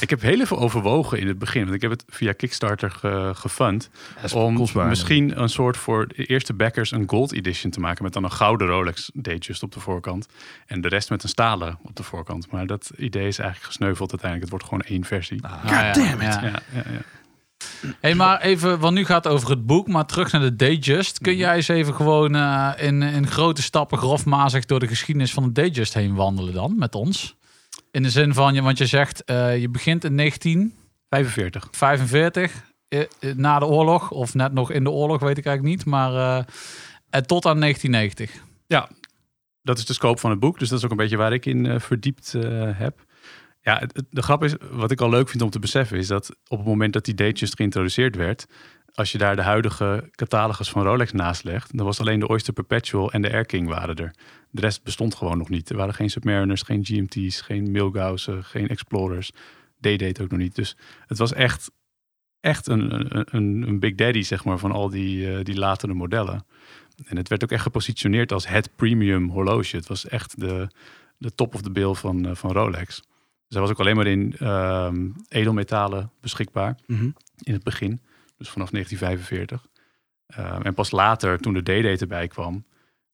Ik 0.00 0.10
heb 0.10 0.20
heel 0.20 0.40
even 0.40 0.58
overwogen 0.58 1.18
in 1.18 1.26
het 1.28 1.38
begin. 1.38 1.62
Want 1.62 1.74
ik 1.74 1.80
heb 1.82 1.90
het 1.90 2.04
via 2.08 2.32
Kickstarter 2.32 2.90
ge, 2.90 3.30
gefund. 3.34 3.90
om 4.32 4.54
kostbaar. 4.56 4.86
misschien 4.88 5.40
een 5.42 5.48
soort 5.48 5.76
voor 5.76 6.08
de 6.08 6.24
eerste 6.24 6.54
backers 6.54 6.90
een 6.92 7.04
gold 7.06 7.32
edition 7.32 7.70
te 7.70 7.80
maken 7.80 8.02
met 8.04 8.12
dan 8.12 8.24
een 8.24 8.32
gouden 8.32 8.66
Rolex 8.66 9.10
Datejust 9.14 9.62
op 9.62 9.72
de 9.72 9.80
voorkant 9.80 10.26
en 10.66 10.80
de 10.80 10.88
rest 10.88 11.10
met 11.10 11.22
een 11.22 11.28
stalen 11.28 11.78
op 11.82 11.96
de 11.96 12.02
voorkant. 12.02 12.50
Maar 12.50 12.66
dat 12.66 12.90
idee 12.96 13.26
is 13.26 13.38
eigenlijk 13.38 13.66
gesneuveld 13.72 14.10
uiteindelijk. 14.10 14.40
Het 14.40 14.50
wordt 14.50 14.64
gewoon 14.64 14.96
één 14.96 15.04
versie. 15.04 15.44
Ah, 15.46 15.70
ja, 15.70 15.92
damn 15.92 16.20
it. 16.20 16.38
ja. 16.42 16.82
Ja, 17.60 17.68
ja, 17.82 17.88
ja. 17.88 17.94
Hey, 18.00 18.14
maar 18.14 18.40
even, 18.40 18.78
want 18.78 18.94
nu 18.94 19.04
gaat 19.04 19.24
het 19.24 19.32
over 19.32 19.50
het 19.50 19.66
boek, 19.66 19.88
maar 19.88 20.06
terug 20.06 20.32
naar 20.32 20.40
de 20.40 20.56
Dayjust. 20.56 21.18
Kun 21.18 21.36
jij 21.36 21.54
eens 21.56 21.68
even 21.68 21.94
gewoon 21.94 22.34
eh, 22.34 22.72
in, 22.76 23.02
in 23.02 23.26
grote 23.26 23.62
stappen 23.62 23.98
grofmazig 23.98 24.64
door 24.66 24.80
de 24.80 24.86
geschiedenis 24.88 25.32
van 25.32 25.42
de 25.42 25.52
Dayjust 25.52 25.94
heen 25.94 26.14
wandelen 26.14 26.54
dan 26.54 26.74
met 26.78 26.94
ons? 26.94 27.36
In 27.90 28.02
de 28.02 28.10
zin 28.10 28.34
van, 28.34 28.54
je- 28.54 28.62
want 28.62 28.78
je 28.78 28.86
zegt, 28.86 29.24
eh, 29.24 29.60
je 29.60 29.68
begint 29.68 30.04
in 30.04 30.14
1945, 30.14 31.68
45. 31.70 32.68
eh, 32.88 33.04
na 33.36 33.58
de 33.58 33.66
oorlog, 33.66 34.10
of 34.10 34.34
net 34.34 34.52
nog 34.52 34.70
in 34.70 34.84
de 34.84 34.90
oorlog, 34.90 35.20
weet 35.20 35.38
ik 35.38 35.46
eigenlijk 35.46 35.76
niet, 35.76 35.86
maar 35.86 36.46
en 37.10 37.26
tot 37.26 37.46
aan 37.46 37.58
1990. 37.58 38.42
Dat 39.62 39.78
is 39.78 39.84
de 39.86 39.92
scope 39.92 40.20
van 40.20 40.30
het 40.30 40.40
boek. 40.40 40.58
Dus 40.58 40.68
dat 40.68 40.78
is 40.78 40.84
ook 40.84 40.90
een 40.90 40.96
beetje 40.96 41.16
waar 41.16 41.32
ik 41.32 41.46
in 41.46 41.80
verdiept 41.80 42.32
heb. 42.74 43.04
Ja, 43.62 43.82
de 44.10 44.22
grap 44.22 44.44
is, 44.44 44.54
wat 44.70 44.90
ik 44.90 45.00
al 45.00 45.10
leuk 45.10 45.28
vind 45.28 45.42
om 45.42 45.50
te 45.50 45.58
beseffen, 45.58 45.98
is 45.98 46.06
dat 46.06 46.36
op 46.48 46.58
het 46.58 46.66
moment 46.66 46.92
dat 46.92 47.04
die 47.04 47.14
Datejust 47.14 47.56
geïntroduceerd 47.56 48.16
werd, 48.16 48.46
als 48.94 49.12
je 49.12 49.18
daar 49.18 49.36
de 49.36 49.42
huidige 49.42 50.08
catalogus 50.10 50.70
van 50.70 50.82
Rolex 50.82 51.12
naast 51.12 51.44
legt, 51.44 51.76
dan 51.76 51.86
was 51.86 52.00
alleen 52.00 52.20
de 52.20 52.28
Oyster 52.28 52.52
Perpetual 52.52 53.12
en 53.12 53.22
de 53.22 53.32
Air 53.32 53.46
King 53.46 53.68
waren 53.68 53.96
er. 53.96 54.14
De 54.50 54.60
rest 54.60 54.82
bestond 54.82 55.14
gewoon 55.14 55.38
nog 55.38 55.48
niet. 55.48 55.70
Er 55.70 55.76
waren 55.76 55.94
geen 55.94 56.10
Submariners, 56.10 56.62
geen 56.62 56.84
GMT's, 56.84 57.40
geen 57.40 57.70
Milgaussen, 57.70 58.44
geen 58.44 58.68
Explorers. 58.68 59.30
D-Date 59.80 60.22
ook 60.22 60.30
nog 60.30 60.38
niet. 60.38 60.54
Dus 60.54 60.76
het 61.06 61.18
was 61.18 61.32
echt, 61.32 61.70
echt 62.40 62.66
een, 62.66 62.94
een, 62.94 63.26
een, 63.30 63.68
een 63.68 63.80
big 63.80 63.94
daddy, 63.94 64.22
zeg 64.22 64.44
maar, 64.44 64.58
van 64.58 64.72
al 64.72 64.90
die, 64.90 65.34
eh, 65.34 65.44
die 65.44 65.58
latere 65.58 65.94
modellen. 65.94 66.46
En 67.06 67.16
het 67.16 67.28
werd 67.28 67.44
ook 67.44 67.50
echt 67.50 67.62
gepositioneerd 67.62 68.32
als 68.32 68.48
het 68.48 68.76
premium 68.76 69.28
horloge. 69.28 69.76
Het 69.76 69.86
was 69.86 70.08
echt 70.08 70.40
de, 70.40 70.68
de 71.18 71.34
top 71.34 71.54
of 71.54 71.62
the 71.62 71.70
bill 71.70 71.94
van, 71.94 72.26
eh, 72.26 72.34
van 72.34 72.52
Rolex. 72.52 73.02
Dus 73.50 73.58
hij 73.58 73.60
was 73.60 73.70
ook 73.70 73.80
alleen 73.80 73.96
maar 73.96 74.06
in 74.06 74.34
ehm, 74.38 75.08
edelmetalen 75.28 76.10
beschikbaar 76.20 76.76
Mhm. 76.86 77.10
in 77.42 77.52
het 77.52 77.62
begin. 77.62 78.00
Dus 78.36 78.48
vanaf 78.48 78.70
1945. 78.70 79.66
Ehm, 80.26 80.62
en 80.62 80.74
pas 80.74 80.90
later, 80.90 81.38
toen 81.38 81.54
de 81.54 81.60
D-Date 81.62 81.96
erbij 82.00 82.28
kwam, 82.28 82.64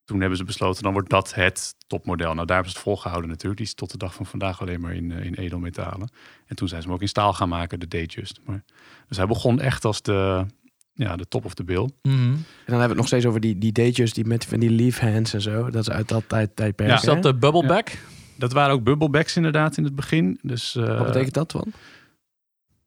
toen 0.05 0.19
hebben 0.19 0.37
ze 0.37 0.43
besloten, 0.43 0.83
dan 0.83 0.93
wordt 0.93 1.09
dat 1.09 1.33
het 1.33 1.75
topmodel. 1.87 2.33
Nou, 2.33 2.45
daar 2.45 2.55
hebben 2.55 2.71
ze 2.71 2.77
het 2.77 2.87
volgehouden 2.87 3.29
natuurlijk. 3.29 3.57
Die 3.57 3.65
is 3.67 3.73
tot 3.73 3.91
de 3.91 3.97
dag 3.97 4.13
van 4.13 4.25
vandaag 4.25 4.61
alleen 4.61 4.81
maar 4.81 4.93
in, 4.93 5.11
eh, 5.11 5.25
in 5.25 5.33
edelmetalen. 5.33 6.09
En 6.45 6.55
toen 6.55 6.67
zijn 6.67 6.81
ze 6.81 6.87
hem 6.87 6.95
ook 6.95 7.01
in 7.01 7.07
staal 7.07 7.33
gaan 7.33 7.49
maken, 7.49 7.79
de. 7.79 8.39
Maar, 8.45 8.63
dus 9.07 9.17
hij 9.17 9.25
begon 9.27 9.59
echt 9.59 9.85
als 9.85 10.01
de, 10.01 10.45
ja, 10.93 11.15
de 11.15 11.27
top 11.27 11.45
of 11.45 11.53
the 11.53 11.63
bill. 11.63 11.89
Mhm. 12.01 12.15
En 12.15 12.35
dan 12.65 12.79
hebben 12.79 12.79
we 12.79 12.87
het 12.87 12.95
nog 12.95 13.07
steeds 13.07 13.25
over 13.25 13.39
die, 13.39 13.57
die 13.57 13.71
datejes 13.71 14.13
die 14.13 14.25
met 14.25 14.45
van 14.45 14.59
die 14.59 14.69
leaf 14.69 14.99
hands 14.99 15.33
en 15.33 15.41
zo. 15.41 15.69
Dat 15.69 15.81
is 15.81 15.89
uit 15.89 16.07
dat 16.07 16.23
tijd, 16.29 16.55
tijdperk. 16.55 16.89
Ja. 16.89 16.95
Is 16.95 17.01
dat 17.01 17.23
de 17.23 17.35
bubbleback? 17.35 17.97
Dat 18.37 18.53
waren 18.53 18.73
ook 18.73 18.83
bubblebacks 18.83 19.35
inderdaad 19.35 19.77
in 19.77 19.83
het 19.83 19.95
begin. 19.95 20.39
Dus, 20.41 20.75
eh, 20.75 20.97
Wat 20.97 21.05
betekent 21.05 21.33
dat 21.33 21.51
dan? 21.51 21.71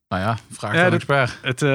Nou 0.08 0.22
ja, 0.22 0.38
vraag 0.50 0.72
Ja, 0.74 0.78
aan 0.78 0.84
dat- 0.84 0.94
expert. 0.94 1.38
Het, 1.42 1.62
eh, 1.62 1.68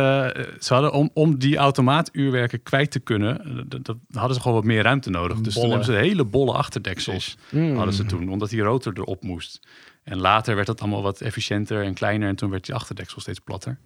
ze 0.60 0.74
hadden 0.74 0.92
om, 0.94 1.10
om 1.14 1.38
die 1.40 1.58
automaatuurwerken 1.58 2.64
kwijt 2.64 2.92
te 2.92 3.00
kunnen, 3.00 3.46
eh, 3.46 3.62
dat, 3.68 3.86
dat 3.86 3.98
hadden 4.12 4.36
ze 4.36 4.42
gewoon 4.42 4.58
wat 4.58 4.66
meer 4.66 4.84
ruimte 4.84 5.10
nodig. 5.10 5.42
Dus 5.42 5.54
toen 5.54 5.68
hebben 5.68 5.86
ze 5.86 5.92
hele 5.92 6.24
bolle 6.26 6.54
achterdeksels 6.54 7.38
Mm. 7.52 7.76
hadden 7.76 7.94
ze 7.94 8.06
toen, 8.06 8.30
omdat 8.30 8.50
die 8.50 8.62
rotor 8.62 8.94
erop 8.98 9.24
moest. 9.24 9.68
En 10.04 10.18
later 10.18 10.56
werd 10.56 10.68
dat 10.68 10.82
allemaal 10.82 11.02
wat 11.02 11.22
efficiënter 11.22 11.84
en 11.84 11.94
kleiner 11.94 12.30
en 12.30 12.36
toen 12.36 12.50
werd 12.50 12.66
die 12.66 12.76
achterdeksel 12.76 13.22
steeds 13.22 13.40
platter. 13.40 13.80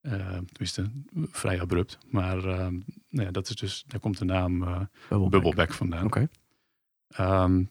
Eh 0.00 0.10
tenminste, 0.52 0.90
vrij 1.30 1.60
abrupt. 1.60 1.98
Maar 2.10 2.36
eh, 2.38 2.44
nou 3.08 3.26
ja, 3.26 3.30
dat 3.30 3.48
is 3.48 3.54
dus, 3.56 3.84
daar 3.86 4.00
komt 4.00 4.18
de 4.18 4.24
naam 4.24 4.62
eh 4.62 4.68
Bubbleback. 5.08 5.30
Bubbleback 5.30 5.72
vandaan. 5.72 6.04
Oké. 6.04 6.28
Ehm, 7.08 7.62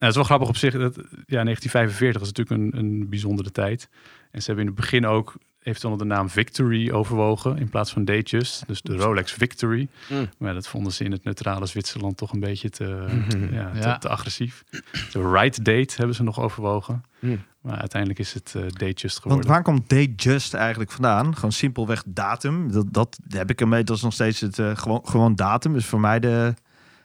het 0.00 0.08
is 0.08 0.14
wel 0.14 0.24
grappig 0.24 0.48
op 0.48 0.56
zich. 0.56 0.72
Dat, 0.72 0.94
ja, 1.26 1.42
1945 1.44 2.20
is 2.22 2.32
natuurlijk 2.32 2.74
een, 2.74 2.78
een 2.80 3.08
bijzondere 3.08 3.50
tijd. 3.50 3.88
En 4.30 4.40
ze 4.40 4.46
hebben 4.46 4.64
in 4.66 4.70
het 4.70 4.80
begin 4.80 5.06
ook 5.06 5.34
eventueel 5.62 5.96
de 5.96 6.04
naam 6.04 6.30
Victory 6.30 6.90
overwogen 6.90 7.58
in 7.58 7.68
plaats 7.68 7.92
van 7.92 8.04
Datejust. 8.04 8.66
Dus 8.66 8.82
de 8.82 8.96
Rolex 8.96 9.32
Victory. 9.32 9.88
Mm. 10.08 10.28
Maar 10.38 10.54
dat 10.54 10.68
vonden 10.68 10.92
ze 10.92 11.04
in 11.04 11.12
het 11.12 11.24
neutrale 11.24 11.66
Zwitserland 11.66 12.16
toch 12.16 12.32
een 12.32 12.40
beetje 12.40 12.70
te, 12.70 12.84
ja, 13.52 13.70
te, 13.70 13.78
Ja. 13.78 13.98
te 13.98 14.08
agressief. 14.08 14.64
De 15.12 15.30
Right 15.30 15.64
Date 15.64 15.94
hebben 15.96 16.14
ze 16.16 16.22
nog 16.22 16.40
overwogen. 16.40 17.04
Mm. 17.18 17.42
Maar 17.60 17.78
uiteindelijk 17.78 18.20
is 18.20 18.34
het 18.34 18.54
eh 18.54 18.62
Datejust 18.62 19.02
Want 19.02 19.20
geworden. 19.20 19.50
waar 19.50 19.62
komt 19.62 19.88
Datejust 19.88 20.54
eigenlijk 20.54 20.90
vandaan? 20.90 21.34
Gewoon 21.34 21.52
simpelweg 21.52 22.02
datum. 22.06 22.72
Dat, 22.72 22.86
dat 22.92 23.18
heb 23.28 23.50
ik 23.50 23.60
ermee. 23.60 23.84
Dat 23.84 23.96
is 23.96 24.02
nog 24.02 24.12
steeds 24.12 24.40
het 24.40 24.58
eh, 24.58 24.76
gewoon, 24.76 25.00
gewoon 25.04 25.34
datum. 25.34 25.72
Dus 25.72 25.86
voor 25.86 26.00
mij 26.00 26.20
de 26.20 26.54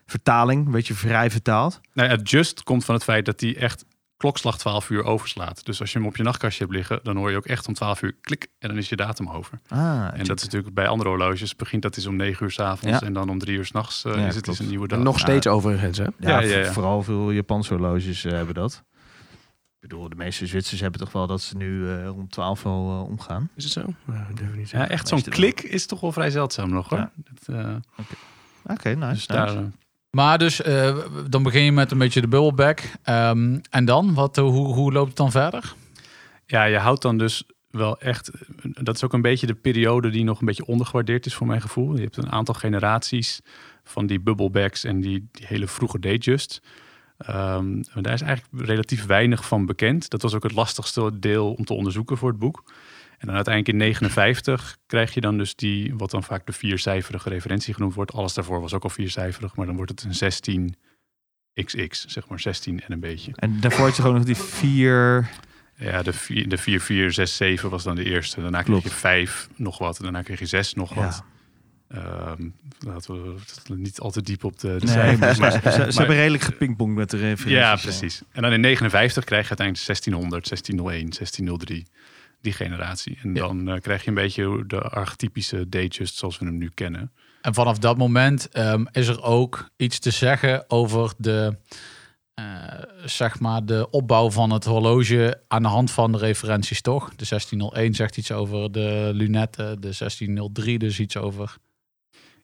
vertaling, 0.06 0.66
een 0.66 0.72
beetje 0.72 0.94
vrij 0.94 1.32
vertaald. 1.32 1.82
Nou 1.94 2.10
ja, 2.10 2.16
Just 2.16 2.64
komt 2.64 2.86
van 2.86 2.96
het 2.96 3.04
feit 3.04 3.26
dat 3.26 3.40
hij 3.42 3.56
echt 3.58 3.86
klokslag 4.18 4.58
12 4.58 4.90
uur 4.90 5.04
overslaat. 5.04 5.66
Dus 5.66 5.80
als 5.80 5.92
je 5.92 5.98
hem 5.98 6.08
op 6.08 6.16
je 6.18 6.24
nachtkastje 6.24 6.64
hebt 6.64 6.76
liggen, 6.76 7.00
dan 7.04 7.18
hoor 7.18 7.32
je 7.32 7.38
ook 7.38 7.46
echt 7.46 7.68
om 7.68 7.74
12 7.74 8.02
uur 8.02 8.16
klik 8.22 8.48
en 8.60 8.68
dan 8.70 8.78
is 8.78 8.90
je 8.90 8.96
datum 8.96 9.30
over. 9.30 9.60
Ah, 9.68 10.08
En 10.14 10.24
dat 10.26 10.38
is 10.38 10.44
natuurlijk 10.44 10.74
bij 10.74 10.88
andere 10.88 11.10
horloges 11.10 11.56
begint 11.56 11.82
dat 11.82 11.98
is 11.98 12.06
om 12.06 12.16
9 12.16 12.44
uur 12.46 12.52
s'avonds 12.52 13.00
Ja. 13.00 13.06
en 13.06 13.14
dan 13.14 13.30
om 13.30 13.40
3 13.40 13.58
uur 13.58 13.66
s'nachts 13.66 14.06
uh, 14.06 14.16
Ja, 14.16 14.26
is 14.28 14.36
het 14.36 14.48
is 14.48 14.60
een 14.60 14.68
nieuwe 14.68 14.88
dag. 14.88 15.00
Nog 15.00 15.20
steeds 15.20 15.48
overigens, 15.48 15.98
hè? 15.98 16.04
Ja, 16.04 16.12
Ja, 16.20 16.40
ja, 16.40 16.48
voor- 16.48 16.58
ja. 16.64 16.72
vooral 16.72 17.04
veel 17.04 17.32
Japanse 17.32 17.74
horloges 17.74 18.26
eh, 18.26 18.32
hebben 18.32 18.54
dat. 18.56 18.84
Ik 19.80 19.92
bedoel, 19.92 20.10
de 20.10 20.16
meeste 20.16 20.48
Zwitsers 20.48 20.80
hebben 20.82 21.00
toch 21.00 21.12
wel 21.12 21.28
dat 21.28 21.42
ze 21.42 21.58
nu 21.58 21.90
eh, 21.92 22.18
om 22.18 22.30
12 22.30 22.64
wel 22.64 22.90
eh, 22.92 23.04
omgaan. 23.10 23.50
Is 23.56 23.64
het 23.64 23.74
zo? 23.74 23.94
Nou, 24.06 24.34
durf 24.34 24.50
niet 24.56 24.70
Ja, 24.70 24.78
zeggen. 24.78 24.90
echt 24.90 25.08
zo'n 25.08 25.22
klik 25.22 25.62
is 25.62 25.86
toch 25.86 26.00
wel 26.00 26.12
vrij 26.12 26.30
zeldzaam 26.30 26.70
nog 26.70 26.90
hoor. 26.90 26.98
Ja. 27.00 27.12
Dat, 27.16 27.56
eh, 27.56 27.76
Oké, 28.64 28.90
nice. 28.90 29.00
dus 29.00 29.08
nice. 29.10 29.28
daar, 29.28 29.48
eh, 29.56 29.64
Maar 30.16 30.38
dus, 30.38 30.62
eh, 30.62 30.98
dan 31.30 31.44
begin 31.44 31.62
je 31.62 31.72
met 31.72 31.92
een 31.92 31.98
beetje 31.98 32.22
de 32.22 32.28
bubbleback. 32.28 32.82
Ehm, 33.04 33.60
en 33.70 33.86
dan? 33.86 34.14
Wat, 34.14 34.38
eh, 34.38 34.44
hoe, 34.44 34.74
hoe 34.74 34.92
loopt 34.92 35.08
het 35.08 35.18
dan 35.18 35.32
verder? 35.32 35.76
ja, 36.46 36.64
je 36.64 36.78
houdt 36.78 37.02
dan 37.02 37.18
dus 37.18 37.44
wel 37.70 38.00
echt, 38.00 38.32
dat 38.62 38.96
is 38.96 39.04
ook 39.04 39.14
een 39.14 39.22
beetje 39.22 39.48
de 39.48 39.54
periode 39.54 40.10
die 40.10 40.24
nog 40.24 40.40
een 40.40 40.46
beetje 40.46 40.66
ondergewaardeerd 40.66 41.26
is 41.26 41.34
voor 41.34 41.48
mijn 41.48 41.62
gevoel. 41.62 41.96
Je 41.96 42.02
hebt 42.02 42.18
een 42.18 42.32
aantal 42.32 42.54
generaties 42.54 43.42
van 43.84 44.08
die 44.08 44.20
bubblebacks 44.20 44.84
en 44.84 45.00
die, 45.00 45.30
hele 45.32 45.68
vroege 45.68 46.00
Datejust. 46.00 46.62
Um, 47.30 47.84
daar 48.02 48.14
is 48.14 48.22
eigenlijk 48.22 48.66
relatief 48.66 49.06
weinig 49.06 49.46
van 49.46 49.66
bekend. 49.66 50.10
Dat 50.10 50.22
was 50.22 50.34
ook 50.34 50.44
het 50.44 50.56
lastigste 50.56 51.20
deel 51.20 51.54
om 51.54 51.66
te 51.66 51.74
onderzoeken 51.74 52.18
voor 52.18 52.30
het 52.30 52.40
boek. 52.40 52.64
En 53.26 53.32
dan 53.32 53.46
uiteindelijk 53.46 53.74
in 53.74 53.90
59 53.90 54.78
krijg 54.86 55.14
je 55.14 55.22
dan 55.22 55.38
dus 55.38 55.56
die, 55.56 55.96
wat 55.96 56.12
dan 56.12 56.24
vaak 56.24 56.46
de 56.46 56.52
viercijferige 56.52 57.30
referentie 57.30 57.74
genoemd 57.74 57.94
wordt. 57.94 58.14
Alles 58.14 58.34
daarvoor 58.34 58.62
was 58.62 58.74
ook 58.74 58.84
al 58.84 58.90
viercijferig, 58.90 59.56
maar 59.56 59.66
dan 59.66 59.76
wordt 59.76 59.92
het 59.92 60.04
een 60.04 60.14
16 60.14 60.76
XX, 61.54 62.06
zeg 62.06 62.28
maar 62.28 62.40
16 62.40 62.82
en 62.82 62.92
een 62.92 63.00
beetje. 63.00 63.32
En 63.36 63.60
daarvoor 63.60 63.86
had 63.86 63.96
je 63.96 64.02
gewoon 64.02 64.18
nog 64.18 64.26
die 64.26 64.36
vier... 64.36 65.30
Ja, 65.78 66.04
de 66.04 66.14
4, 66.14 66.50
de 66.50 66.58
4, 66.58 66.82
4, 66.82 67.12
6, 67.12 67.36
7 67.36 67.70
was 67.70 67.84
dan 67.84 67.96
de 67.96 68.04
eerste. 68.04 68.42
Daarna 68.42 68.62
kreeg 68.62 68.84
je 68.84 68.90
5 68.90 69.50
nog 69.56 69.78
wat. 69.78 69.98
Daarna 70.02 70.22
kreeg 70.22 70.40
je 70.40 70.46
6 70.46 70.74
nog 70.74 70.94
wat. 70.94 71.24
Um, 71.96 72.54
laten 72.80 73.24
we 73.24 73.76
niet 73.76 74.00
al 74.00 74.12
te 74.12 74.22
diep 74.22 74.44
op 74.44 74.60
de, 74.60 74.76
de 74.80 74.86
nee, 74.86 74.94
cijfers. 74.94 75.38
Maar, 75.38 75.52
ze 75.92 75.98
hebben 75.98 76.16
redelijk 76.16 76.44
gepingpongd 76.44 76.96
met 76.96 77.10
de 77.10 77.18
referenties. 77.18 77.52
Ja, 77.52 77.76
precies. 77.76 78.22
En 78.32 78.42
dan 78.42 78.52
in 78.52 78.60
59 78.60 79.24
krijg 79.24 79.50
je 79.50 79.58
uiteindelijk 79.58 79.88
1600, 79.88 80.48
1601, 80.48 81.10
1603. 81.10 81.86
Die 82.46 82.54
generatie. 82.54 83.18
En 83.22 83.36
ja. 83.36 83.48
dan 83.48 83.70
uh, 83.70 83.80
krijg 83.80 84.04
je 84.04 84.08
een 84.08 84.16
beetje 84.16 84.64
de 84.68 84.82
archetypische 84.82 85.70
Datejust 85.70 86.18
zoals 86.18 86.38
we 86.38 86.46
hem 86.46 86.58
nu 86.58 86.72
kennen. 86.74 87.12
En 87.42 87.54
vanaf 87.54 87.78
dat 87.78 87.98
moment 87.98 88.58
um, 88.58 88.88
is 88.92 89.08
er 89.08 89.24
ook 89.24 89.70
iets 89.76 90.00
te 90.00 90.12
zeggen 90.12 90.70
over 90.70 91.14
de, 91.18 91.58
uh, 92.40 92.46
zeg 93.06 93.40
maar 93.40 93.66
de 93.66 93.90
opbouw 93.90 94.32
van 94.32 94.52
het 94.52 94.66
horloge 94.66 95.42
aan 95.48 95.62
de 95.62 95.68
hand 95.68 95.92
van 95.92 96.12
de 96.12 96.18
referenties, 96.18 96.82
toch? 96.82 97.10
De 97.16 97.26
1601 97.30 97.94
zegt 97.94 98.18
iets 98.18 98.32
over 98.32 98.72
de 98.72 99.12
lunetten, 99.14 99.82
de 99.82 99.94
1603 99.98 100.80
dus 100.80 101.00
iets 101.00 101.18
over. 101.18 101.58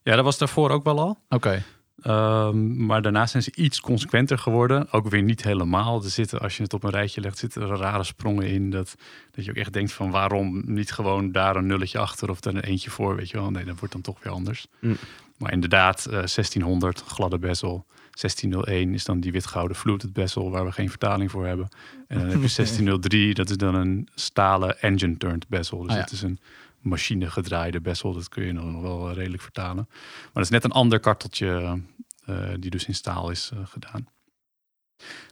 Ja, 0.04 0.16
dat 0.16 0.24
was 0.24 0.38
daarvoor 0.38 0.70
ook 0.70 0.84
wel 0.84 1.00
al. 1.00 1.10
Oké. 1.10 1.36
Okay. 1.36 1.64
Um, 2.08 2.86
maar 2.86 3.02
daarna 3.02 3.26
zijn 3.26 3.44
ze 3.44 3.52
iets 3.56 3.80
consequenter 3.82 4.38
geworden. 4.38 4.92
Ook 4.92 5.10
weer 5.10 5.22
niet 5.22 5.44
helemaal. 5.44 6.04
Er 6.04 6.10
zitten, 6.10 6.40
als 6.40 6.58
je 6.58 6.64
het 6.64 6.74
op 6.74 6.84
een 6.84 6.90
rijtje 6.90 7.22
legt, 7.22 7.38
zitten 7.38 7.62
er 7.62 7.78
rare 7.78 8.04
sprongen 8.04 8.48
in. 8.48 8.70
Dat, 8.70 8.96
dat 9.32 9.46
je 9.46 9.52
ook 9.52 9.58
echt 9.58 9.74
denkt 9.74 9.92
van 9.92 10.12
waarom 10.12 10.62
niet 10.66 10.92
gewoon 10.92 11.32
daar 11.32 11.56
een 11.56 11.66
nulletje 11.66 11.98
achter 12.00 12.30
of 12.30 12.40
daar 12.40 12.54
een 12.54 12.64
eentje 12.64 12.90
voor. 12.90 13.16
Weet 13.16 13.30
je 13.30 13.38
wel. 13.38 13.52
Nee, 13.52 13.66
dat 13.66 13.80
wordt 13.80 13.94
dan 13.94 14.02
toch 14.02 14.24
weer 14.24 14.34
anders. 14.34 14.68
Mm. 14.80 14.98
Maar 15.38 15.52
inderdaad, 15.52 16.06
uh, 16.08 16.12
1600, 16.14 17.04
gladde 17.08 17.40
bezel. 17.40 17.86
1601 18.12 18.94
is 18.94 19.06
dan 19.06 19.20
die 19.20 19.32
witgouden 19.32 19.78
fluted 19.78 20.14
bezel 20.14 20.52
waar 20.52 20.66
we 20.66 20.72
geen 20.72 20.90
vertaling 20.90 21.32
voor 21.32 21.46
hebben. 21.46 21.68
En 22.08 22.18
dan 22.18 22.28
heb 22.28 22.42
je 22.42 22.54
1603, 22.56 23.34
dat 23.34 23.50
is 23.50 23.58
dan 23.58 23.76
een 23.76 24.08
stalen 24.16 24.82
engine 24.82 25.18
turned 25.18 25.48
bezel. 25.48 25.82
Dus 25.82 25.90
Ah, 25.90 25.96
ja. 25.96 26.02
het 26.02 26.12
is 26.12 26.22
een 26.22 26.40
machine 26.82 27.30
gedraaide 27.30 27.82
bessel. 27.82 28.14
Dat 28.14 28.30
kun 28.30 28.46
je 28.46 28.52
nog 28.52 28.82
wel 28.82 29.10
eh, 29.10 29.16
redelijk 29.16 29.42
vertalen. 29.42 29.88
Maar 29.90 30.30
dat 30.34 30.44
is 30.44 30.50
net 30.50 30.64
een 30.64 30.72
ander 30.72 31.00
karteltje 31.00 31.82
uh, 32.30 32.50
die 32.60 32.72
dus 32.72 32.86
in 32.86 32.96
staal 32.96 33.30
is 33.30 33.52
uh, 33.54 33.60
gedaan. 33.64 34.08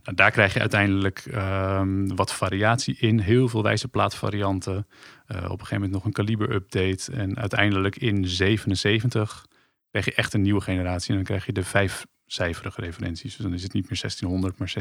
Nou, 0.03 0.15
daar 0.15 0.31
krijg 0.31 0.53
je 0.53 0.59
uiteindelijk 0.59 1.25
um, 1.25 2.15
wat 2.15 2.33
variatie 2.33 2.97
in. 2.99 3.19
Heel 3.19 3.47
veel 3.47 3.63
wijzerplaatvarianten. 3.63 4.73
Uh, 4.73 5.37
op 5.37 5.43
een 5.43 5.49
gegeven 5.49 5.73
moment 5.75 5.91
nog 5.91 6.05
een 6.05 6.11
kaliber 6.11 6.51
update. 6.51 7.11
En 7.11 7.37
uiteindelijk 7.37 7.95
in 7.95 8.27
77 8.27 9.45
krijg 9.89 10.05
je 10.05 10.13
echt 10.13 10.33
een 10.33 10.41
nieuwe 10.41 10.61
generatie. 10.61 11.09
En 11.09 11.15
dan 11.15 11.23
krijg 11.23 11.45
je 11.45 11.53
de 11.53 11.63
vijfcijferige 11.63 12.81
referenties. 12.81 13.35
Dus 13.35 13.45
dan 13.45 13.53
is 13.53 13.63
het 13.63 13.73
niet 13.73 13.89
meer 13.89 13.99
1600, 14.01 14.57
maar 14.57 14.73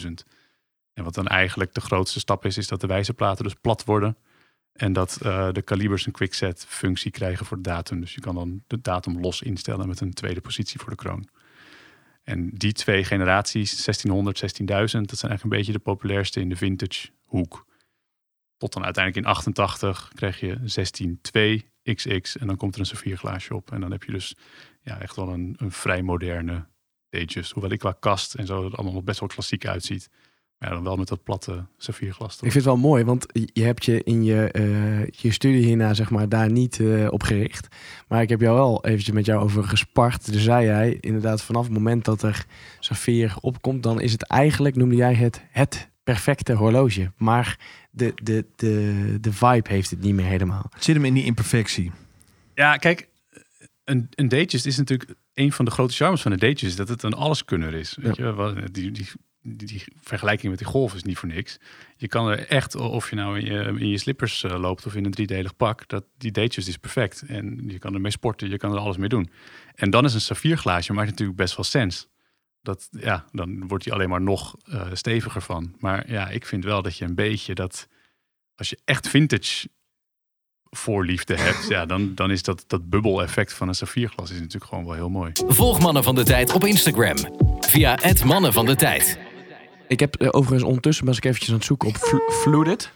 16.000. 0.00 0.10
En 0.92 1.04
wat 1.04 1.14
dan 1.14 1.26
eigenlijk 1.26 1.74
de 1.74 1.80
grootste 1.80 2.20
stap 2.20 2.44
is, 2.44 2.56
is 2.56 2.68
dat 2.68 2.80
de 2.80 2.86
wijzerplaten 2.86 3.44
dus 3.44 3.54
plat 3.54 3.84
worden. 3.84 4.16
En 4.80 4.92
dat 4.92 5.18
uh, 5.22 5.52
de 5.52 5.62
kalibers 5.62 6.06
een 6.06 6.12
quickset 6.12 6.64
functie 6.68 7.10
krijgen 7.10 7.46
voor 7.46 7.56
de 7.56 7.62
datum. 7.62 8.00
Dus 8.00 8.14
je 8.14 8.20
kan 8.20 8.34
dan 8.34 8.62
de 8.66 8.80
datum 8.80 9.20
los 9.20 9.42
instellen 9.42 9.88
met 9.88 10.00
een 10.00 10.12
tweede 10.12 10.40
positie 10.40 10.80
voor 10.80 10.90
de 10.90 10.96
kroon. 10.96 11.28
En 12.22 12.50
die 12.50 12.72
twee 12.72 13.04
generaties, 13.04 13.84
1600, 13.84 14.42
16.000, 14.42 14.46
dat 14.66 14.90
zijn 14.90 15.00
eigenlijk 15.02 15.42
een 15.42 15.48
beetje 15.48 15.72
de 15.72 15.78
populairste 15.78 16.40
in 16.40 16.48
de 16.48 16.56
vintage 16.56 17.08
hoek. 17.24 17.66
Tot 18.56 18.72
dan 18.72 18.84
uiteindelijk 18.84 19.26
in 19.26 19.32
88 19.32 20.10
krijg 20.14 20.40
je 20.40 20.58
16.2 21.62 21.66
XX 21.94 22.36
en 22.36 22.46
dan 22.46 22.56
komt 22.56 22.74
er 22.74 22.80
een 22.80 22.86
saffierglaasje 22.86 23.54
op. 23.54 23.72
En 23.72 23.80
dan 23.80 23.90
heb 23.90 24.02
je 24.02 24.12
dus 24.12 24.36
ja, 24.82 25.00
echt 25.00 25.16
wel 25.16 25.28
een, 25.28 25.54
een 25.58 25.72
vrij 25.72 26.02
moderne 26.02 26.66
Datejust. 27.08 27.52
Hoewel 27.52 27.72
ik 27.72 27.78
qua 27.78 27.96
kast 28.00 28.34
en 28.34 28.46
zo 28.46 28.64
het 28.64 28.74
allemaal 28.74 28.94
nog 28.94 29.04
best 29.04 29.20
wel 29.20 29.28
klassiek 29.28 29.66
uitziet. 29.66 30.10
Ja, 30.60 30.68
dan 30.68 30.82
wel 30.82 30.96
met 30.96 31.08
dat 31.08 31.22
platte 31.22 31.64
saffierglas. 31.76 32.32
Ik 32.32 32.40
vind 32.40 32.54
het 32.54 32.64
wel 32.64 32.76
mooi, 32.76 33.04
want 33.04 33.26
je 33.32 33.62
hebt 33.62 33.84
je 33.84 34.02
in 34.02 34.24
je, 34.24 34.48
uh, 34.52 35.06
je 35.06 35.32
studie 35.32 35.64
hierna 35.64 35.94
zeg 35.94 36.10
maar 36.10 36.28
daar 36.28 36.50
niet 36.50 36.78
uh, 36.78 37.12
op 37.12 37.22
gericht. 37.22 37.68
Maar 38.08 38.22
ik 38.22 38.28
heb 38.28 38.40
jou 38.40 38.56
wel 38.56 38.84
eventjes 38.84 39.14
met 39.14 39.26
jou 39.26 39.42
over 39.42 39.64
gespart. 39.64 40.32
Dus 40.32 40.42
zei 40.42 40.64
jij 40.64 40.98
inderdaad 41.00 41.42
vanaf 41.42 41.64
het 41.64 41.72
moment 41.72 42.04
dat 42.04 42.22
er 42.22 42.44
saffier 42.78 43.34
opkomt, 43.40 43.82
dan 43.82 44.00
is 44.00 44.12
het 44.12 44.22
eigenlijk, 44.22 44.76
noemde 44.76 44.96
jij 44.96 45.14
het, 45.14 45.42
het 45.50 45.88
perfecte 46.04 46.52
horloge. 46.52 47.12
Maar 47.16 47.58
de, 47.90 48.12
de, 48.22 48.46
de, 48.56 49.18
de 49.20 49.32
vibe 49.32 49.70
heeft 49.70 49.90
het 49.90 50.00
niet 50.00 50.14
meer 50.14 50.26
helemaal. 50.26 50.66
Het 50.70 50.84
zit 50.84 50.94
hem 50.94 51.04
in 51.04 51.14
die 51.14 51.24
imperfectie. 51.24 51.92
Ja, 52.54 52.76
kijk, 52.76 53.08
een, 53.84 54.06
een 54.10 54.28
Datejust 54.28 54.66
is 54.66 54.76
natuurlijk 54.76 55.14
een 55.34 55.52
van 55.52 55.64
de 55.64 55.70
grote 55.70 55.94
charmes 55.94 56.22
van 56.22 56.32
een 56.32 56.38
Datejust, 56.38 56.76
dat 56.76 56.88
het 56.88 57.02
een 57.02 57.14
alleskunner 57.14 57.74
is. 57.74 57.96
Weet 58.00 58.16
ja. 58.16 58.26
je, 58.26 58.68
die, 58.70 58.90
die 58.90 59.08
die, 59.42 59.66
die, 59.66 59.84
vergelijking 60.00 60.50
met 60.50 60.58
die 60.58 60.68
golf 60.68 60.94
is 60.94 61.02
niet 61.02 61.18
voor 61.18 61.28
niks. 61.28 61.58
Je 61.96 62.08
kan 62.08 62.28
er 62.28 62.46
echt, 62.46 62.74
of 62.74 63.10
je 63.10 63.16
nou 63.16 63.38
in 63.38 63.44
je, 63.44 63.80
in 63.80 63.88
je 63.88 63.98
slippers 63.98 64.42
uh, 64.42 64.58
loopt 64.58 64.86
of 64.86 64.94
in 64.94 65.04
een 65.04 65.10
driedelig 65.10 65.56
pak, 65.56 65.88
dat 65.88 66.04
die 66.18 66.30
Datejust 66.30 66.68
is 66.68 66.76
perfect. 66.76 67.22
En 67.26 67.64
je 67.66 67.78
kan 67.78 67.94
ermee 67.94 68.10
sporten, 68.10 68.50
je 68.50 68.56
kan 68.56 68.72
er 68.72 68.78
alles 68.78 68.96
mee 68.96 69.08
doen. 69.08 69.30
En 69.74 69.90
dan 69.90 70.04
is 70.04 70.14
een 70.14 70.20
saffierglaasje 70.20 70.92
maakt 70.92 71.10
natuurlijk 71.10 71.38
best 71.38 71.56
wel 71.56 71.64
sens. 71.64 72.08
Dat, 72.62 72.88
ja, 72.90 73.24
dan 73.32 73.68
wordt 73.68 73.84
hij 73.84 73.94
alleen 73.94 74.08
maar 74.08 74.22
nog 74.22 74.56
uh, 74.64 74.86
steviger 74.92 75.42
van. 75.42 75.74
Maar 75.78 76.10
ja, 76.10 76.28
ik 76.28 76.46
vind 76.46 76.64
wel 76.64 76.82
dat 76.82 76.96
je 76.96 77.04
een 77.04 77.14
beetje 77.14 77.54
dat, 77.54 77.88
als 78.54 78.70
je 78.70 78.78
echt 78.84 79.08
vintage 79.08 79.68
voorliefde 80.70 81.36
hebt, 81.36 81.68
ja, 81.68 81.86
dan, 81.86 82.14
dan 82.14 82.30
is 82.30 82.42
dat, 82.42 82.64
dat 82.66 82.90
bubbel-effect 82.90 83.52
van 83.52 83.68
een 83.68 83.74
saffierglas 83.74 84.30
is 84.30 84.38
natuurlijk 84.38 84.64
gewoon 84.64 84.84
wel 84.84 84.94
heel 84.94 85.08
mooi. 85.08 85.32
Volg 85.46 85.80
Mannen 85.80 86.04
van 86.04 86.14
de 86.14 86.22
Tijd 86.22 86.52
op 86.52 86.64
Instagram 86.64 87.16
via 87.60 87.98
het 88.02 88.24
Mannen 88.24 88.52
van 88.52 88.66
de 88.66 88.74
Tijd. 88.76 89.18
Ik 89.90 90.00
heb 90.00 90.22
uh, 90.22 90.28
overigens 90.30 90.62
ondertussen 90.62 91.06
was 91.06 91.16
ik 91.16 91.24
eventjes 91.24 91.50
aan 91.50 91.56
het 91.56 91.64
zoeken 91.64 91.88
op 91.88 91.96
fl 91.96 92.16
Fluted. 92.42 92.92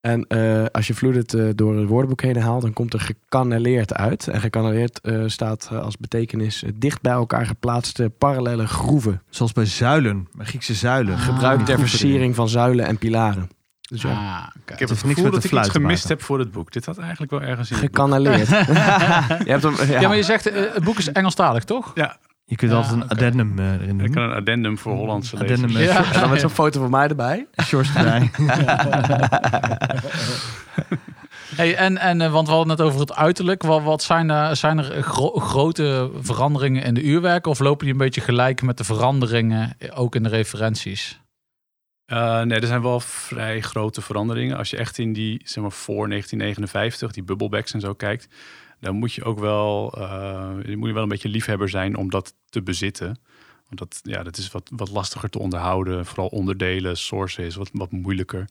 En 0.00 0.24
uh, 0.28 0.64
als 0.72 0.86
je 0.86 0.94
Fluted 0.94 1.32
uh, 1.32 1.50
door 1.54 1.76
het 1.76 1.88
woordenboek 1.88 2.22
heen 2.22 2.36
haalt, 2.36 2.62
dan 2.62 2.72
komt 2.72 2.92
er 2.92 3.00
gekanaleerd 3.00 3.94
uit. 3.94 4.28
En 4.28 4.40
gekanaleerd 4.40 5.00
staat 5.26 5.68
als 5.72 5.96
betekenis 5.96 6.64
dicht 6.74 7.00
bij 7.00 7.12
elkaar 7.12 7.46
geplaatste 7.46 8.10
parallele 8.18 8.66
groeven. 8.66 9.22
Zoals 9.30 9.52
bij 9.52 9.66
zuilen, 9.66 10.28
bij 10.32 10.46
Griekse 10.46 10.74
zuilen. 10.74 11.14
Ah, 11.14 11.20
Gebruikt 11.20 11.66
ter 11.66 11.78
versiering 11.78 12.34
van 12.34 12.48
zuilen 12.48 12.86
en 12.86 12.98
pilaren. 12.98 13.48
Dus 13.80 14.02
ja. 14.02 14.10
ah, 14.10 14.16
okay. 14.16 14.74
Ik 14.74 14.78
heb 14.78 14.88
het, 14.88 14.88
het 14.88 14.98
gevoel 14.98 15.30
dat 15.30 15.44
ik 15.44 15.52
iets 15.52 15.68
gemist 15.68 16.08
heb 16.08 16.22
voor 16.22 16.38
het 16.38 16.52
boek. 16.52 16.72
Dit 16.72 16.86
had 16.86 16.98
eigenlijk 16.98 17.30
wel 17.30 17.42
ergens 17.42 17.70
in 17.70 17.76
Gekanaleerd. 17.76 18.48
je 18.48 18.54
hebt 19.44 19.62
hem, 19.62 19.74
ja. 19.76 20.00
ja. 20.00 20.08
maar 20.08 20.16
je 20.16 20.22
zegt, 20.22 20.50
uh, 20.50 20.74
het 20.74 20.84
boek 20.84 20.98
is 20.98 21.12
Engelstalig, 21.12 21.64
toch? 21.64 21.90
Ja. 21.94 22.16
Je 22.46 22.56
kunt 22.56 22.70
ja, 22.70 22.76
altijd 22.76 22.94
een 22.94 23.02
okay. 23.02 23.16
addendum 23.16 23.58
uh, 23.58 23.72
erin 23.72 23.98
doen. 23.98 24.06
Ik 24.06 24.12
kan 24.12 24.22
een 24.22 24.32
addendum 24.32 24.78
voor 24.78 24.94
Hollandse 24.94 25.38
addendum 25.38 25.70
lezers. 25.70 26.08
Ja. 26.08 26.14
En 26.14 26.20
dan 26.20 26.30
met 26.30 26.40
zo'n 26.40 26.50
foto 26.50 26.80
van 26.80 26.90
mij 26.90 27.08
erbij. 27.08 27.46
Shorts 27.66 27.94
erbij. 27.94 28.30
hey, 31.56 31.76
en, 31.76 31.98
en, 31.98 32.20
uh, 32.20 32.32
want 32.32 32.46
we 32.46 32.54
hadden 32.54 32.70
het 32.70 32.80
over 32.80 33.00
het 33.00 33.14
uiterlijk. 33.14 33.62
Wat, 33.62 33.82
wat 33.82 34.02
zijn, 34.02 34.30
er, 34.30 34.56
zijn 34.56 34.78
er 34.78 35.02
gro 35.02 35.30
grote 35.30 36.10
veranderingen 36.20 36.82
in 36.82 36.94
de 36.94 37.02
uurwerken? 37.02 37.50
Of 37.50 37.58
lopen 37.58 37.84
die 37.84 37.92
een 37.92 38.00
beetje 38.00 38.20
gelijk 38.20 38.62
met 38.62 38.78
de 38.78 38.84
veranderingen, 38.84 39.76
ook 39.94 40.14
in 40.14 40.22
de 40.22 40.28
referenties? 40.28 41.22
Uh, 42.06 42.42
nee, 42.42 42.60
er 42.60 42.66
zijn 42.66 42.82
wel 42.82 43.00
vrij 43.00 43.60
grote 43.60 44.02
veranderingen. 44.02 44.56
Als 44.56 44.70
je 44.70 44.76
echt 44.76 44.98
in 44.98 45.12
die, 45.12 45.40
zeg 45.44 45.62
maar, 45.62 45.72
voor 45.72 46.08
1959, 46.08 47.12
die 47.12 47.22
bubblebacks 47.22 47.72
en 47.72 47.80
zo 47.80 47.94
kijkt, 47.94 48.28
dan 48.80 48.96
moet 48.96 49.12
je 49.12 49.24
ook 49.24 49.38
wel, 49.38 49.98
uh, 49.98 50.54
moet 50.54 50.88
je 50.88 50.94
wel 50.94 51.02
een 51.02 51.08
beetje 51.08 51.28
liefhebber 51.28 51.68
zijn 51.68 51.96
om 51.96 52.10
dat 52.10 52.34
te 52.48 52.62
bezitten. 52.62 53.18
Want 53.68 53.78
dat, 53.78 54.00
ja, 54.02 54.22
dat 54.22 54.36
is 54.36 54.50
wat, 54.50 54.70
wat 54.76 54.90
lastiger 54.90 55.30
te 55.30 55.38
onderhouden. 55.38 56.06
Vooral 56.06 56.28
onderdelen, 56.28 56.96
sources 56.96 57.54
wat, 57.54 57.70
wat 57.72 57.90
moeilijker. 57.90 58.48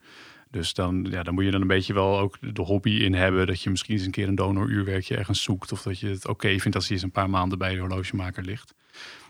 Dus 0.52 0.74
dan, 0.74 1.08
ja, 1.10 1.24
dan 1.24 1.34
moet 1.34 1.44
je 1.44 1.52
dan 1.52 1.62
een 1.62 1.68
beetje 1.68 1.94
wel 1.94 2.20
ook 2.20 2.38
de 2.54 2.62
hobby 2.62 2.92
in 2.92 3.14
hebben. 3.14 3.48
Dat 3.48 3.62
je 3.62 3.70
misschien 3.70 3.96
eens 3.96 4.06
een 4.06 4.12
keer 4.12 4.28
een 4.28 4.36
donoruurwerkje 4.36 5.18
ergens 5.18 5.44
zoekt. 5.44 5.72
Of 5.72 5.82
dat 5.82 6.00
je 6.00 6.08
het 6.08 6.28
oké 6.28 6.60
vindt 6.60 6.76
als 6.76 6.86
hij 6.86 6.96
eens 6.96 7.06
een 7.06 7.12
paar 7.12 7.30
maanden 7.30 7.58
bij 7.58 7.74
de 7.74 7.80
horlogemaker 7.80 8.44
ligt. 8.44 8.74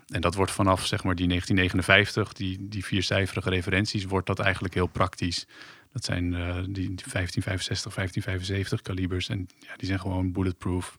En 0.06 0.20
dat 0.20 0.34
wordt 0.34 0.52
vanaf 0.52 0.86
zeg 0.86 1.04
maar 1.04 1.14
die 1.14 1.28
1959, 1.28 2.32
die, 2.32 2.68
die 2.68 2.84
viercijferige 2.84 3.50
referenties, 3.50 4.04
wordt 4.04 4.26
dat 4.26 4.38
eigenlijk 4.38 4.74
heel 4.74 4.86
praktisch. 4.86 5.46
Dat 5.94 6.04
zijn 6.04 6.32
uh, 6.32 6.54
die, 6.54 6.72
die 6.72 7.04
1565, 7.12 7.94
1575 7.94 8.82
kalibers 8.82 9.28
en 9.28 9.48
ja, 9.58 9.76
die 9.76 9.86
zijn 9.86 10.00
gewoon 10.00 10.32
bulletproof. 10.32 10.98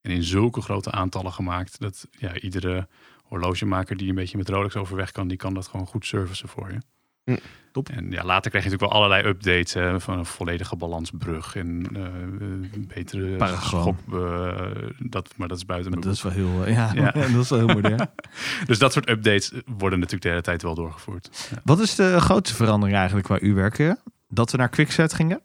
En 0.00 0.10
in 0.10 0.22
zulke 0.22 0.60
grote 0.60 0.90
aantallen 0.90 1.32
gemaakt 1.32 1.80
dat 1.80 2.08
ja, 2.18 2.38
iedere 2.38 2.88
horlogemaker 3.22 3.96
die 3.96 4.08
een 4.08 4.14
beetje 4.14 4.36
met 4.36 4.48
Rolex 4.48 4.76
overweg 4.76 5.12
kan, 5.12 5.28
die 5.28 5.36
kan 5.36 5.54
dat 5.54 5.66
gewoon 5.66 5.86
goed 5.86 6.06
servicen 6.06 6.48
voor 6.48 6.72
je. 6.72 6.78
Top. 7.72 7.88
En 7.88 8.10
ja, 8.10 8.24
later 8.24 8.50
kreeg 8.50 8.64
je 8.64 8.70
natuurlijk 8.70 8.92
wel 8.92 9.02
allerlei 9.02 9.28
updates 9.28 9.74
hè, 9.74 10.00
van 10.00 10.18
een 10.18 10.26
volledige 10.26 10.76
balansbrug 10.76 11.56
en 11.56 11.86
een 11.96 12.90
betere 12.94 13.56
schok. 13.60 13.98
eh, 14.12 14.70
dat, 14.98 15.32
maar 15.36 15.48
dat 15.48 15.56
is 15.56 15.64
buiten 15.64 15.90
mijn 15.90 16.02
dat 16.02 16.12
is 16.12 16.22
wel 16.22 16.32
heel, 16.32 16.68
ja, 16.68 16.92
Ja. 16.94 17.10
dat 17.32 17.42
is 17.42 17.48
wel 17.48 17.58
heel 17.58 17.74
modern. 17.74 18.10
Dus 18.66 18.78
dat 18.78 18.92
soort 18.92 19.08
updates 19.08 19.52
worden 19.66 19.98
natuurlijk 19.98 20.22
de 20.22 20.28
hele 20.28 20.42
tijd 20.42 20.62
wel 20.62 20.74
doorgevoerd. 20.74 21.48
Ja. 21.50 21.60
Wat 21.64 21.80
is 21.80 21.94
de 21.94 22.20
grootste 22.20 22.56
verandering 22.56 22.96
eigenlijk 22.96 23.28
waar 23.28 23.42
u 23.42 23.54
werken? 23.54 23.98
Dat 24.28 24.50
we 24.50 24.56
naar 24.56 24.68
Quickset 24.68 25.12
gingen? 25.12 25.40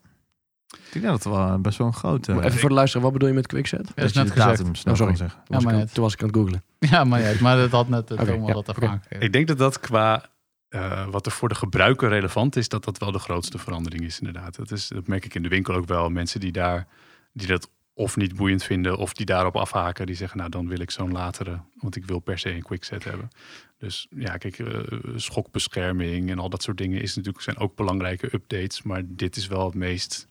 Ik 0.72 1.02
denk 1.02 1.06
dat 1.06 1.14
het 1.14 1.34
wel 1.34 1.60
best 1.60 1.78
wel 1.78 1.88
een 1.88 1.94
grote... 1.94 2.34
Maar 2.34 2.44
even 2.44 2.60
voor 2.60 2.70
de 2.70 2.76
luisteraar, 2.76 3.04
wat 3.04 3.14
bedoel 3.14 3.28
je 3.28 3.34
met 3.34 3.48
quickset? 3.48 3.92
Dat 3.96 4.06
is 4.06 4.14
je 4.14 4.20
net 4.20 4.28
de 4.28 4.34
gezegd. 4.34 4.58
datum 4.58 4.76
snel 4.76 4.94
Oh, 4.94 5.00
sorry. 5.00 5.16
kan 5.18 5.28
zeggen. 5.28 5.42
Ik 5.58 5.64
maar 5.64 5.74
net. 5.74 5.94
toen 5.94 6.04
was 6.04 6.14
ik 6.14 6.22
aan 6.22 6.28
het 6.28 6.36
googlen. 6.36 6.64
Ja, 6.92 7.04
maar, 7.04 7.22
ja, 7.22 7.34
maar 7.42 7.58
dat 7.58 7.72
had 7.72 7.88
net 7.90 8.10
het 8.10 8.20
Oké, 8.20 8.32
Thomas 8.32 8.48
ja, 8.48 8.54
dat 8.54 8.82
aangegeven. 8.84 9.22
Ik 9.22 9.34
denk 9.34 9.48
dat 9.48 9.58
dat 9.58 9.80
qua 9.80 10.26
eh, 10.70 11.08
wat 11.08 11.26
er 11.26 11.32
voor 11.32 11.50
de 11.50 11.56
gebruiker 11.56 12.10
relevant 12.10 12.56
is, 12.56 12.70
dat 12.70 12.84
dat 12.84 12.98
wel 12.98 13.12
de 13.12 13.20
grootste 13.20 13.58
verandering 13.58 14.04
is 14.04 14.20
inderdaad. 14.20 14.56
Dat, 14.56 14.72
is, 14.72 14.88
dat 14.88 15.08
merk 15.08 15.26
ik 15.26 15.36
in 15.36 15.44
de 15.44 15.50
winkel 15.50 15.74
ook 15.76 15.88
wel. 15.88 16.10
Mensen 16.10 16.40
die 16.40 16.52
daar 16.52 16.88
die 17.34 17.48
dat 17.48 17.70
of 17.94 18.16
niet 18.16 18.36
boeiend 18.36 18.64
vinden 18.64 18.98
of 18.98 19.14
die 19.14 19.26
daarop 19.26 19.56
afhaken, 19.56 20.06
die 20.06 20.16
zeggen 20.16 20.38
nou 20.38 20.50
dan 20.50 20.68
wil 20.68 20.80
ik 20.80 20.92
zo'n 20.92 21.12
latere, 21.12 21.60
want 21.76 21.96
ik 21.96 22.06
wil 22.06 22.20
per 22.20 22.40
se 22.40 22.54
een 22.54 22.62
quickset 22.62 23.04
hebben. 23.04 23.28
Dus 23.78 24.08
ja, 24.16 24.38
kijk, 24.38 24.60
eh, 24.60 24.80
schokbescherming 25.16 26.30
en 26.30 26.40
al 26.40 26.50
dat 26.50 26.64
soort 26.64 26.78
dingen 26.78 27.02
is 27.02 27.16
natuurlijk, 27.16 27.44
zijn 27.44 27.58
ook 27.58 27.76
belangrijke 27.76 28.34
updates, 28.34 28.82
maar 28.82 29.02
dit 29.06 29.36
is 29.36 29.48
wel 29.48 29.66
het 29.66 29.76
meest 29.76 30.30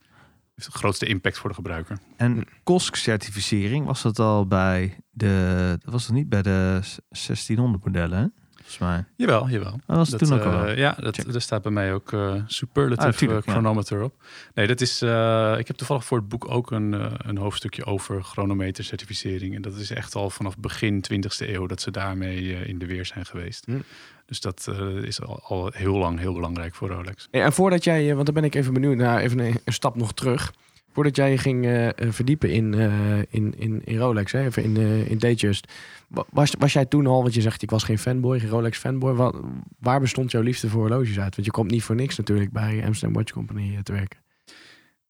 heeft 0.55 0.75
grootste 0.75 1.07
impact 1.07 1.39
voor 1.39 1.49
de 1.49 1.55
gebruiker. 1.57 1.99
En 2.17 2.45
COSC-certificering, 2.65 3.87
was 3.87 4.03
dat 4.03 4.19
al 4.19 4.47
bij 4.47 4.99
de... 5.11 5.77
Dat 5.83 5.93
was 5.93 6.07
het 6.07 6.15
niet 6.15 6.29
bij 6.29 6.43
de 6.43 6.81
1600 7.09 7.85
modellen? 7.85 8.35
Volgens 8.71 8.79
mij. 8.79 9.05
Jawel, 9.17 9.49
jawel. 9.49 9.81
Dat 9.87 9.97
was 9.97 10.09
Dat, 10.09 10.19
toen 10.21 10.33
ook 10.33 10.45
al. 10.45 10.53
eh, 10.53 10.61
wel. 10.63 10.77
ja, 10.77 10.97
dat, 11.01 11.17
Check. 11.17 11.41
staat 11.41 11.63
bij 11.63 11.73
mij 11.73 11.95
ook 11.95 12.13
eh, 12.13 12.35
superlative 12.47 13.09
Ah, 13.09 13.15
tuurlijk, 13.15 13.47
ja. 13.47 13.53
chronometer 13.53 14.03
op. 14.03 14.15
Nee, 14.55 14.67
dat 14.67 14.81
is. 14.81 15.03
eh, 15.03 15.55
ik 15.59 15.67
heb 15.67 15.77
toevallig 15.77 16.05
voor 16.05 16.19
het 16.19 16.29
boek 16.29 16.51
ook 16.51 16.71
een, 16.71 16.97
een 17.29 17.37
hoofdstukje 17.37 17.85
over 17.85 18.23
chronometercertificering. 18.23 19.55
En 19.55 19.63
dat 19.63 19.75
is 19.77 19.91
echt 19.91 20.15
al 20.15 20.31
vanaf 20.31 20.57
begin 20.59 21.05
20e 21.13 21.49
eeuw 21.49 21.67
dat 21.67 21.81
ze 21.81 21.91
daarmee 21.91 22.67
in 22.67 22.79
de 22.79 22.87
weer 22.87 23.07
zijn 23.07 23.27
geweest. 23.27 23.65
Hm. 23.65 23.79
Dus 24.27 24.41
dat 24.41 24.67
eh, 24.71 24.87
is 25.03 25.21
al, 25.23 25.41
al 25.43 25.71
heel 25.75 25.97
lang 25.97 26.19
heel 26.19 26.35
belangrijk 26.35 26.75
voor 26.75 26.89
Rolex. 26.89 27.29
En 27.31 27.53
voordat 27.53 27.85
jij, 27.85 28.15
want 28.15 28.25
dan 28.27 28.35
ben 28.35 28.45
ik 28.45 28.55
even 28.55 28.73
benieuwd 28.73 28.97
naar 28.97 29.19
even 29.21 29.39
een, 29.39 29.61
een 29.65 29.73
stap 29.73 29.97
nog 29.97 30.13
terug. 30.15 30.53
Voordat 30.93 31.17
jij 31.17 31.31
je 31.31 31.39
ging 31.39 31.65
eh, 31.65 31.89
eh, 31.89 31.95
verdiepen 32.13 32.51
in, 32.51 32.75
eh, 32.75 33.19
in, 33.19 33.55
in, 33.59 33.85
in 33.85 33.99
Rolex, 33.99 34.33
hè, 34.33 34.45
even 34.45 34.63
in, 34.63 34.77
eh 34.77 35.11
in 35.11 35.19
Datejust. 35.19 35.73
wa- 36.09 36.25
Was, 36.31 36.53
was 36.59 36.73
jij 36.73 36.85
toen 36.87 37.07
al, 37.07 37.23
want 37.23 37.35
je 37.35 37.41
zegt 37.41 37.63
ik 37.63 37.71
was 37.71 37.85
geen 37.85 37.99
fanboy, 37.99 38.39
geen 38.41 38.49
Rolex 38.49 38.79
fanboy. 38.79 39.13
Wa- 39.15 39.35
waar 39.79 40.01
bestond 40.01 40.31
jouw 40.31 40.43
liefde 40.43 40.69
voor 40.69 40.81
horloges 40.81 41.19
uit? 41.21 41.35
Want 41.35 41.47
je 41.47 41.53
komt 41.53 41.71
niet 41.71 41.83
voor 41.83 41.95
niks 41.95 42.17
natuurlijk 42.17 42.53
bij 42.53 42.85
Amsterdam 42.85 43.17
Watch 43.17 43.33
Company 43.33 43.83
te 43.83 43.93
werken. 43.93 44.19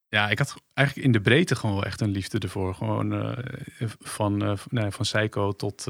Ja, 0.08 0.28
ik 0.28 0.38
had 0.38 0.54
eigenlijk 0.74 1.06
in 1.06 1.12
de 1.12 1.20
breedte 1.20 1.56
gewoon 1.56 1.74
wel 1.76 1.84
echt 1.84 2.00
een 2.00 2.10
liefde 2.10 2.38
ervoor. 2.38 2.74
Gewoon 2.74 3.36
van, 4.00 4.58
nee, 4.70 4.90
van 4.90 5.04
Seiko 5.04 5.52
tot, 5.52 5.86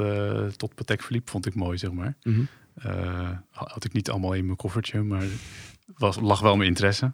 tot 0.57 0.75
Patek 0.75 1.03
Philippe 1.03 1.31
vond 1.31 1.47
ik 1.47 1.55
mooi, 1.55 1.79
zeg 1.79 1.93
maar. 1.93 2.17
Mhm. 2.23 2.41
Had 3.51 3.85
ik 3.85 3.93
niet 3.93 4.11
allemaal 4.11 4.33
in 4.33 4.45
mijn 4.45 4.57
koffertje, 4.57 5.03
maar 5.03 5.25
was, 5.97 6.21
lag 6.21 6.41
wel 6.41 6.57
mijn 6.57 6.69
interesse. 6.69 7.13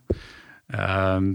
Ehm, 0.66 1.32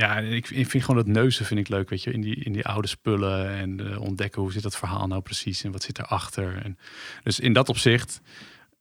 ja, 0.00 0.18
ik, 0.18 0.50
ik 0.50 0.66
vind 0.70 0.84
gewoon 0.84 1.04
dat 1.04 1.14
neuzen 1.14 1.44
vind 1.46 1.60
ik 1.60 1.68
leuk, 1.68 1.88
weet 1.90 2.02
je, 2.02 2.12
in 2.12 2.20
die, 2.20 2.34
in 2.34 2.52
die 2.52 2.64
oude 2.66 2.88
spullen 2.88 3.50
en 3.50 3.90
eh, 3.92 4.00
ontdekken 4.00 4.42
hoe 4.42 4.52
zit 4.52 4.62
dat 4.62 4.76
verhaal 4.76 5.06
nou 5.06 5.20
precies 5.22 5.64
en 5.64 5.72
wat 5.72 5.82
zit 5.82 5.98
erachter. 5.98 6.60
En, 6.64 6.78
dus 7.22 7.40
in 7.40 7.52
dat 7.52 7.68
opzicht 7.68 8.20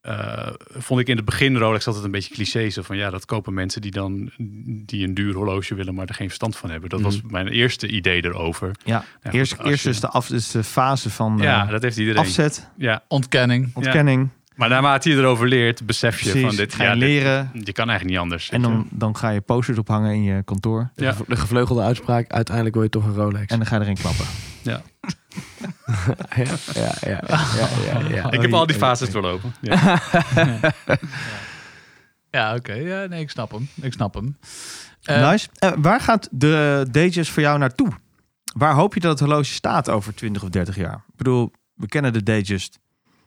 eh, 0.02 0.50
vond 0.60 1.00
ik 1.00 1.08
in 1.08 1.16
het 1.16 1.26
begin 1.26 1.58
Rolex 1.58 1.88
altijd 1.88 2.06
een 2.06 2.12
beetje 2.12 2.34
cliché. 2.34 2.70
Zo 2.70 2.82
van 2.82 2.98
ja, 2.98 3.10
dat 3.10 3.26
kopen 3.26 3.54
mensen 3.54 3.82
die 3.82 3.92
dan 3.92 4.32
die 4.86 5.08
een 5.08 5.14
duur 5.14 5.34
horloge 5.34 5.76
willen, 5.76 5.94
maar 5.96 6.08
er 6.08 6.14
geen 6.14 6.28
verstand 6.28 6.56
van 6.58 6.70
hebben. 6.70 6.90
Dat 6.90 7.02
was 7.02 7.22
mijn 7.22 7.48
eerste 7.48 7.88
idee 7.88 8.26
erover. 8.26 8.72
Ja, 8.86 9.06
Ja, 9.24 9.32
eerst, 9.32 9.56
eerst 9.64 9.84
je- 9.84 9.90
is 9.90 10.00
de, 10.00 10.08
af, 10.08 10.30
is 10.30 10.52
de 10.52 10.64
fase 10.64 11.10
van 11.10 11.38
ja, 11.42 11.66
eh, 11.66 11.72
dat 11.72 11.82
heeft 11.82 11.98
iedereen. 11.98 12.22
afzet, 12.22 12.70
Ja, 12.78 13.04
Ontkenning. 13.08 13.70
ontkenning. 13.74 14.30
Maar 14.58 14.70
naarmate 14.70 15.10
je 15.10 15.16
erover 15.16 15.48
leert, 15.48 15.86
besef 15.86 16.20
je 16.20 16.30
Precies, 16.30 16.48
van 16.48 16.56
dit. 16.56 16.74
ga 16.74 16.84
je 16.84 16.90
ja, 16.90 16.94
dit- 16.96 17.04
leren. 17.04 17.50
je 17.54 17.72
kan 17.72 17.90
eigenlijk 17.90 18.04
niet 18.10 18.18
anders. 18.18 18.50
En 18.50 18.62
dan, 18.62 18.88
dan 18.92 19.16
ga 19.18 19.30
je 19.30 19.42
posters 19.42 19.78
ophangen 19.78 20.14
in 20.14 20.24
je 20.24 20.44
kantoor. 20.44 20.90
De, 20.96 21.04
Ja. 21.04 21.16
de 21.28 21.36
gevleugelde 21.36 21.82
uitspraak, 21.82 22.32
uiteindelijk 22.32 22.76
wil 22.76 22.84
je 22.84 22.90
toch 22.90 23.06
een 23.06 23.14
Rolex. 23.14 23.46
En 23.52 23.58
dan 23.58 23.68
ga 23.68 23.76
je 23.76 23.82
erin 23.82 23.96
klappen. 23.98 24.26
Ja. 24.62 24.82
ja, 26.36 26.44
ja, 26.74 26.94
ja, 27.02 27.22
ja, 27.28 27.70
ja, 27.86 28.08
ja. 28.10 28.32
Ik 28.32 28.42
heb 28.42 28.54
al 28.54 28.66
die 28.66 28.76
Oei, 28.76 28.86
fases 28.86 29.12
doorlopen. 29.12 29.54
Ja. 29.62 30.00
Ja, 32.32 32.56
oké. 32.56 32.74
Ja, 32.74 33.06
nee, 33.06 33.22
ik 33.22 33.30
snap 33.30 33.52
hem. 33.52 33.70
Ik 33.82 33.94
snap 33.94 34.14
hem. 34.14 34.38
Eh, 35.04 35.30
nice. 35.30 35.48
Eh, 35.60 35.72
waar 35.78 36.00
gaat 36.02 36.28
de 36.32 36.86
Datejust 36.92 37.32
voor 37.32 37.42
jou 37.42 37.58
naartoe? 37.60 37.90
Waar 38.58 38.74
hoop 38.74 38.94
je 38.94 39.00
dat 39.00 39.12
het 39.12 39.20
horloge 39.20 39.44
staat 39.54 39.90
over 39.90 40.16
20 40.16 40.44
of 40.44 40.50
30 40.50 40.76
jaar? 40.76 40.94
Ik 40.96 41.16
bedoel, 41.16 41.52
we 41.74 41.88
kennen 41.88 42.14
de 42.14 42.24
Datejust 42.24 42.80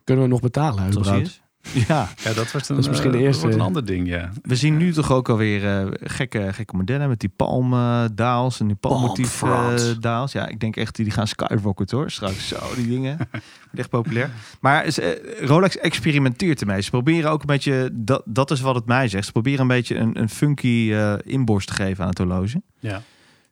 Kunnen 0.03 0.23
we 0.23 0.29
nog 0.29 0.39
betalen? 0.41 0.87
überhaupt? 0.93 1.39
Ja, 1.87 2.09
ja, 2.23 2.33
dat 2.33 2.51
wordt 2.51 2.69
een, 2.69 2.75
Dat 2.75 2.83
is 2.83 2.89
misschien 2.89 3.11
de 3.11 3.17
eh, 3.17 3.23
eerste- 3.23 3.41
wordt 3.41 3.55
een 3.55 3.61
ander 3.61 3.85
ding, 3.85 4.07
ja. 4.07 4.29
we 4.41 4.55
zien 4.55 4.77
nu 4.77 4.93
toch 4.93 5.11
ook 5.11 5.29
alweer 5.29 5.65
eh 5.67 5.87
gekke, 6.03 6.53
gekke 6.53 6.75
modellen 6.75 7.07
met 7.09 7.19
die 7.19 7.29
palmdaals 7.35 8.59
en 8.59 8.67
die 8.67 8.75
palmmotief 8.75 9.43
eh, 9.43 9.75
daals. 9.99 10.31
Ja, 10.31 10.47
ik 10.47 10.59
denk 10.59 10.75
echt 10.75 10.95
die, 10.95 11.05
die 11.05 11.13
gaan 11.13 11.27
skyrocket 11.27 11.91
hoor. 11.91 12.11
Straks 12.11 12.47
zo, 12.47 12.57
die 12.75 12.87
dingen. 12.87 13.17
Echt 13.75 13.89
populair. 13.89 14.29
Maar 14.61 14.83
eh, 14.83 15.45
Rolex 15.47 15.77
experimenteert 15.77 16.61
ermee. 16.61 16.81
Ze 16.81 16.89
proberen 16.89 17.31
ook 17.31 17.39
een 17.41 17.47
beetje, 17.47 17.89
dat, 17.93 18.21
dat 18.25 18.51
is 18.51 18.61
wat 18.61 18.75
het 18.75 18.85
mij 18.85 19.07
zegt. 19.07 19.25
Ze 19.25 19.31
proberen 19.31 19.59
een 19.59 19.67
beetje 19.67 19.95
een, 19.95 20.19
een 20.19 20.29
funky 20.29 20.89
eh, 20.93 21.13
inborst 21.23 21.67
te 21.67 21.73
geven 21.73 22.03
aan 22.03 22.09
het 22.09 22.17
horloge. 22.17 22.61
ja. 22.79 23.01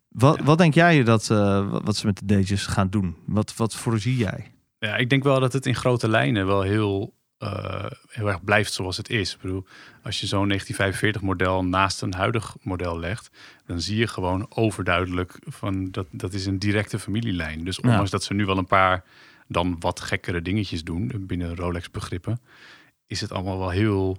Wat, 0.10 0.38
Ja. 0.38 0.44
wat 0.44 0.58
denk 0.58 0.74
jij 0.74 1.04
dat 1.04 1.30
eh, 1.30 1.66
wat- 1.84 1.96
ze 1.96 2.06
met 2.06 2.20
de 2.20 2.26
Datejust 2.26 2.68
gaan 2.68 2.90
doen? 2.90 3.16
Wat, 3.26 3.56
wat 3.56 3.76
voorzie 3.76 4.18
jij? 4.18 4.52
Ja, 4.80 4.96
ik 4.96 5.10
denk 5.10 5.24
wel 5.24 5.40
dat 5.40 5.54
het 5.54 5.66
in 5.66 5.76
grote 5.76 6.10
lijnen 6.10 6.46
wel 6.46 6.62
heel, 6.62 7.14
eh, 7.38 7.86
heel 8.10 8.28
erg 8.28 8.44
blijft 8.44 8.74
zoals 8.74 8.98
het 8.98 9.10
is. 9.10 9.34
Ik 9.34 9.42
bedoel, 9.42 9.66
als 10.04 10.20
je 10.20 10.28
zo'n 10.28 10.48
1945 10.48 11.22
model 11.22 11.66
naast 11.66 12.02
een 12.02 12.14
huidig 12.14 12.56
model 12.62 13.00
legt, 13.00 13.30
dan 13.66 13.82
zie 13.82 13.98
je 13.98 14.08
gewoon 14.08 14.46
overduidelijk 14.50 15.40
van 15.46 15.92
dat, 15.92 16.08
dat 16.12 16.34
is 16.34 16.46
een 16.46 16.60
directe 16.60 17.00
familielijn. 17.00 17.64
Dus 17.64 17.80
ondanks 17.80 18.10
dat 18.10 18.24
ze 18.24 18.34
nu 18.34 18.46
wel 18.46 18.58
een 18.58 18.66
paar 18.66 19.04
dan 19.48 19.76
wat 19.80 20.00
gekkere 20.00 20.42
dingetjes 20.42 20.84
doen 20.84 21.12
binnen 21.28 21.56
Rolex 21.56 21.92
begrippen, 21.92 22.42
is 23.08 23.22
het 23.22 23.32
allemaal 23.32 23.60
wel 23.60 23.70
heel. 23.70 24.18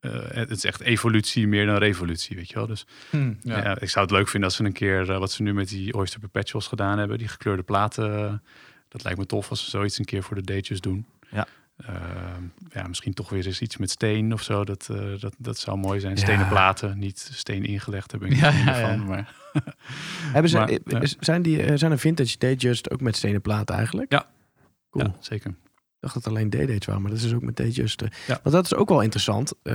eh, 0.00 0.12
het 0.30 0.50
is 0.50 0.64
echt 0.64 0.80
evolutie 0.80 1.46
meer 1.46 1.66
dan 1.66 1.76
revolutie, 1.76 2.36
weet 2.36 2.48
je 2.48 2.54
wel. 2.54 2.66
Dus 2.66 2.86
hm, 3.10 3.32
ja. 3.42 3.62
ja. 3.62 3.80
ik 3.80 3.88
zou 3.90 4.04
het 4.06 4.14
leuk 4.14 4.28
vinden 4.28 4.48
als 4.48 4.58
ze 4.58 4.64
een 4.64 4.72
keer, 4.72 5.10
eh, 5.10 5.18
wat 5.18 5.32
ze 5.32 5.42
nu 5.42 5.54
met 5.54 5.68
die 5.68 5.94
Oyster 5.94 6.20
Perpetuals 6.20 6.66
gedaan 6.66 6.98
hebben, 6.98 7.18
die 7.18 7.28
gekleurde 7.28 7.62
platen. 7.62 8.42
Dat 8.90 9.04
lijkt 9.04 9.18
me 9.18 9.26
tof 9.26 9.50
als 9.50 9.64
ze 9.64 9.70
zoiets 9.70 9.98
een 9.98 10.04
keer 10.04 10.22
voor 10.22 10.36
de 10.36 10.42
datejes 10.42 10.80
doen. 10.80 11.06
Ja. 11.30 11.46
Ehm, 11.76 12.42
ja, 12.72 12.86
misschien 12.86 13.14
toch 13.14 13.28
weer 13.28 13.46
eens 13.46 13.60
iets 13.60 13.76
met 13.76 13.90
steen 13.90 14.32
of 14.32 14.42
zo. 14.42 14.64
Dat, 14.64 14.88
eh, 14.90 15.20
dat, 15.20 15.34
dat 15.38 15.58
zou 15.58 15.78
mooi 15.78 16.00
zijn. 16.00 16.14
Ja. 16.14 16.20
Stenen 16.20 16.48
platen, 16.48 16.98
niet 16.98 17.30
steen 17.32 17.64
ingelegd. 17.64 18.10
Daar 18.10 18.20
ben 18.20 18.30
ik 18.30 18.36
Ja, 18.40 18.50
niet 18.50 18.64
ja, 18.64 18.88
van. 18.88 19.06
Maar 19.06 19.34
Hebben 20.32 20.50
ze, 20.50 20.80
Maar, 20.84 21.14
zijn, 21.20 21.42
die, 21.42 21.62
eh, 21.62 21.76
zijn 21.76 21.92
er 21.92 21.98
vintage 21.98 22.38
Datejust 22.38 22.90
ook 22.90 23.00
met 23.00 23.16
stenen 23.16 23.40
platen 23.40 23.76
eigenlijk? 23.76 24.12
Ja. 24.12 24.26
Cool. 24.90 25.04
ja, 25.04 25.14
zeker. 25.20 25.54
Ik 26.00 26.06
dacht 26.08 26.24
dat 26.24 26.24
het 26.24 26.32
alleen 26.32 26.50
D-dates 26.50 26.86
waren, 26.86 27.02
maar 27.02 27.10
dat 27.10 27.20
is 27.20 27.26
dus 27.26 27.34
ook 27.34 27.42
met 27.42 27.56
Datejust. 27.56 28.02
eh. 28.02 28.08
Ja. 28.26 28.38
Want 28.42 28.54
dat 28.54 28.64
is 28.64 28.74
ook 28.74 28.88
wel 28.88 29.00
interessant. 29.00 29.52
Eh, 29.62 29.74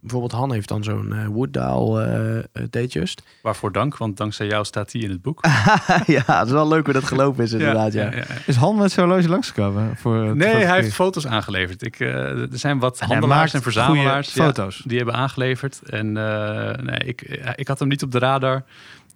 bijvoorbeeld 0.00 0.32
Han 0.32 0.52
heeft 0.52 0.68
dan 0.68 0.84
zo'n 0.84 1.26
Wooddial 1.26 2.00
eh 2.00 2.38
eh, 2.38 2.44
Datejust. 2.70 3.22
Waarvoor 3.42 3.72
dank, 3.72 3.96
want 3.96 4.16
dankzij 4.16 4.46
jou 4.46 4.64
staat 4.64 4.90
die 4.90 5.02
in 5.02 5.10
het 5.10 5.22
boek. 5.22 5.44
ja, 6.06 6.22
het 6.26 6.46
is 6.46 6.52
wel 6.52 6.68
leuk 6.68 6.84
hoe 6.84 6.92
dat 6.94 7.04
gelopen 7.04 7.44
is 7.44 7.52
inderdaad. 7.52 7.92
Ja, 7.92 8.04
ja, 8.10 8.16
ja. 8.16 8.24
Is 8.46 8.56
Han 8.56 8.76
met 8.76 8.92
zijn 8.92 9.06
horloge 9.08 9.28
langsgekomen? 9.28 9.96
Voor 9.96 10.24
het 10.24 10.36
Nee, 10.36 10.54
hij 10.64 10.80
heeft 10.80 10.94
foto's 10.94 11.26
aangeleverd. 11.26 11.82
Ik, 11.82 12.00
eh, 12.00 12.08
er 12.40 12.48
zijn 12.52 12.78
wat 12.78 12.92
En 13.00 13.06
hij 13.06 13.16
handelaars 13.16 13.54
en 13.54 13.62
verzamelaars. 13.62 14.30
foto's. 14.30 14.82
Die 14.86 14.96
hebben 14.96 15.14
aangeleverd. 15.14 15.80
En 15.82 16.16
eh, 16.16 16.82
nee, 16.82 16.98
ik, 16.98 17.22
ik 17.54 17.68
had 17.68 17.78
hem 17.78 17.88
niet 17.88 18.02
op 18.02 18.12
de 18.12 18.18
radar. 18.18 18.64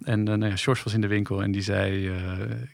En 0.01 0.23
nou 0.23 0.45
ja, 0.45 0.55
George 0.55 0.83
was 0.83 0.93
in 0.93 1.01
de 1.01 1.07
winkel 1.07 1.43
en 1.43 1.51
die 1.51 1.61
zei: 1.61 2.07
eh, 2.07 2.21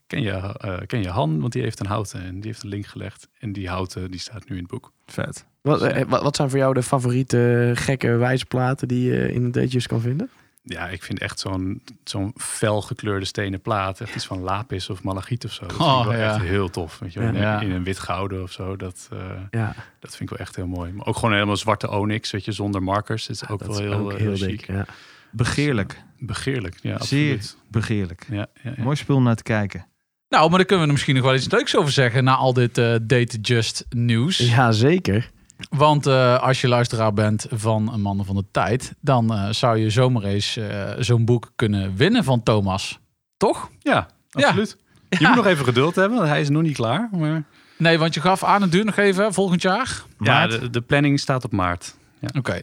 ken, 0.07 0.21
je, 0.21 0.31
eh, 0.31 0.77
ken 0.85 1.01
je 1.01 1.09
Han? 1.09 1.39
Want 1.39 1.53
die 1.53 1.61
heeft 1.61 1.79
een 1.79 1.85
houten. 1.85 2.21
En 2.23 2.33
die 2.39 2.45
heeft 2.51 2.63
een 2.63 2.69
link 2.69 2.85
gelegd. 2.85 3.27
En 3.39 3.51
die 3.53 3.69
houten 3.69 4.11
die 4.11 4.19
staat 4.19 4.49
nu 4.49 4.55
in 4.55 4.61
het 4.61 4.71
boek. 4.71 4.91
Vet. 5.05 5.45
Wat, 5.61 6.05
wat, 6.07 6.21
wat 6.21 6.35
zijn 6.35 6.49
voor 6.49 6.59
jou 6.59 6.73
de 6.73 6.83
favoriete 6.83 7.71
gekke 7.75 8.07
wijsplaten 8.15 8.87
die 8.87 9.11
je 9.11 9.31
in 9.33 9.43
een 9.43 9.51
Datejust 9.51 9.87
kan 9.87 10.01
vinden? 10.01 10.29
Ja, 10.63 10.87
ik 10.87 11.03
vind 11.03 11.19
echt 11.19 11.39
zo'n 11.39 11.81
zo'n 12.03 12.33
fel 12.37 12.81
gekleurde 12.81 13.25
stenen 13.25 13.61
plaat. 13.61 14.01
Echt 14.01 14.15
iets 14.15 14.25
van 14.25 14.39
lapis 14.39 14.89
of 14.89 15.03
malachiet 15.03 15.45
of 15.45 15.51
zo. 15.51 15.61
Dat 15.65 15.75
vind 15.75 15.89
Oh, 15.89 15.99
ik 15.99 16.07
wel 16.07 16.17
ja. 16.19 16.33
echt 16.33 16.43
heel 16.43 16.69
tof. 16.69 16.99
Weet 16.99 17.13
je, 17.13 17.19
wel. 17.19 17.27
in, 17.29 17.35
Ja. 17.35 17.59
in 17.61 17.71
een 17.71 17.83
wit 17.83 17.99
gouden 17.99 18.41
of 18.43 18.51
zo. 18.51 18.75
Dat, 18.75 19.09
eh, 19.11 19.19
Ja, 19.51 19.75
dat 19.99 20.15
vind 20.15 20.21
ik 20.31 20.37
wel 20.37 20.45
echt 20.45 20.55
heel 20.55 20.67
mooi. 20.67 20.91
Maar 20.91 21.05
ook 21.05 21.15
gewoon 21.15 21.33
helemaal 21.33 21.57
zwarte 21.57 21.89
onyx, 21.89 22.31
weet 22.31 22.45
je, 22.45 22.51
zonder 22.51 22.83
markers. 22.83 23.25
Dat 23.27 23.35
is 23.35 23.47
ook 23.49 23.59
dat 23.59 23.67
wel 23.67 23.77
is 23.77 23.83
heel, 23.83 23.99
ook 23.99 24.17
heel 24.17 24.35
chic. 24.35 24.67
Ja. 24.67 24.85
Begeerlijk. 25.31 26.03
Begeerlijk, 26.17 26.75
ja, 26.81 27.03
Zeer 27.03 27.35
absoluut. 27.35 27.57
begeerlijk. 27.67 28.25
Ja, 28.29 28.47
ja, 28.63 28.73
ja. 28.77 28.83
Mooi 28.83 28.95
spul 28.95 29.15
om 29.15 29.23
naar 29.23 29.35
te 29.35 29.43
kijken. 29.43 29.87
Nou, 30.29 30.49
maar 30.49 30.57
daar 30.57 30.67
kunnen 30.67 30.79
we 30.79 30.85
er 30.85 30.91
misschien 30.91 31.15
nog 31.15 31.23
wel 31.23 31.35
iets 31.35 31.51
leuks 31.51 31.75
over 31.75 31.91
zeggen 31.91 32.23
na 32.23 32.35
al 32.35 32.53
dit 32.53 32.77
eh 32.77 32.85
Date 33.01 33.37
Just 33.41 33.85
nieuws. 33.89 34.37
ja, 34.37 34.71
zeker. 34.71 35.29
Want 35.69 36.07
eh, 36.07 36.39
als 36.39 36.61
je 36.61 36.67
luisteraar 36.67 37.13
bent 37.13 37.45
van 37.49 37.93
een 37.93 38.01
Mannen 38.01 38.25
van 38.25 38.35
de 38.35 38.45
Tijd, 38.51 38.93
dan 39.01 39.33
eh, 39.33 39.49
zou 39.49 39.77
je 39.77 39.89
zomaar 39.89 40.23
eens 40.23 40.57
eh, 40.57 40.89
zo'n 40.99 41.25
boek 41.25 41.51
kunnen 41.55 41.95
winnen 41.95 42.23
van 42.23 42.43
Thomas. 42.43 42.99
Toch? 43.37 43.69
Ja, 43.79 44.07
absoluut. 44.31 44.77
Je 45.09 45.27
moet 45.27 45.35
nog 45.35 45.45
even 45.45 45.65
geduld 45.65 45.95
hebben, 45.95 46.17
want 46.17 46.29
hij 46.29 46.41
is 46.41 46.49
nog 46.49 46.61
niet 46.61 46.75
klaar. 46.75 47.09
Maar... 47.11 47.43
Nee, 47.77 47.97
want 47.97 48.13
je 48.13 48.21
gaf 48.21 48.43
aan 48.43 48.61
het 48.61 48.71
duurt 48.71 48.85
nog 48.85 48.97
even 48.97 49.33
volgend 49.33 49.61
jaar. 49.61 50.03
Ja, 50.19 50.47
de 50.47 50.81
planning 50.81 51.19
staat 51.19 51.43
op 51.43 51.51
maart. 51.51 51.95
Oké. 52.37 52.59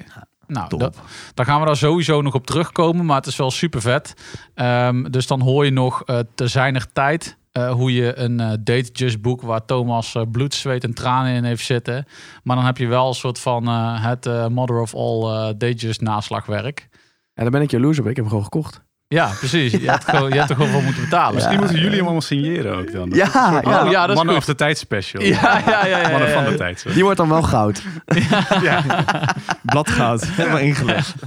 Nou, 0.47 0.68
Top. 0.68 0.80
da- 0.80 0.90
daar 1.34 1.47
gaan 1.47 1.61
we 1.61 1.66
daar 1.66 1.76
sowieso 1.76 2.22
nog 2.22 2.34
op 2.34 2.47
terugkomen, 2.47 3.05
maar 3.07 3.16
het 3.16 3.26
is 3.26 3.36
wel 3.36 3.51
super 3.51 3.80
vet. 3.80 4.14
Ehm, 4.55 5.03
dus 5.11 5.26
dan 5.26 5.40
hoor 5.40 5.64
je 5.64 5.70
nog 5.70 6.03
eh 6.05 6.18
te 6.34 6.49
zijner 6.49 6.86
tijd 6.92 7.36
eh, 7.53 7.70
hoe 7.72 7.92
je 7.92 8.18
een 8.18 8.40
eh, 8.40 8.49
Date 8.49 8.90
Just 8.92 9.20
boek 9.20 9.42
waar 9.42 9.64
Thomas 9.64 10.16
bloed, 10.30 10.55
zweet 10.55 10.84
en 10.84 10.94
tranen 10.94 11.34
in 11.34 11.44
heeft 11.44 11.64
zitten. 11.64 12.07
Maar 12.42 12.57
dan 12.57 12.64
heb 12.64 12.78
je 12.78 12.86
wel 12.86 13.09
een 13.09 13.14
soort 13.14 13.38
van 13.38 13.66
het 13.68 14.28
mother 14.51 14.80
of 14.80 14.94
all 14.94 15.20
Date 15.47 15.74
Just 15.74 16.01
naslagwerk. 16.01 16.88
En 17.34 17.42
daar 17.42 17.51
ben 17.51 17.62
ik 17.62 17.70
jaloers 17.70 17.99
op. 17.99 18.07
Ik 18.07 18.16
heb 18.16 18.24
hem 18.24 18.28
gewoon 18.28 18.44
gekocht. 18.44 18.84
Ja, 19.09 19.30
precies. 19.38 19.72
Je, 19.72 19.90
hebt 19.90 20.04
gewoon, 20.04 20.28
je 20.28 20.38
hebt 20.38 20.50
er 20.50 20.57
gewoon 20.57 20.70
voor 20.70 20.82
moeten 20.82 21.02
betalen. 21.02 21.34
Misschien 21.34 21.59
moeten 21.59 21.76
jullie 21.76 21.90
hem 21.90 22.02
allemaal 22.02 22.20
signeren 22.20 22.76
ook 22.76 22.92
dan. 22.92 23.11
Ja, 23.14 23.30
ja. 23.34 23.84
Oh, 23.84 23.90
ja, 23.90 24.00
dat 24.00 24.09
is 24.09 24.14
Mannen 24.14 24.34
goed. 24.34 24.36
of 24.36 24.44
de 24.44 24.54
tijd 24.54 24.78
special. 24.78 25.22
Ja, 25.22 25.62
ja, 25.66 25.86
ja. 25.86 25.98
ja, 26.00 26.09
Mannen 26.09 26.28
ja, 26.28 26.34
van 26.34 26.44
ja. 26.44 26.50
de 26.50 26.57
tijd. 26.57 26.78
sorry. 26.78 26.94
Die 26.94 27.02
wordt 27.02 27.18
dan 27.18 27.28
wel 27.28 27.42
goud. 27.42 27.82
Bladgoud. 29.72 30.26
Helemaal 30.26 30.59
ingelegd. 30.59 31.14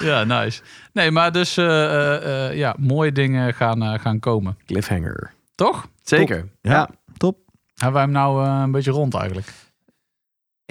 Ja, 0.00 0.24
nice. 0.24 0.62
Nee, 0.92 1.10
maar 1.10 1.32
dus 1.32 1.56
eh, 1.56 1.84
eh, 1.84 2.48
eh, 2.48 2.56
ja, 2.56 2.74
mooie 2.78 3.12
dingen 3.12 3.54
gaan, 3.54 4.00
gaan 4.00 4.18
komen. 4.18 4.56
Cliffhanger. 4.66 5.32
Toch? 5.54 5.86
Zeker. 6.02 6.48
Ja. 6.60 6.72
Ja. 6.72 6.88
Top. 7.16 7.38
Hebben 7.74 7.92
wij 7.92 8.02
hem 8.02 8.12
nou 8.12 8.46
een 8.46 8.70
beetje 8.70 8.90
rond 8.90 9.14
eigenlijk? 9.14 9.52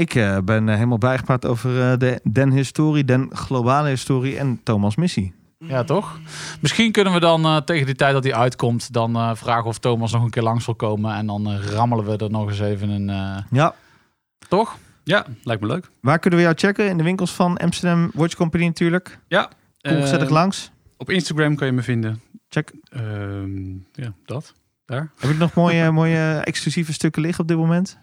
Ik 0.02 0.16
eh, 0.16 0.38
ben 0.44 0.68
helemaal 0.68 0.98
bijgepraat 0.98 1.46
over 1.46 1.92
eh, 1.92 1.98
de 1.98 2.20
Den 2.32 2.52
historie, 2.52 3.06
Den 3.06 3.30
globale 3.36 3.90
historie 3.90 4.38
en 4.38 4.60
Thomas 4.64 4.96
missie. 4.96 5.34
Ja, 5.68 5.84
toch? 5.84 6.20
Misschien 6.62 6.92
kunnen 6.92 7.14
we 7.14 7.20
dan 7.20 7.46
eh, 7.46 7.58
tegen 7.58 7.86
die 7.86 7.96
tijd 7.96 8.14
dat 8.14 8.24
hij 8.24 8.34
uitkomt, 8.34 8.94
dan 8.94 9.16
eh, 9.16 9.32
vragen 9.36 9.66
of 9.66 9.78
Thomas 9.78 10.12
nog 10.12 10.24
een 10.24 10.30
keer 10.30 10.44
langs 10.44 10.66
wil 10.66 10.76
komen. 10.76 11.16
En 11.16 11.26
dan 11.26 11.48
eh, 11.52 11.66
rammelen 11.66 12.06
we 12.06 12.18
er 12.18 12.30
nog 12.32 12.50
eens 12.50 12.60
even 12.60 12.90
een. 12.90 13.10
eh, 13.10 13.38
Ja. 13.52 13.76
toch? 14.48 14.78
Ja, 15.04 15.26
lijkt 15.44 15.62
me 15.62 15.68
leuk. 15.68 15.90
Waar 16.02 16.20
kunnen 16.20 16.40
we 16.40 16.46
jou 16.46 16.58
checken? 16.58 16.90
In 16.90 16.98
de 16.98 17.04
winkels 17.04 17.32
van 17.32 17.58
Amsterdam 17.58 18.12
Watch 18.14 18.36
Company 18.36 18.66
natuurlijk. 18.66 19.20
Kom 19.82 19.92
Eh, 19.92 20.02
gezellig 20.02 20.30
langs. 20.30 20.72
Op 20.98 21.10
Instagram 21.10 21.56
kan 21.56 21.68
je 21.68 21.74
me 21.74 21.82
vinden. 21.82 22.22
Check. 22.50 22.72
Ehm, 22.90 23.70
ja, 23.94 24.14
dat. 24.26 24.54
Daar. 24.86 25.12
Heb 25.20 25.32
je 25.32 25.38
nog 25.38 25.54
mooie, 25.54 25.92
mooie 25.92 26.42
exclusieve 26.44 26.94
stukken 26.94 27.22
liggen 27.22 27.42
op 27.42 27.48
dit 27.48 27.58
moment? 27.58 27.98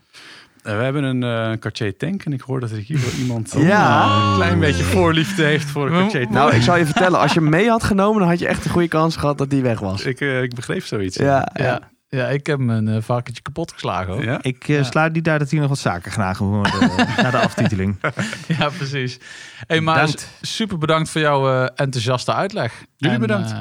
Eh, 0.62 0.76
we 0.76 0.82
hebben 0.82 1.02
een 1.04 1.22
eh 1.22 1.59
Cartier 1.59 1.96
tank 1.96 2.24
en 2.24 2.32
ik 2.32 2.40
hoor 2.40 2.61
dat 2.61 2.70
er 2.70 2.76
hier 2.76 3.00
wel 3.00 3.11
iemand 3.20 3.54
Ja. 3.59 4.04
een 4.30 4.34
klein 4.36 4.59
beetje 4.61 4.82
voorliefde 4.84 5.42
heeft 5.44 5.66
voor 5.66 5.86
een 5.86 5.92
Cartier 5.92 6.20
tank. 6.22 6.32
Nou, 6.34 6.54
ik 6.54 6.62
zal 6.62 6.76
je 6.76 6.84
vertellen. 6.84 7.18
Als 7.18 7.32
je 7.32 7.40
hem 7.40 7.48
mee 7.48 7.68
had 7.68 7.84
genomen, 7.84 8.18
dan 8.20 8.28
had 8.28 8.38
je 8.38 8.46
echt 8.48 8.64
een 8.64 8.70
goede 8.70 8.88
kans 8.88 9.16
gehad 9.16 9.38
dat 9.38 9.50
die 9.50 9.62
weg 9.62 9.80
was. 9.80 10.02
ik, 10.04 10.20
eh, 10.20 10.42
ik 10.42 10.54
begreep 10.54 10.84
zoiets. 10.84 11.16
Ja, 11.16 11.48
Ja. 11.54 11.64
ja. 11.64 11.80
Ja, 12.11 12.26
ik 12.28 12.46
heb 12.46 12.59
mijn 12.59 12.88
eh 12.88 12.96
varkentje 13.02 13.42
kapot 13.42 13.72
geslagen 13.72 14.12
hoor. 14.12 14.24
Ja, 14.24 14.30
Ja? 14.32 14.38
Ik 14.42 14.68
eh, 14.68 14.76
Ja. 14.76 14.82
sluit 14.82 15.12
niet 15.12 15.24
daar 15.24 15.38
dat 15.38 15.50
hier 15.50 15.61
nog 15.61 15.68
wat 15.68 15.78
zaken 15.78 16.12
genagen 16.12 16.46
worden 16.46 16.72
eh, 16.72 17.16
na 17.22 17.30
de 17.30 17.38
aftiteling. 17.38 17.96
precies. 18.78 19.18
Hey, 19.66 19.80
maar 19.80 19.94
Bedankt. 19.94 20.28
super 20.40 20.78
bedankt 20.78 21.11
voor 21.11 21.20
jouw 21.20 21.50
eh, 21.52 21.68
enthousiaste 21.74 22.34
uitleg. 22.34 22.84
Jullie 22.96 23.14
En, 23.14 23.20
bedankt. 23.20 23.54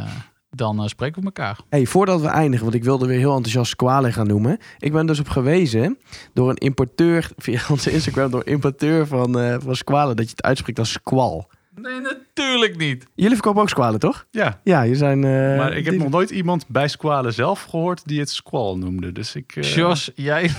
Dan 0.58 0.80
eh, 0.82 0.88
spreken 0.88 1.20
we 1.20 1.26
elkaar. 1.26 1.58
Hey, 1.70 1.86
voordat 1.86 2.22
we 2.22 2.28
eindigen, 2.28 2.64
want 2.66 2.76
ik 2.78 2.84
wilde 2.84 3.06
weer 3.08 3.18
heel 3.18 3.36
enthousiast 3.36 3.72
Squale 3.72 4.12
gaan 4.12 4.28
noemen. 4.28 4.58
Ik 4.80 4.92
ben 4.92 5.06
dus 5.06 5.20
op 5.20 5.30
gewezen 5.30 5.98
door 6.34 6.50
een 6.50 6.56
importeur, 6.58 7.30
via 7.38 7.60
onze 7.70 7.92
Instagram, 7.92 8.32
door 8.32 8.42
een 8.46 8.52
importeur 8.52 9.08
van, 9.08 9.40
eh 9.40 9.56
van 9.60 9.76
Squale, 9.76 10.14
dat 10.16 10.26
je 10.26 10.32
het 10.32 10.44
uitspreekt 10.44 10.80
als 10.80 10.92
squal. 10.92 11.48
Nee, 11.76 12.00
natuurlijk 12.02 12.78
niet. 12.78 13.06
Jullie 13.16 13.34
verkopen 13.34 13.62
ook 13.62 13.70
Squale, 13.70 13.98
toch? 13.98 14.26
ja. 14.32 14.60
Ja, 14.64 14.82
je 14.82 14.96
zijn... 14.96 15.24
eh, 15.24 15.30
Maar 15.58 15.74
ik 15.74 15.84
heb 15.86 15.94
die- 15.94 16.04
nog 16.04 16.12
nooit 16.12 16.30
iemand 16.30 16.66
bij 16.68 16.88
Squale 16.88 17.32
zelf 17.32 17.64
gehoord 17.64 18.02
die 18.06 18.20
het 18.20 18.30
squall 18.30 18.76
noemde. 18.76 19.12
Dus 19.12 19.36
ik... 19.36 19.56
eh, 19.56 19.64
Jos, 19.76 20.12
jij... 20.16 20.52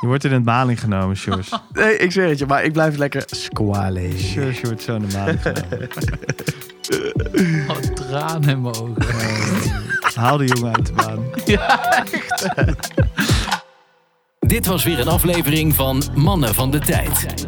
Je 0.00 0.06
wordt 0.06 0.24
in 0.24 0.32
het 0.32 0.44
maling 0.44 0.80
genomen, 0.80 1.16
Sjors. 1.16 1.50
Nee, 1.72 1.96
ik 1.96 2.12
zeg 2.12 2.28
het 2.28 2.38
je, 2.38 2.46
maar 2.46 2.64
ik 2.64 2.72
blijf 2.72 2.96
lekker 2.96 3.22
Squale. 3.26 4.10
Sjors, 4.18 4.60
je 4.60 4.66
wordt 4.66 4.82
zo 4.82 4.94
in 4.94 5.06
de 5.06 5.16
maling 5.16 5.40
genomen. 5.42 5.88
Traan 8.10 8.48
in 8.48 8.60
mijn 8.62 8.74
ogen. 8.74 9.06
Haal 10.14 10.36
de 10.36 10.46
jongen 10.46 10.74
uit 10.74 10.86
de 10.86 10.92
baan. 10.92 11.24
Dit 14.54 14.66
was 14.66 14.84
weer 14.84 15.00
een 15.00 15.08
aflevering 15.08 15.74
van 15.74 16.02
Mannen 16.14 16.54
van 16.54 16.70
de 16.70 16.78
Tijd. 16.78 17.46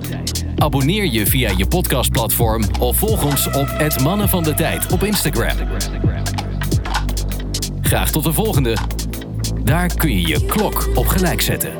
Abonneer 0.57 1.05
je 1.05 1.27
via 1.27 1.51
je 1.57 1.67
podcastplatform 1.67 2.65
of 2.81 2.97
volg 2.97 3.25
ons 3.25 3.47
op 3.47 3.69
het 3.69 4.01
Mannen 4.03 4.29
van 4.29 4.43
de 4.43 4.55
Tijd 4.55 4.93
op 4.93 5.03
Instagram. 5.03 5.57
Graag 7.81 8.11
tot 8.11 8.25
de 8.25 8.33
volgende. 8.33 8.77
Daar 9.65 9.95
kun 9.95 10.11
je 10.11 10.27
je 10.27 10.47
klok 10.47 10.89
op 10.95 11.07
gelijk 11.07 11.41
zetten. 11.41 11.73